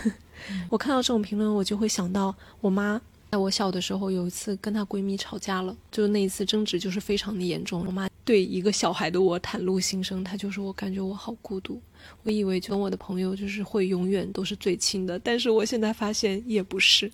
[0.70, 3.02] 我看到这种评论，我就会想到我妈。
[3.32, 7.86] 在我小的时候，有一次跟她闺蜜吵架了，就那一次争执就是非常的严重。
[7.86, 11.80] 我妈对一个小孩的我袒露心声，她就说我感觉我好孤独。
[12.24, 17.12] 我以为跟我的朋友就是会永远都是最亲的，但是我现在发现也不是。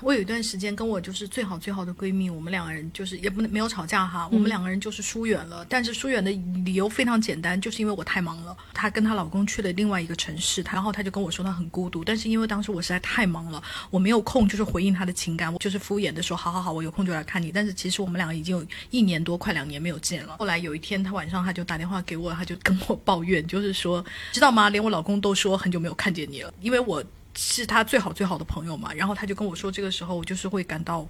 [0.00, 5.64] 我有一段时间跟我就是最好最好的闺蜜，我们两个人就是也不能没有吵架哈，我们两个人就是疏远了。
[5.68, 6.30] 但是疏远的
[6.64, 8.56] 理由非常简单，就是因为我太忙了。
[8.74, 12.04] 她跟她老公去了另外一个城市，然后她就跟我说她很孤独。
[12.04, 17.50] 但是因为当时我实在太忙了，我没有空就是回应她的情感，我就是敷衍的说好好好，我有空就来看你。
[17.52, 20.36] 但是其实我们两个已经有一年多快两年没有见了。
[20.38, 24.68] 后来有一天她晚上她就打电话给我，她就跟我抱怨，就是说知道吗？
[24.68, 27.02] 连我老公都说很久没有看见你了，因为我。
[27.34, 31.06] 是他最好最好的朋友嘛，然后他就跟我说，这个时候我就是会感到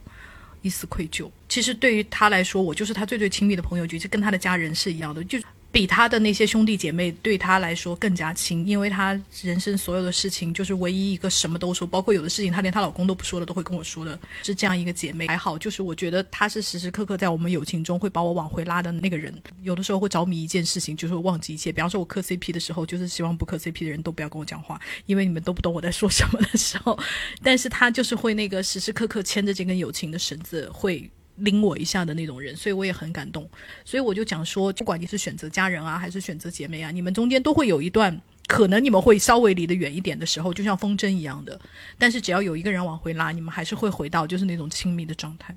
[0.63, 1.31] 一丝愧疚。
[1.49, 5.39] 其实对于他来说，我就是他最最亲密的朋友，就是跟他的家人是一样的，就。
[5.73, 15.27] 比他的那些兄弟姐妹对他来说更加亲，因为他人生所有的事情就是唯一一个什么都说，包括有的事情他连她老公都不说的，都会跟我说的，是这样一个姐妹。
[15.27, 19.35] 还好，就是我觉得她是时时刻刻在我们友情中会把我往回拉的那个人。
[19.63, 21.73] 有的时候会着迷一件事情，就是忘记一切。
[21.73, 26.99] 比方说，我磕 CP 的时候，就是希望不磕 CP 的人都不要跟我讲话，因为你们都不懂我在说什么的时候。
[27.43, 31.11] 但是他就是会那个时时刻刻牵着这根友情的绳子，会。
[31.43, 33.49] 拎我一下的那种人，所以我也很感动。
[33.85, 41.61] 所以我就讲说，不管你是选择家人啊，还是选择姐妹啊，你们中间都会有一段可能你们会稍微离得远一点的时候，就像风筝一样的。
[41.99, 45.55] 但是只要有一个人往回拉，你们还是会回到就是那种亲密的状态。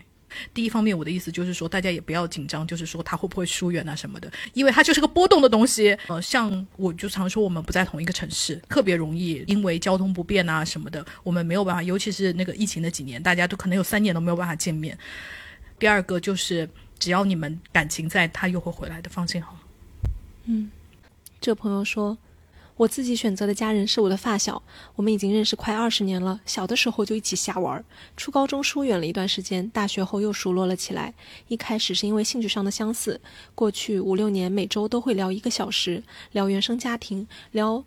[0.54, 5.98] 第一方面，我的意思就是说，大家也不要紧张，就是说他会不会疏远啊什么的，因为它就是个波动的东西。
[6.08, 14.98] 呃，像我就常说，我们不在同一个城市，特别容易因为交通不便啊什么的，我们没有办法，尤其是那个疫情的几年，大家都可能有三年都没有办法见面。
[15.78, 19.60] 第二个就是，只要你们感情在，他又会回来的，放心好了。
[20.46, 20.72] 嗯，
[21.42, 22.18] 这朋友说，
[22.78, 24.62] 我自己选择的家人是我的发小，
[24.96, 27.84] 我们已经认识快二十年了，小的时候就一起瞎玩，
[28.16, 31.14] 初高中疏远了一段时间，大学后又熟络了起来。
[31.48, 33.20] 一开始是因为兴趣上的相似，
[33.54, 37.84] 过去五六年每周都会聊一个小时，聊原生家庭，聊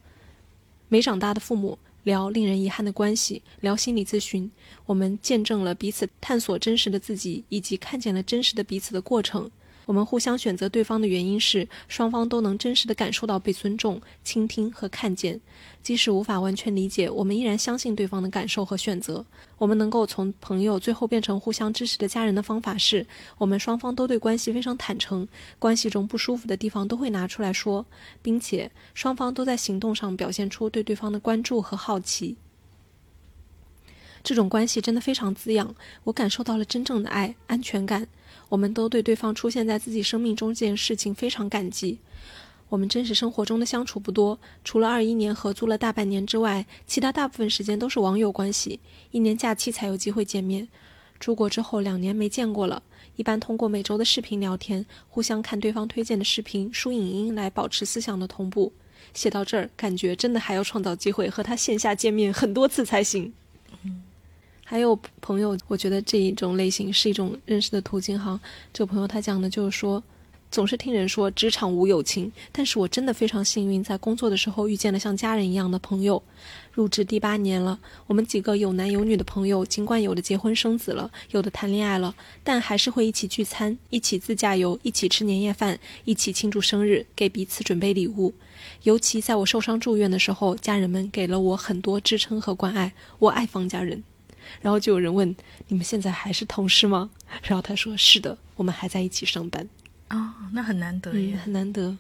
[0.89, 1.79] 没长大的父母。
[2.09, 4.51] 聊令人遗憾的关系，聊心理咨询，
[4.87, 9.51] 我们见证了彼此探索真实的自己，以及看见了真实的彼此的过程。
[9.89, 15.41] 我们互相选择对方的原因是，双方都能真实的感受到被尊重、倾听和看见。
[15.83, 19.25] 即使无法完全理解，我们依然相信对方的感受和选择。
[19.57, 23.07] 我们能够从朋友最后变成互相支持的家人的方法是，
[23.39, 25.27] 我们双方都对关系非常坦诚，
[25.59, 27.87] 关系中不舒服的地方都会拿出来说，
[28.21, 32.37] 并且双方都在行动上表现出对对方的关注和好奇。
[34.23, 35.75] 这种关系真的非常滋养，
[36.05, 38.07] 我感受到了真正的爱、安全感。
[38.49, 41.99] 我们都对对方出现在自己生命中这件事情非常感激。
[42.71, 48.81] 我们真实生活中的相处不多，除了二一年合租了大半年之外，其他大部分时间都是网友关系。
[49.11, 50.69] 一年假期才有机会见面。
[51.19, 52.83] 出国之后两年没见过了，
[53.17, 58.73] 一般通过每周的视频聊天，互相看对方推荐的视频、输影音来保持思想的同步。
[59.15, 63.33] 写到这儿，感觉真的还要创造机会和他线下见面很多次才行。
[64.71, 68.39] 还有朋友，我觉得这一种类型是一种认识的途径哈。
[68.71, 70.05] 这个朋友他讲的就是说，
[70.51, 76.23] 总是听人说职场无友情，但是我真的非常幸运，在工作的时候遇见了像家人一样的朋友。
[76.75, 82.15] 入职第八年了，我们几个有男有女的朋友，尽管有的结婚生子了，有的谈恋爱了，
[82.45, 88.35] 但还是会一起聚餐，一起自驾游，一起吃年夜饭，一起庆祝生日，给彼此准备礼物。
[88.83, 92.93] 尤其在我受伤住院的时候，家人们给了我很多支撑和关爱。
[93.21, 94.05] 我爱方家人。
[94.61, 95.35] 然后就有人问
[95.69, 97.11] ：“你们现在还是同事吗？”
[97.45, 99.69] 然后他说：“是的，我们还在一起上班。”
[100.11, 101.97] 哦，那很难得耶，很难得。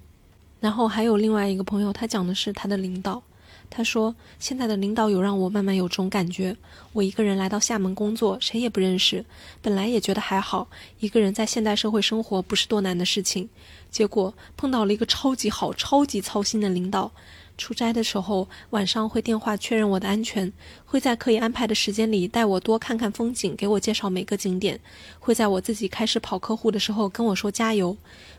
[0.60, 3.22] 然后还有另外一个朋友，他讲的是他的领导。
[3.70, 6.56] 他说：“现在的领导有让我慢慢有种感觉，
[6.94, 9.22] 我一个人来到厦门工作，谁也不认识。
[9.60, 10.68] 本来也觉得还好，
[11.00, 13.46] 一个人在现代社会生活不是多难的事情。
[13.90, 17.12] 结果碰到了一个超级好、超级操心的领导。”
[17.58, 20.50] 出差的时候，晚上会电话确认我的安全，
[20.86, 24.80] 会在可以安排的时间里带我多看看风景，给我介绍每个景点，
[25.18, 27.96] 会在我自己开始跑客户的时候跟我说加油，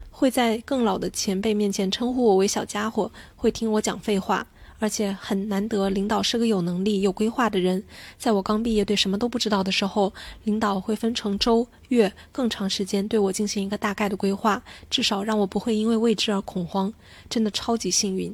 [0.09, 4.47] 会在更老的前辈面前称呼我为小家伙，会听我讲废话，
[4.79, 7.83] 而且很难得，领导是个有能力、有规划的人。
[8.17, 10.13] 在我刚毕业对什么都不知道的时候，
[10.45, 16.93] 领导会分成周、月、更长时间对我进行一个大概的规划，至少让我不会因为未知而恐慌。
[17.29, 18.33] 真的超级幸运。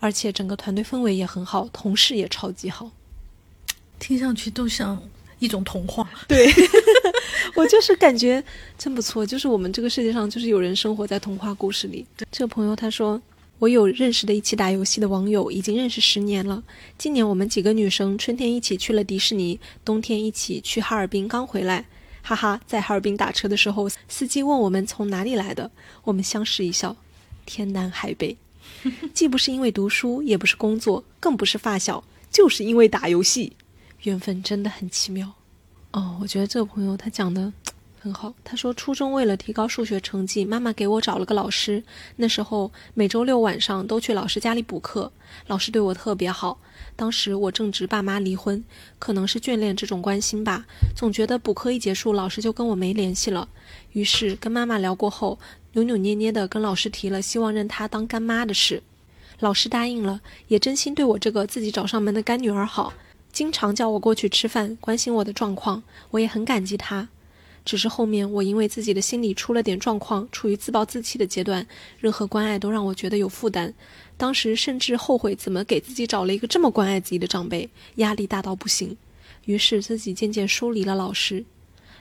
[0.00, 2.90] 而且整个团队氛围也很好，同事也超级好，
[3.98, 5.02] 听上去都像
[5.38, 6.08] 一种童话。
[6.28, 6.48] 对，
[7.56, 8.42] 我就是感觉
[8.76, 9.26] 真不错。
[9.26, 12.06] 就是我们这个世界上，就是有人生活在童话故事里。
[12.30, 13.20] 这个朋友他说，
[13.58, 16.62] 我有认识的一起打游戏的网友，已经认识十年了。
[16.96, 21.84] 今年我们几个女生春天一起去了迪士尼，冬天一起去哈尔滨，刚回来，
[22.22, 25.68] 哈哈，在哈尔滨打车的时候，司机问我们从哪里来的，
[26.04, 26.96] 我们相视一笑，
[27.46, 28.36] 天南海北。
[29.14, 33.52] 既不是因为读书，也不是工作，更不是发小，就是因为打游戏。
[34.02, 35.32] 缘分真的很奇妙。
[35.90, 37.52] 哦，我觉得这个朋友他讲的
[37.98, 38.32] 很好。
[38.44, 41.82] 他说，初中为了提高数学成绩，妈妈给我找了个老师。
[42.16, 45.10] 那时候每周六晚上都去老师家里补课，
[45.48, 46.60] 老师对我特别好。
[46.94, 48.62] 当时我正值爸妈离婚，
[48.98, 53.48] 可能是眷恋这种关心吧，总觉得补课一结束，老师就跟我没联系了。
[53.92, 55.38] 于是跟妈妈聊过后。
[55.72, 58.82] 扭扭捏捏的跟老师提了希望认她当干妈的事，
[59.40, 62.92] 老师答应了，也真心对我这个自己找上门的干女儿好，
[63.30, 67.08] 经常叫我过去吃饭，关心我的状况，我也很感激她。
[67.64, 71.66] 只是后面我因为自己的心理出了点状况，处于自暴自弃的阶段，
[71.98, 73.74] 任何关爱都让我觉得有负担，
[74.16, 78.96] 当时甚至后悔怎么给自己找了一个这么关爱自己的长辈，压力大到不行，
[79.44, 81.44] 于是自己渐渐疏离了老师。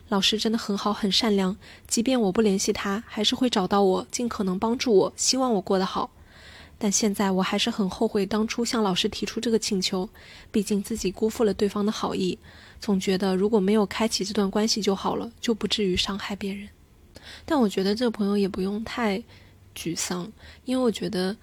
[0.10, 1.58] 老师真的很好，很善良。
[1.86, 6.10] 即便我不联系他，还是会找到我，尽可能帮助我，希望我过得好。
[6.80, 10.08] 但现在我还是很后悔当初向老师提出这个请求，
[10.50, 12.38] 毕竟自己辜负了对方的好意。
[12.80, 16.70] 总觉得如果没有开启这段关系就好了，就不至于伤害别人。
[17.46, 19.22] 但我觉得这个朋友也不用太
[19.76, 20.32] 沮丧，
[20.64, 21.36] 因为我觉得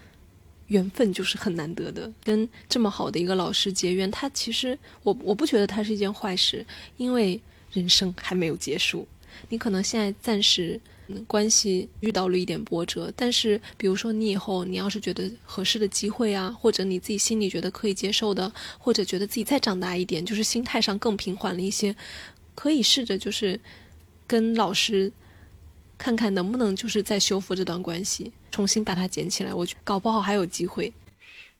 [0.68, 2.10] 缘分就是很难得的。
[2.22, 6.64] 跟这么好的一个老师结缘，他其实我我不觉得他是一件坏事，
[6.96, 7.38] 因为。
[7.74, 9.06] 人生还没有结束，
[9.50, 10.80] 你可能现在暂时
[11.26, 21.94] 关系遇到了一点波折，但是比如说你以后你要是觉得合适的机会啊，或者你自己心里觉得可以接受的，或者觉得自己再长大一点，就是心态上更平缓了一些，
[22.54, 23.60] 可以试着就是
[24.26, 25.12] 跟老师
[25.98, 30.92] 看看能不能就是再修复这段关系，重新把它捡起来，我觉搞不好还有机会。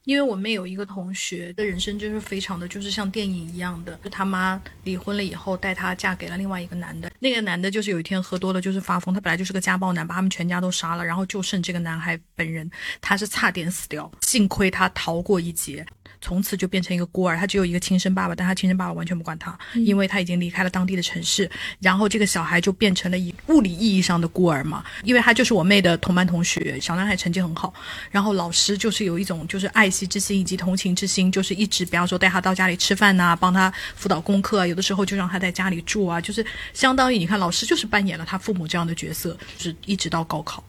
[0.05, 12.71] 因为我妹有一个同学的人生就是非常的就是像电影一样的，就他妈离婚了以后带她嫁给了另外一个男的，那个男的就是有一天喝多了就是发疯，他本来就是个家暴男，把他们全家都杀了，然后就剩这个男孩本人，
[13.01, 15.85] 他是差点死掉，幸亏他逃过一劫。
[16.25, 17.37] 从此就变成一个孤儿。
[17.37, 21.51] 他只有一个亲生爸爸，但他亲生爸爸完全不管他，因为他已经离开了当地的城市。
[21.81, 27.75] 然后这个小孩就变成了以物理意义上的孤儿嘛，因为他就是我妹的同班同学，小男孩成绩很好，
[28.11, 40.65] 然后老师就是有一种就是爱惜之心以及同情之心，就是一直比方说带他到家里吃饭呐，帮他辅导功课啊，有的时候就让他在家里住啊，就是相当于你看老师就是扮演了他父母这样的角色，就是一直到高考。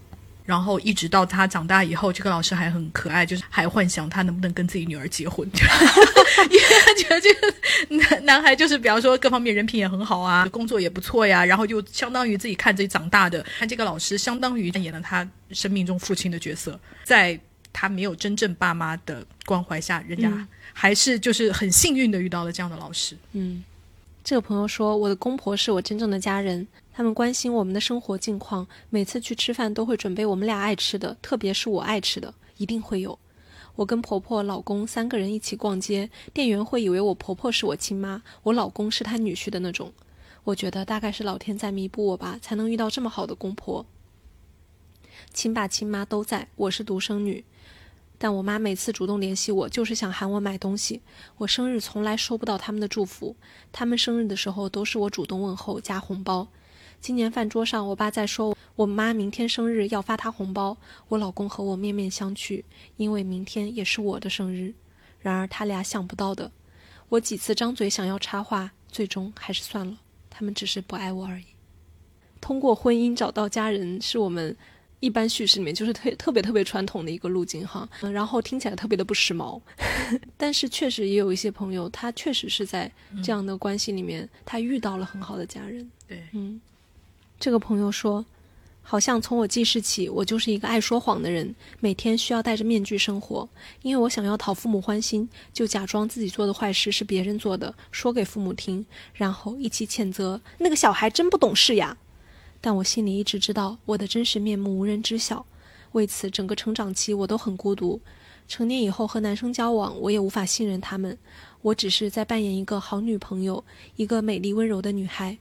[0.46, 13.44] 然后一直到他长大以后，这个老师还很可爱，就是还幻想他能不能跟自己女儿结婚，因为他觉得这个男男孩就是比方说各方面人品也很好啊，工作也不错呀，然后就相当于自己看自己长大的。
[13.58, 17.40] 看这个老师相当于扮演了他生命中父亲的角色，在
[17.74, 23.18] 他没有真正爸妈的关怀下，人家还是就是很幸运的遇到了这样的老师。
[23.34, 23.64] 嗯，
[24.24, 26.68] 这个朋友说，我的公婆是我真正的家人。
[26.98, 33.20] 他们关心我们的生活近况，每次去吃饭都会准备我们俩爱吃的，特别是我爱吃的，一定会有。
[33.76, 39.92] 我跟婆婆、老公三个人一起逛街，店员会以为我婆婆是我亲妈，我老公是她女婿的那种。
[40.46, 43.86] 我觉得大概是老天在弥补我吧，才能遇到这么好的公婆。
[45.34, 47.44] 亲爸亲妈都在，我是独生女。
[48.18, 51.02] 但我妈每次主动联系我，就是想喊我买东西。
[51.40, 53.36] 我生日从来收不到他们的祝福，
[53.74, 56.48] 他们生日的时候都是我主动问候加红包。
[57.06, 60.76] 今年饭桌上，我爸在说我妈明天生日要发她红包，
[61.08, 62.64] 我老公和我面面相觑，
[62.98, 64.74] 因为明天也是我的生日。
[65.20, 66.52] 然而他俩想不到的，
[67.10, 69.96] 我几次张嘴想要插话，最终还是算了，
[70.32, 71.46] 他们只是不爱我而已。
[72.42, 74.58] 通过婚姻找到家人，是我们。
[75.02, 79.62] 一般叙事里面就是特特别特别传统的一个路径哈，然后听起来特别的不时髦，
[80.36, 82.92] 但是确实也有一些朋友，他确实是在
[83.22, 85.92] 这样的关系里面，他遇到了很好的家人。
[86.08, 86.60] 对，嗯，
[87.40, 88.26] 这个朋友说，
[88.82, 93.48] 好像从我记事起，我就是一个爱说谎的人，每天需要戴着面具生活，
[93.82, 101.98] 因为我想要讨父母欢心，就假装自己做的坏事是别人做的，说给父母听，然后一起谴责那个小孩真不懂事呀。
[102.62, 105.46] 但我心里一直知道，我的真实面目无人知晓。
[105.92, 108.02] 为此，整个成长期我都很孤独。
[108.48, 111.18] 成年以后和男生交往，我也无法信任他们。
[111.62, 113.64] 我只是在扮演一个好女朋友，
[113.96, 115.38] 一个美丽温柔的女孩。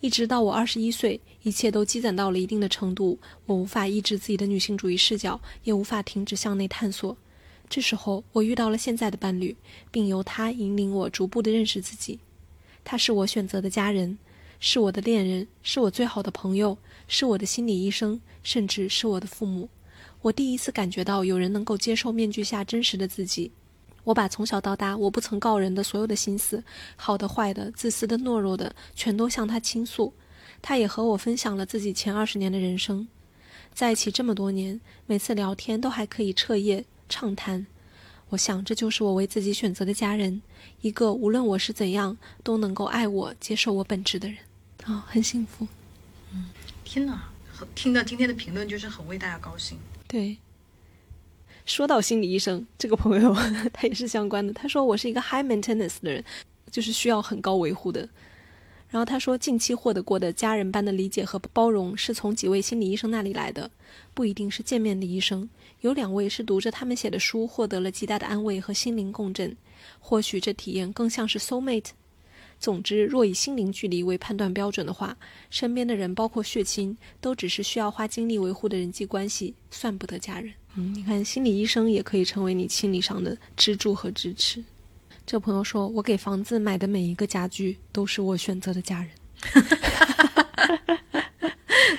[0.00, 7.16] 一直到我二十一岁，一切都积攒到了一定的程度，我无法抑制自己的女性主义视角，也无法停止向内探索。
[7.68, 9.56] 这时候，我遇到了现在的伴侣，
[9.90, 12.18] 并由他引领我逐步的认识自己。
[12.84, 14.18] 他是我选择的家人。
[14.60, 16.76] 是我的恋人，是我最好的朋友，
[17.06, 19.68] 是我的心理医生，甚至是我的父母。
[20.20, 23.52] 我第一次感觉到有人能够接受面具下真实的自己。
[24.08, 26.64] 我把从小到大我不曾告人的所有的心思，
[26.96, 30.14] 好的、坏的、自私的、懦弱的，全都向他倾诉。
[30.62, 33.06] 他也和我分享了自己前二十年的人生。
[33.74, 37.66] 在一起这么多年，每次聊天都还可以彻夜畅谈。
[38.30, 40.40] 我想，这就是我为自己选择的家人，
[40.80, 44.38] 一个无论我是怎样都能够爱我、接受我本质的人。
[44.84, 45.68] 啊，很幸福。
[46.32, 46.46] 嗯，
[46.82, 47.28] 天哪，
[47.74, 49.76] 听到今天的评论就是很为大家高兴。
[50.06, 50.38] 对，
[51.68, 53.36] 说到心理医生，这个朋友
[53.74, 54.54] 他也是相关的。
[54.54, 56.24] 他说我是一个 high maintenance 的人，
[56.70, 58.08] 就是需要很高维护的。
[58.88, 63.70] 然后他说，近期获得过的家人般的理解和包容，是从几位心理医生那里来的，
[64.14, 65.46] 不一定是见面的医生。
[65.82, 69.54] 有两位是读着他们写的书，获得了极大的安慰和心灵共振。
[70.00, 71.90] 或许这体验更像是 soul mate。
[72.58, 75.18] 总之，若以心灵距离为判断标准的话，
[75.50, 80.54] 身边的人，包括血亲，都只是需要花精力维护的人际关系，算不得家人。
[80.76, 84.62] 嗯，你看，心理医生也可以成为你心理上的支柱和支持。
[85.26, 89.10] 这朋友说：“我给房子买的每一个家具，都是我选择的家人。”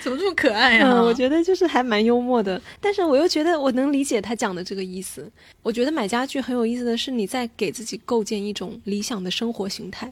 [0.01, 1.03] 怎么这么可爱啊？
[1.03, 5.29] 我觉得就是还蛮幽默的，但是我又觉得我能理解他讲的这个意思。
[5.61, 10.11] 我觉得买家具很有意思的是，你在给自己构建一种理想的生活形态。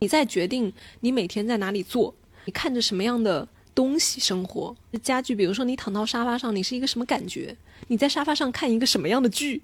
[0.00, 2.14] 你在决定你每天在哪里坐，
[2.46, 7.54] 你看着什么样的东西生活，家具，比如说你躺到沙发上，你是一个什么感觉？
[7.88, 9.62] 你在沙发上看一个什么样的剧？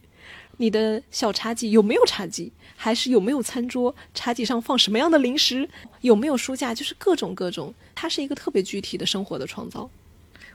[0.59, 2.53] 你的小茶几有没有茶几？
[2.77, 3.95] 还是有没有餐桌？
[4.15, 5.69] 茶几上放什么样的零食？
[6.01, 6.75] 有没有书架？
[6.75, 9.89] 就是各种各种，它是一个特别具体的生活的创造。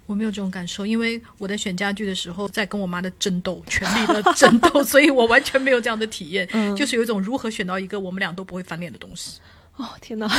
[0.08, 9.40] 我没有这种感受，因为我在选家具的时候在跟我妈的争斗，权力的争斗， 所以我完全没有这样的体验，就是有一种如何选到一个我们俩都不会翻脸的东西。
[9.78, 10.30] 哦天哪！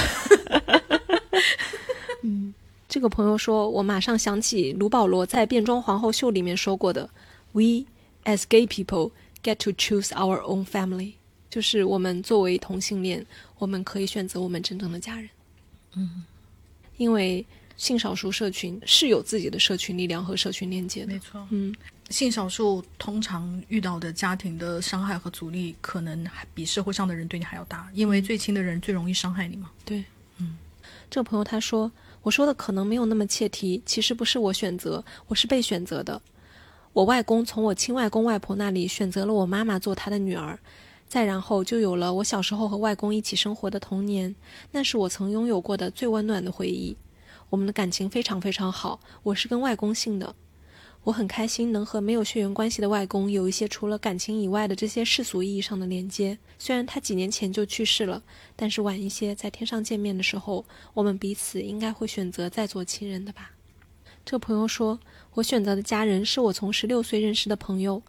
[2.23, 2.53] 嗯，
[2.93, 7.09] 这个朋友说，我马上想起卢保罗在《变装皇后秀》里面说过的
[7.53, 7.87] ：“We
[8.25, 9.13] as gay people
[9.43, 11.15] get to choose our own family。”
[11.49, 13.25] 就是我们作为同性恋，
[13.57, 15.31] 我们可以选择我们真正的家人。
[15.95, 16.23] 嗯，
[16.99, 17.47] 因为
[17.79, 21.15] 性少数社群是有自己的社群力量和社群链接的。
[21.15, 21.75] 没错，嗯，
[22.11, 29.71] 性少数通常遇到的家庭的伤害和阻力，可能还比社会上的人对你还要大，因为最亲的人最容易伤害你嘛。
[29.83, 30.05] 对，
[30.37, 30.59] 嗯，
[31.09, 31.91] 这个朋友他说，
[32.23, 36.23] 我说的可能没有那么切题，其实不是我选择，我是被选择的。
[36.93, 40.59] 我外公从我亲外公外婆那里选择了我妈妈做他的女儿，
[41.09, 44.35] 再然后就有了我小时候和外公一起生活的童年，
[44.71, 46.97] 那是我曾拥有过的最温暖的回忆。
[47.51, 50.35] 我们的感情非常非常好，我是跟外公姓的，
[51.05, 56.39] 我很开心能和没有血缘关系的外公有一些除了感情以外的这些世俗意义上的连接。
[56.59, 58.23] 虽然他几年前就去世了，
[58.55, 60.65] 但是晚一些在天上见面的时候，
[60.95, 63.51] 我们彼此应该会选择再做亲人的吧。
[64.25, 65.01] 这朋友说，
[65.35, 68.01] 我选择的家人是我从十六岁认识的朋友，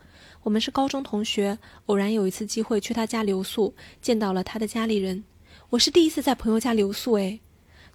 [0.44, 1.58] 我们是高中同学，
[1.88, 5.24] 偶然有一次机会去他家留宿，见到了他的家里人。
[5.72, 7.40] 我是第一次在朋友家留宿，诶，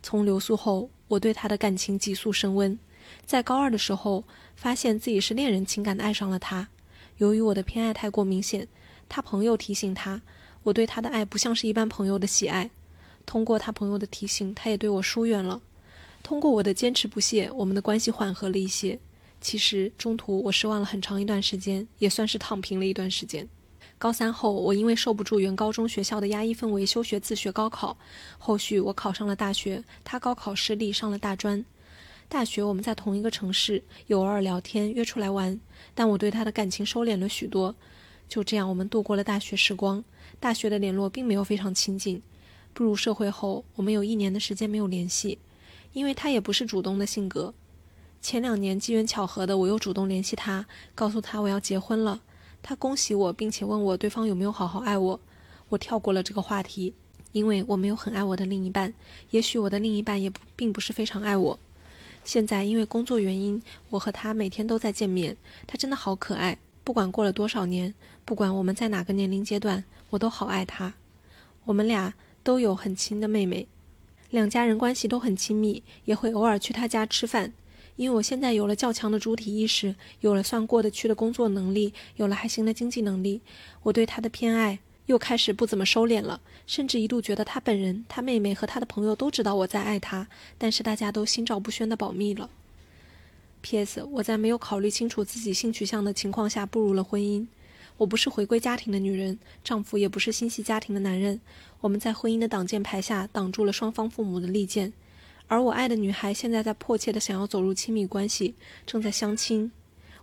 [0.03, 0.91] 从留宿后。
[1.07, 2.79] 我对他的感情急速升温，
[3.25, 4.25] 在高二的时候，
[4.59, 6.67] 发现自己是恋人情感的爱上了他。
[7.19, 8.67] 由于我的偏爱太过明显，
[9.09, 10.21] 他朋友提醒他，
[10.65, 12.69] 我对他的爱不像是一般朋友的喜爱。
[13.25, 15.61] 通过他朋友的提醒，他也对我疏远了。
[16.25, 18.99] 通过我的坚持不懈，我们的关系缓和了一些。
[19.41, 23.49] 其实中途我失望了很长一段时间，也算是躺平了一段时间。
[23.97, 27.97] 高三后，我因为受不住原高中学校的压抑氛围，休学自学高考。
[28.39, 31.65] 后续我考上了大学，他高考失利，上了大专。
[32.31, 35.59] 大学我们在同一个城市，有偶尔聊天，约出来玩。
[35.95, 37.75] 但我对他的感情收敛了许多。
[38.29, 40.05] 就这样，我们度过了大学时光。
[40.39, 42.23] 大学的联络并没有非常亲近。
[42.75, 45.39] 步入社会后，我们有一年的时间没有联系，
[45.95, 47.55] 因为他也不是主动的性格。
[48.21, 52.21] 前两年机缘巧合的，我又主动联系他，告诉他我要结婚了。
[52.63, 55.21] 他恭喜我，并且问我对方有没有好好爱我。
[55.71, 56.93] 我跳过了这个话题，
[57.33, 58.93] 因为我没有很爱我的另一半，
[59.31, 61.59] 也许我的另一半也不并不是非常爱我。
[62.29, 65.35] 现在因为工作原因，我和他每天都在见面。
[65.67, 67.95] 他真的好可爱，不管过了多少年，
[68.27, 70.93] 不管我们在哪个年龄阶段，我都好爱他。
[71.65, 73.67] 我们俩都有很亲的妹妹，
[74.29, 77.55] 两家人关系都很亲密，也会偶尔去他家吃饭。
[77.97, 83.41] 因为我现在有了较强的主体意识，有了算过得去的工作能力，有了还行的经济能力，
[83.85, 90.29] 我对他的偏爱又开始不怎么收敛了，甚至一度觉得他本人、他妹妹和他的朋友都知道我在爱他，
[90.59, 92.51] 但是大家都心照不宣的保密了。
[93.63, 94.05] P.S.
[94.05, 97.47] 我在没有考虑清楚自己性取向的情况下步入了婚姻，
[97.97, 101.41] 我不是回归家庭的女人，丈夫也不是心系家庭的男人，
[101.81, 104.93] 我们在婚姻的挡箭牌下挡住了双方父母的利剑。
[105.47, 108.55] 而我爱的女孩现在在迫切的想要走入亲密关系，
[108.87, 109.73] 正在相亲。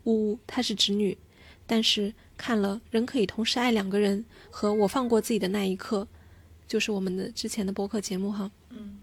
[0.04, 1.18] 呜呜，她是直女，
[1.66, 4.20] 但是看了《人可以同时爱两个人》
[4.52, 6.08] 和我放过自己的那一刻，
[6.68, 8.50] 就是我们的之前的播客节目哈。
[8.70, 8.98] 嗯，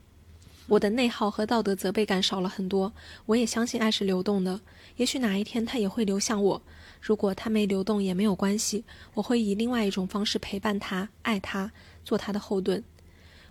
[0.67, 2.93] 我的内耗和道德责备感少了很多。
[3.27, 4.61] 我也相信爱是流动的，
[4.97, 6.63] 也许哪一天它也会流向我。
[7.01, 8.85] 如果它没流动也没有关系，
[9.15, 11.73] 我会以另外一种方式陪伴他，爱他，
[12.05, 12.83] 做他的后盾。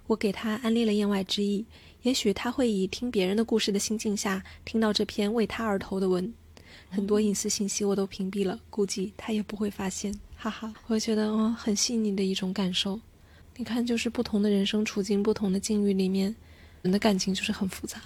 [0.07, 1.65] 我给他安利了言外之意。
[2.03, 6.33] 也许他会以听别人的故事的心境下听到这篇为他而投的文，
[6.89, 10.73] 很多隐私信息我都屏蔽了，估计他也不会发现，哈哈。
[10.87, 12.99] 我觉得哦，很细腻的一种感受。
[13.61, 16.35] 你看，就是不同的人生处境、不同的境遇里面，
[16.81, 18.01] 人的感情就是很复杂。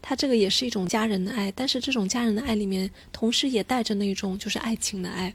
[0.00, 5.34] 他这个也是一种家人的爱，但是这种家人的爱里面，同时也带着那种就是爱情的爱。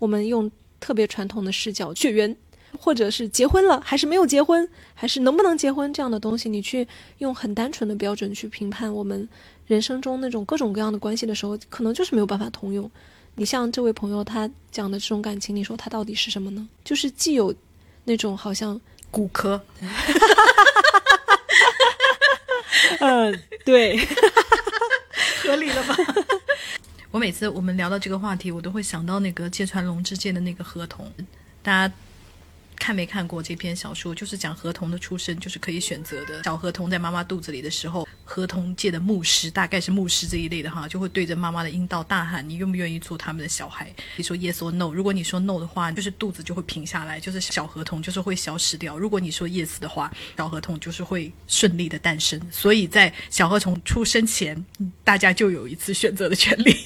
[0.00, 0.50] 我们用
[0.80, 2.36] 特别传统的视角，血缘。
[2.76, 6.86] 或者是结婚了，还是没有结婚，还是能不能结婚这样的东西，你去
[7.18, 9.26] 用很单纯的标准去评判我们
[9.66, 12.90] 人生中那种各种各样的关系的时候，可能就是没有办法通用。
[13.36, 16.68] 你像这位朋友他讲的这种感情，你说他到底是什么呢？
[16.84, 17.54] 就是既有
[18.04, 18.78] 那种好像
[19.16, 19.58] 骨科，
[23.00, 23.96] 嗯， 对，
[25.42, 25.96] 合理了吧？
[27.10, 31.10] 我每次我们聊到这个话题，我都会想到那个芥川龙之介的那个合同，
[31.62, 31.94] 大家。
[32.76, 34.14] 看没看过这篇小说？
[34.14, 36.42] 就是讲合同的出生，就是可以选择的。
[36.44, 44.92] 小合同在妈妈肚子里的时候，合同界的牧师，大概是牧师这一类的哈，就会对着妈妈的阴道大喊：“你愿不愿意做他们的小孩？”你说 yes or no。
[44.92, 48.98] 如果你说 no 的话，就是肚子就会平下来，就是小合同就是会消失掉。
[48.98, 52.40] 如果你说 yes 的话，小合同就是会顺利的诞生。
[52.50, 54.64] 所以在小合同出生前，
[55.02, 56.76] 大家就有一次选择的权利。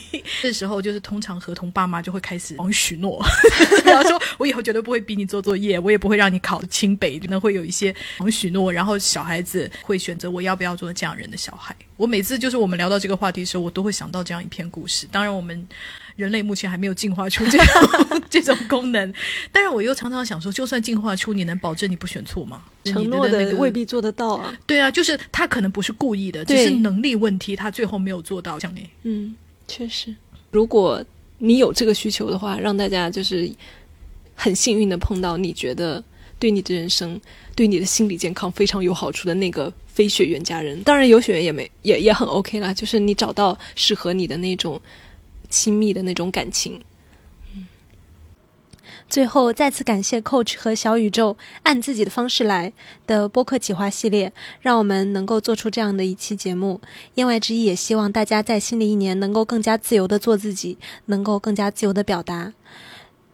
[0.42, 3.22] 这时候就是通常合同爸妈就会开始狂许诺，
[3.84, 5.79] 然后说我以后绝对不会逼你做作业。
[5.80, 7.94] 我也不会让你考清北，可能会有一些
[8.30, 11.20] 许诺，然后小孩子会选择我要不要做这样人。
[11.20, 11.76] 人的小孩。
[11.98, 15.06] 我每次就是我们聊到这个话题的时候，我都会想到这样一篇故事。
[15.12, 15.68] 当然，我们
[16.16, 17.66] 人类目前还没有进化出这样
[18.30, 19.12] 这种功能，
[19.52, 22.62] 但是我又常常想说，就算进化出，你能保证你不选错吗？
[22.84, 24.56] 承诺的未必做得到啊。
[24.66, 28.58] 对啊，就是他可能不是故意的，只是能力问题，他最后没有做到。
[28.58, 29.36] 像你，嗯，
[29.68, 30.16] 确实，
[30.50, 31.04] 如果
[31.36, 33.50] 你有这个需求的话，让大家就是
[34.40, 36.02] 很幸运的碰到你觉得
[36.38, 37.20] 对你的人生、
[37.54, 39.72] 对你的心理健康非常有好处的那个。
[39.92, 44.80] 非血缘家人，当然有血缘也没也也很 OK 啦，就是你找到适合你的那种
[45.50, 46.80] 亲密的那种感情。
[47.54, 47.66] 嗯，
[49.08, 52.72] 最后再次感谢 Coach 和小宇宙按自己的方式来
[53.06, 56.80] 的播客企划系列，让我们能够做出这样的一期节目。
[57.16, 62.54] 言外之意，也希望大家在新的一年能够更加自由的做自己，能够更加自由的表达。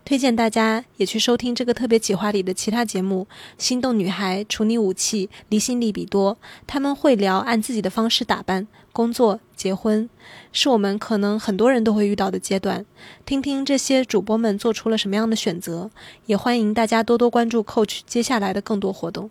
[0.07, 3.27] 推荐大家也去收听这个特别企划里的其他节目，
[3.59, 10.09] 《心动女孩》、《处女武器》、《离心力比多》，他们会聊按自己的方式打扮、工作、结婚，
[10.53, 12.87] 是我们可能很多人都会遇到的阶段。
[13.24, 15.91] 听听这些主播们做出了什么样的选择，
[16.27, 19.28] 也欢迎大家多多关注 Coach 接下来的更多活动。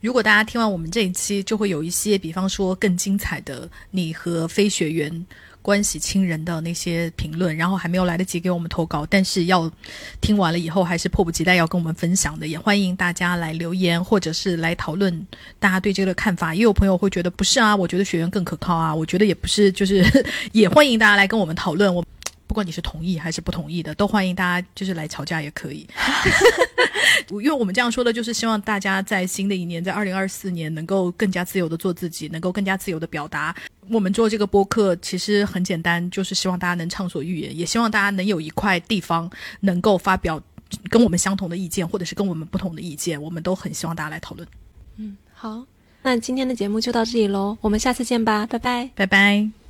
[0.00, 5.26] 如果大家听完我们这一期，就会有一些，比方说更精彩的你和非学员。
[5.62, 9.70] 关系亲人的那些评论，然后还没有来得及给我们投稿，但是要
[10.20, 12.48] 听完了以后，还是迫不及待要跟我们分享的。
[12.48, 15.26] 也欢迎大家来留言，或者是来讨论
[15.58, 16.54] 大家对这个看法。
[16.54, 20.04] 也有朋友会觉得不是啊，我觉得学员更可靠啊，我觉得也不是，就是
[20.52, 21.94] 也欢迎大家来跟我们讨论。
[21.94, 22.04] 我
[22.48, 25.86] 不管你是同意还是不同意的，都欢迎大家就是来吵架也可以。
[27.30, 33.54] 因为我们这样说的，就是希望大家在新的一年，在二零二四年，能够更加自由的做自己，能够更加自由的表达。
[33.90, 39.30] 我们做这个播客其实很简单，就是希望大家能畅所欲言，也希望大家能有一块地方
[39.60, 40.40] 能够发表
[40.88, 44.46] 跟我们相同的意见，或者是跟我们不同的意见，我们都很希望大家来讨论。
[44.96, 45.64] 嗯，好，
[46.02, 49.61] 那今天的节目就到这里喽，我们下次见吧，拜拜，拜拜。